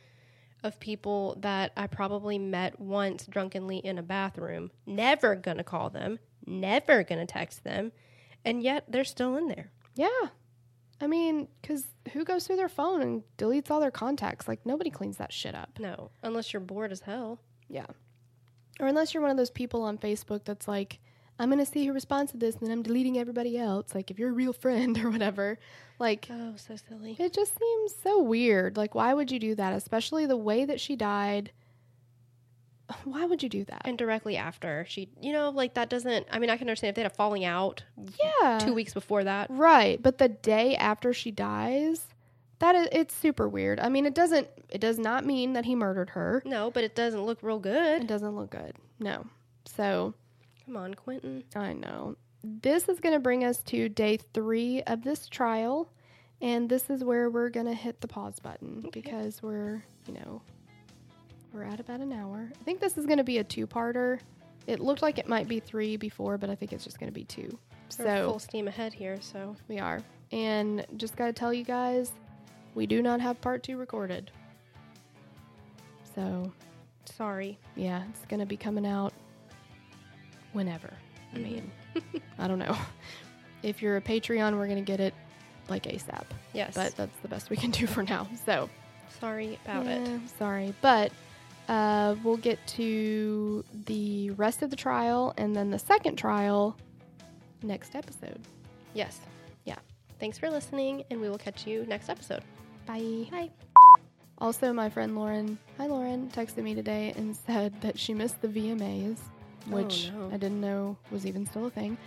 of 0.63 0.79
people 0.79 1.37
that 1.41 1.71
I 1.77 1.87
probably 1.87 2.37
met 2.37 2.79
once 2.79 3.25
drunkenly 3.25 3.77
in 3.77 3.97
a 3.97 4.03
bathroom. 4.03 4.71
Never 4.85 5.35
gonna 5.35 5.63
call 5.63 5.89
them, 5.89 6.19
never 6.45 7.03
gonna 7.03 7.25
text 7.25 7.63
them, 7.63 7.91
and 8.43 8.61
yet 8.61 8.85
they're 8.87 9.03
still 9.03 9.35
in 9.37 9.47
there. 9.47 9.71
Yeah. 9.95 10.29
I 11.01 11.07
mean, 11.07 11.47
because 11.61 11.87
who 12.11 12.25
goes 12.25 12.45
through 12.45 12.57
their 12.57 12.67
phone 12.67 13.01
and 13.01 13.23
deletes 13.37 13.71
all 13.71 13.79
their 13.79 13.91
contacts? 13.91 14.47
Like, 14.47 14.65
nobody 14.65 14.89
cleans 14.89 15.17
that 15.17 15.31
shit 15.31 15.55
up. 15.55 15.79
No, 15.79 16.11
unless 16.23 16.51
you're 16.51 16.59
bored 16.59 16.91
as 16.91 17.01
hell. 17.01 17.39
Yeah. 17.69 17.85
Or 18.81 18.87
unless 18.87 19.13
you're 19.13 19.21
one 19.21 19.31
of 19.31 19.37
those 19.37 19.49
people 19.49 19.83
on 19.83 19.97
Facebook 19.97 20.43
that's 20.43 20.67
like, 20.67 20.99
I'm 21.39 21.49
going 21.49 21.63
to 21.63 21.71
see 21.71 21.85
who 21.87 21.93
responds 21.93 22.31
to 22.33 22.37
this 22.37 22.55
and 22.57 22.67
then 22.67 22.71
I'm 22.73 22.83
deleting 22.83 23.17
everybody 23.17 23.57
else. 23.57 23.95
Like, 23.95 24.11
if 24.11 24.19
you're 24.19 24.29
a 24.29 24.33
real 24.33 24.53
friend 24.53 24.97
or 25.03 25.09
whatever. 25.09 25.57
Like, 25.97 26.27
Oh, 26.31 26.53
so 26.57 26.75
silly. 26.75 27.15
it 27.19 27.33
just 27.33 27.57
seems 27.57 27.95
so 28.03 28.21
weird. 28.21 28.77
Like, 28.77 28.93
why 28.95 29.13
would 29.13 29.31
you 29.31 29.39
do 29.39 29.55
that? 29.55 29.73
Especially 29.73 30.25
the 30.25 30.37
way 30.37 30.65
that 30.65 30.79
she 30.79 30.95
died. 30.95 31.51
Why 33.03 33.25
would 33.25 33.43
you 33.43 33.49
do 33.49 33.63
that? 33.65 33.81
And 33.85 33.97
directly 33.97 34.35
after 34.35 34.85
she, 34.87 35.09
you 35.21 35.31
know, 35.31 35.49
like 35.49 35.75
that 35.75 35.89
doesn't. 35.89 36.25
I 36.31 36.39
mean, 36.39 36.49
I 36.49 36.57
can 36.57 36.67
understand 36.67 36.89
if 36.89 36.95
they 36.95 37.03
had 37.03 37.11
a 37.11 37.15
falling 37.15 37.45
out 37.45 37.83
yeah. 38.41 38.57
two 38.59 38.73
weeks 38.73 38.93
before 38.93 39.23
that. 39.23 39.47
Right, 39.51 40.01
but 40.01 40.17
the 40.17 40.29
day 40.29 40.75
after 40.75 41.13
she 41.13 41.29
dies, 41.31 42.07
that 42.59 42.75
is 42.75 42.87
it's 42.91 43.13
super 43.15 43.47
weird. 43.47 43.79
I 43.79 43.89
mean, 43.89 44.05
it 44.05 44.15
doesn't 44.15 44.47
it 44.69 44.81
does 44.81 44.97
not 44.97 45.23
mean 45.25 45.53
that 45.53 45.65
he 45.65 45.75
murdered 45.75 46.09
her. 46.11 46.41
No, 46.45 46.71
but 46.71 46.83
it 46.83 46.95
doesn't 46.95 47.23
look 47.23 47.39
real 47.43 47.59
good. 47.59 48.01
It 48.01 48.07
doesn't 48.07 48.35
look 48.35 48.49
good. 48.49 48.73
No. 48.99 49.25
So, 49.65 50.15
Come 50.69 50.77
on, 50.77 50.93
Quinton. 50.93 51.43
I 51.55 51.73
know. 51.73 52.15
This 52.43 52.89
is 52.89 52.99
going 52.99 53.15
to 53.15 53.19
bring 53.19 53.43
us 53.43 53.57
to 53.63 53.89
day 53.89 54.17
3 54.17 54.83
of 54.83 55.03
this 55.03 55.27
trial, 55.27 55.91
and 56.43 56.69
this 56.69 56.91
is 56.91 57.03
where 57.03 57.31
we're 57.31 57.49
going 57.49 57.65
to 57.65 57.73
hit 57.73 58.01
the 58.01 58.07
pause 58.07 58.37
button 58.37 58.87
because 58.93 59.41
we're, 59.41 59.83
you 60.05 60.13
know, 60.13 60.43
we're 61.51 61.63
at 61.63 61.79
about 61.79 62.01
an 62.01 62.13
hour. 62.13 62.51
I 62.53 62.63
think 62.65 62.81
this 62.81 62.99
is 62.99 63.07
going 63.07 63.17
to 63.17 63.23
be 63.23 63.39
a 63.39 63.43
two-parter. 63.43 64.19
It 64.67 64.79
looked 64.79 65.01
like 65.01 65.17
it 65.17 65.27
might 65.27 65.47
be 65.47 65.59
3 65.59 65.97
before, 65.97 66.37
but 66.37 66.51
I 66.51 66.55
think 66.55 66.71
it's 66.71 66.83
just 66.83 66.99
going 66.99 67.11
to 67.11 67.15
be 67.15 67.23
2. 67.23 67.41
We're 67.41 68.05
So, 68.05 68.29
full 68.29 68.39
steam 68.39 68.67
ahead 68.67 68.93
here. 68.93 69.17
So 69.21 69.55
we 69.67 69.79
are. 69.79 70.01
And 70.31 70.85
just 70.97 71.15
got 71.15 71.25
to 71.25 71.33
tell 71.33 71.51
you 71.51 71.63
guys, 71.63 72.11
we 72.75 72.85
do 72.85 73.01
not 73.01 73.21
have 73.21 73.41
part 73.41 73.63
two 73.63 73.75
recorded. 73.75 74.29
So, 76.13 76.53
sorry. 77.05 77.57
yeah, 77.75 78.03
it's 78.11 78.23
going 78.25 78.39
to 78.39 78.45
be 78.45 78.55
coming 78.55 78.85
out 78.85 79.13
whenever. 80.53 80.89
I 81.33 81.37
mean, 81.37 81.71
I 82.37 82.47
don't 82.47 82.59
know. 82.59 82.75
If 83.61 83.81
you're 83.81 83.97
a 83.97 84.01
Patreon, 84.01 84.57
we're 84.57 84.67
going 84.67 84.77
to 84.83 84.89
get 84.89 85.01
it 85.01 85.13
like 85.67 85.83
ASAP. 85.83 86.23
Yes, 86.53 86.75
But 86.75 86.95
that's 86.95 87.19
the 87.21 87.27
best 87.27 87.49
we 87.49 87.57
can 87.57 87.71
do 87.71 87.87
for 87.87 88.03
now. 88.03 88.25
So, 88.45 88.69
sorry 89.19 89.59
about 89.65 89.85
it. 89.85 90.21
Sorry. 90.37 90.73
But 90.81 91.11
uh, 91.67 92.15
we'll 92.23 92.37
get 92.37 92.65
to 92.67 93.65
the 93.85 94.31
rest 94.31 94.61
of 94.61 94.69
the 94.69 94.77
trial 94.77 95.33
and 95.37 95.53
then 95.53 95.71
the 95.71 95.77
second 95.79 96.15
trial 96.15 96.77
next 97.61 97.95
episode. 97.95 98.39
Yes. 98.93 99.19
Yeah. 99.65 99.75
Thanks 100.21 100.37
for 100.37 100.49
listening, 100.49 101.03
and 101.11 101.19
we 101.19 101.29
will 101.29 101.37
catch 101.37 101.67
you 101.67 101.85
next 101.85 102.09
episode. 102.09 102.43
Bye. 102.85 103.27
Bye. 103.29 103.49
Also, 104.37 104.71
my 104.71 104.89
friend 104.89 105.15
Lauren, 105.15 105.57
hi 105.77 105.85
Lauren, 105.87 106.29
texted 106.29 106.63
me 106.63 106.73
today 106.73 107.13
and 107.17 107.35
said 107.35 107.73
that 107.81 107.99
she 107.99 108.13
missed 108.13 108.41
the 108.41 108.47
VMAs, 108.47 109.17
Oh, 109.67 109.75
which 109.75 110.11
no. 110.13 110.27
I 110.33 110.37
didn't 110.37 110.61
know 110.61 110.97
was 111.11 111.25
even 111.25 111.45
still 111.45 111.67
a 111.67 111.69
thing, 111.69 111.97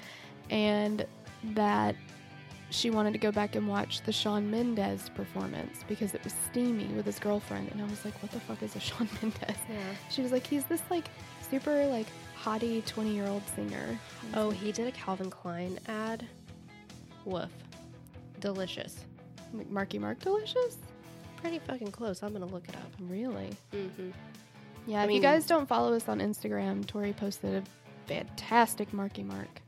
and 0.50 1.06
that 1.54 1.96
she 2.70 2.90
wanted 2.90 3.12
to 3.12 3.18
go 3.18 3.30
back 3.30 3.54
and 3.54 3.68
watch 3.68 4.00
the 4.02 4.12
Shawn 4.12 4.50
Mendes 4.50 5.10
performance 5.10 5.84
because 5.88 6.14
it 6.14 6.24
was 6.24 6.34
steamy 6.50 6.86
with 6.94 7.04
his 7.04 7.18
girlfriend. 7.18 7.70
And 7.70 7.82
I 7.82 7.84
was 7.84 8.04
like, 8.04 8.14
what 8.22 8.32
the 8.32 8.40
fuck 8.40 8.62
is 8.62 8.74
a 8.76 8.80
Shawn 8.88 9.08
Mendes? 9.20 9.56
Yeah. 9.68 9.76
She 10.10 10.22
was 10.22 10.32
like, 10.32 10.46
he's 10.46 10.64
this 10.64 10.82
like 10.90 11.08
super 11.50 11.86
like 11.86 12.06
hottie 12.42 12.84
20 12.86 13.14
year 13.14 13.26
old 13.26 13.42
singer. 13.54 13.98
Oh, 14.34 14.50
he 14.50 14.72
did 14.72 14.88
a 14.88 14.92
Calvin 14.92 15.30
Klein 15.30 15.78
ad. 15.86 16.26
Woof. 17.24 17.50
Delicious. 18.40 19.04
Like, 19.52 19.70
Marky 19.70 19.98
Mark 19.98 20.18
Delicious? 20.20 20.78
Pretty 21.36 21.58
fucking 21.60 21.92
close. 21.92 22.22
I'm 22.22 22.32
gonna 22.32 22.46
look 22.46 22.68
it 22.68 22.74
up. 22.76 22.90
Really? 23.00 23.50
Mm-hmm. 23.72 24.10
Yeah, 24.86 25.02
I 25.02 25.04
if 25.04 25.10
you 25.12 25.20
guys 25.20 25.46
don't 25.46 25.66
follow 25.66 25.94
us 25.94 26.08
on 26.08 26.18
Instagram, 26.18 26.84
Tori 26.86 27.12
posted 27.12 27.54
a 27.54 27.62
fantastic 28.06 28.92
Marky 28.92 29.22
Mark. 29.22 29.60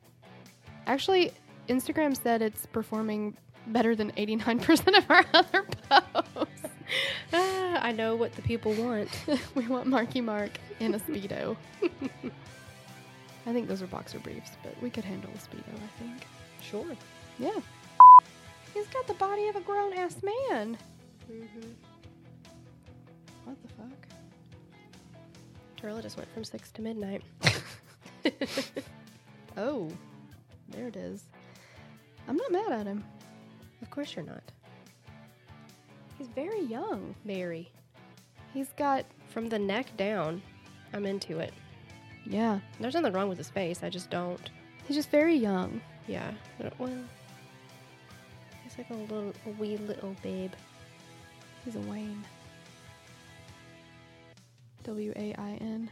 Actually, 0.86 1.32
Instagram 1.68 2.20
said 2.20 2.42
it's 2.42 2.66
performing 2.66 3.36
better 3.68 3.94
than 3.94 4.10
89% 4.12 4.98
of 4.98 5.10
our 5.10 5.24
other 5.34 5.62
posts. 6.34 6.50
Ah, 7.32 7.78
I 7.80 7.92
know 7.92 8.14
what 8.16 8.32
the 8.34 8.42
people 8.42 8.72
want. 8.74 9.08
we 9.54 9.66
want 9.66 9.86
Marky 9.86 10.20
Mark 10.20 10.50
in 10.80 10.94
a 10.94 10.98
Speedo. 10.98 11.56
I 13.46 13.52
think 13.52 13.68
those 13.68 13.82
are 13.82 13.86
boxer 13.86 14.18
briefs, 14.18 14.52
but 14.62 14.74
we 14.82 14.90
could 14.90 15.04
handle 15.04 15.30
a 15.30 15.38
Speedo, 15.38 15.74
I 15.74 16.02
think. 16.02 16.26
Sure. 16.62 16.96
Yeah. 17.38 17.58
He's 18.72 18.86
got 18.88 19.06
the 19.06 19.14
body 19.14 19.48
of 19.48 19.56
a 19.56 19.60
grown 19.60 19.92
ass 19.94 20.16
man. 20.22 20.76
Mm-hmm. 21.30 21.68
What 23.44 23.56
the 23.62 23.68
fuck? 23.68 24.13
Turla 25.84 26.00
just 26.02 26.16
went 26.16 26.32
from 26.32 26.44
six 26.44 26.70
to 26.72 26.82
midnight. 26.82 27.22
Oh, 29.56 29.88
there 30.70 30.88
it 30.88 30.96
is. 30.96 31.22
I'm 32.26 32.36
not 32.36 32.50
mad 32.50 32.72
at 32.72 32.86
him. 32.86 33.04
Of 33.82 33.90
course 33.90 34.16
you're 34.16 34.24
not. 34.24 34.42
He's 36.18 36.26
very 36.28 36.60
young. 36.62 37.14
Very. 37.24 37.70
He's 38.52 38.70
got, 38.76 39.04
From 39.28 39.48
the 39.48 39.58
neck 39.58 39.96
down, 39.96 40.42
I'm 40.92 41.06
into 41.06 41.38
it. 41.38 41.52
yeah, 42.26 42.58
There's 42.80 42.94
nothing 42.94 43.12
wrong 43.12 43.28
with 43.28 43.38
his 43.38 43.48
face. 43.50 43.84
I 43.84 43.90
just 43.90 44.10
don't. 44.10 44.50
he's 44.88 44.96
just 44.96 45.10
very 45.10 45.36
young. 45.36 45.80
Yeah. 46.08 46.32
One. 46.78 47.08
He's 48.64 48.76
like 48.76 48.90
a 48.90 48.94
little, 48.94 49.32
a 49.46 49.50
wee 49.50 49.76
little 49.76 50.16
babe. 50.20 50.52
He's 51.64 51.76
a 51.76 51.80
Wayne. 51.80 52.24
W 54.84 55.12
A 55.16 55.34
I 55.38 55.58
N. 55.60 55.90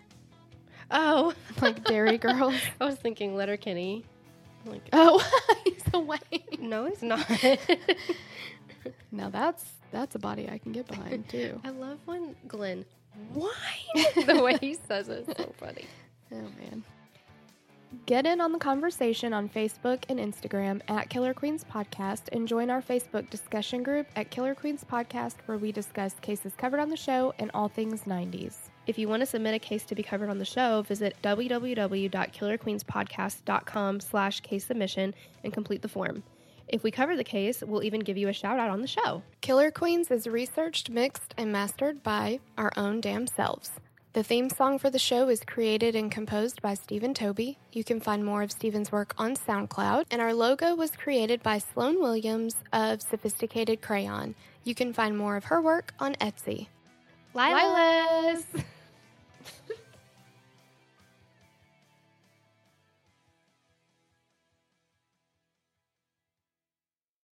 Oh, 0.91 1.33
Like 1.61 1.85
Derry 1.85 2.19
Girls. 2.19 2.55
I 2.81 2.85
was 2.85 2.97
thinking 2.97 3.35
Letterkenny. 3.35 4.05
Like, 4.65 4.89
Oh, 4.93 5.21
he's 5.65 5.83
a 5.93 5.99
Wayne. 5.99 6.21
no, 6.61 6.85
it's 6.87 7.03
not. 7.03 7.27
Now 9.11 9.29
that's 9.29 9.65
that's 9.91 10.15
a 10.15 10.19
body 10.19 10.49
I 10.49 10.59
can 10.59 10.73
get 10.73 10.87
behind 10.87 11.29
too. 11.29 11.61
I 11.65 11.71
love 11.71 11.99
when 12.07 12.35
Glenn 12.49 12.85
wine 13.35 13.51
the 14.27 14.41
way 14.43 14.57
he 14.61 14.75
says 14.75 15.09
it. 15.09 15.25
It's 15.29 15.39
so 15.43 15.53
funny. 15.59 15.85
Oh 16.33 16.37
man. 16.59 16.83
Get 18.07 18.25
in 18.25 18.41
on 18.41 18.53
the 18.53 18.59
conversation 18.59 19.35
on 19.35 19.51
Facebook 19.51 20.05
and 20.09 20.19
Instagram 20.19 20.81
at 20.89 21.11
Killer 21.11 21.35
Queens 21.35 21.63
Podcast 21.63 22.23
and 22.33 22.49
join 22.49 22.71
our 22.71 22.81
Facebook 22.81 23.29
discussion 23.29 23.83
group 23.83 24.07
at 24.17 24.31
Killer 24.31 24.55
Queens 24.55 24.83
Podcast 24.91 25.35
where 25.45 25.59
we 25.59 25.73
discuss 25.73 26.15
cases 26.21 26.53
covered 26.57 26.81
on 26.81 26.89
the 26.89 26.97
show 26.97 27.35
and 27.39 27.51
all 27.53 27.69
things 27.69 28.03
90s. 28.05 28.55
If 28.87 28.99
you 28.99 29.09
want 29.09 29.21
to 29.21 29.27
submit 29.27 29.55
a 29.55 29.61
case 29.61 29.85
to 29.85 29.95
be 29.95 30.03
covered 30.03 30.29
on 30.29 30.39
the 30.39 30.45
show, 30.45 30.83
visit 30.83 31.15
www.killerqueenspodcast.com 31.23 34.01
slash 34.01 34.41
case 34.41 34.67
submission 34.67 35.15
and 35.45 35.53
complete 35.53 35.83
the 35.83 35.89
form. 35.89 36.25
If 36.67 36.83
we 36.83 36.91
cover 36.91 37.15
the 37.17 37.23
case, 37.23 37.63
we'll 37.65 37.85
even 37.85 38.01
give 38.01 38.17
you 38.17 38.29
a 38.29 38.33
shout 38.33 38.59
out 38.59 38.71
on 38.71 38.81
the 38.81 38.89
show. 38.89 39.23
Killer 39.41 39.71
Queens 39.71 40.11
is 40.11 40.27
researched, 40.27 40.91
mixed, 40.91 41.35
and 41.37 41.53
mastered 41.53 42.03
by 42.03 42.41
our 42.59 42.73
own 42.77 43.01
damn 43.01 43.27
selves. 43.27 43.71
The 44.15 44.23
theme 44.23 44.51
song 44.51 44.79
for 44.79 44.91
the 44.91 44.99
show 44.99 45.29
is 45.29 45.43
created 45.43 45.95
and 45.95 46.13
composed 46.13 46.61
by 46.61 46.75
Stephen 46.75 47.15
Toby. 47.15 47.57
You 47.73 47.83
can 47.83 47.99
find 48.01 48.23
more 48.25 48.43
of 48.43 48.53
Stephen's 48.53 48.93
work 48.93 49.15
on 49.17 49.37
SoundCloud. 49.37 50.05
And 50.11 50.21
our 50.21 50.35
logo 50.35 50.75
was 50.75 50.91
created 50.91 51.43
by 51.43 51.57
Sloan 51.59 51.99
Williams 52.01 52.57
of 52.73 53.01
Sophisticated 53.01 53.81
Crayon. 53.81 54.35
You 54.65 54.75
can 54.75 54.93
find 54.93 55.17
more 55.17 55.37
of 55.37 55.45
her 55.45 55.63
work 55.63 55.95
on 55.99 56.15
Etsy. 56.17 56.67
Lilas! 57.35 58.45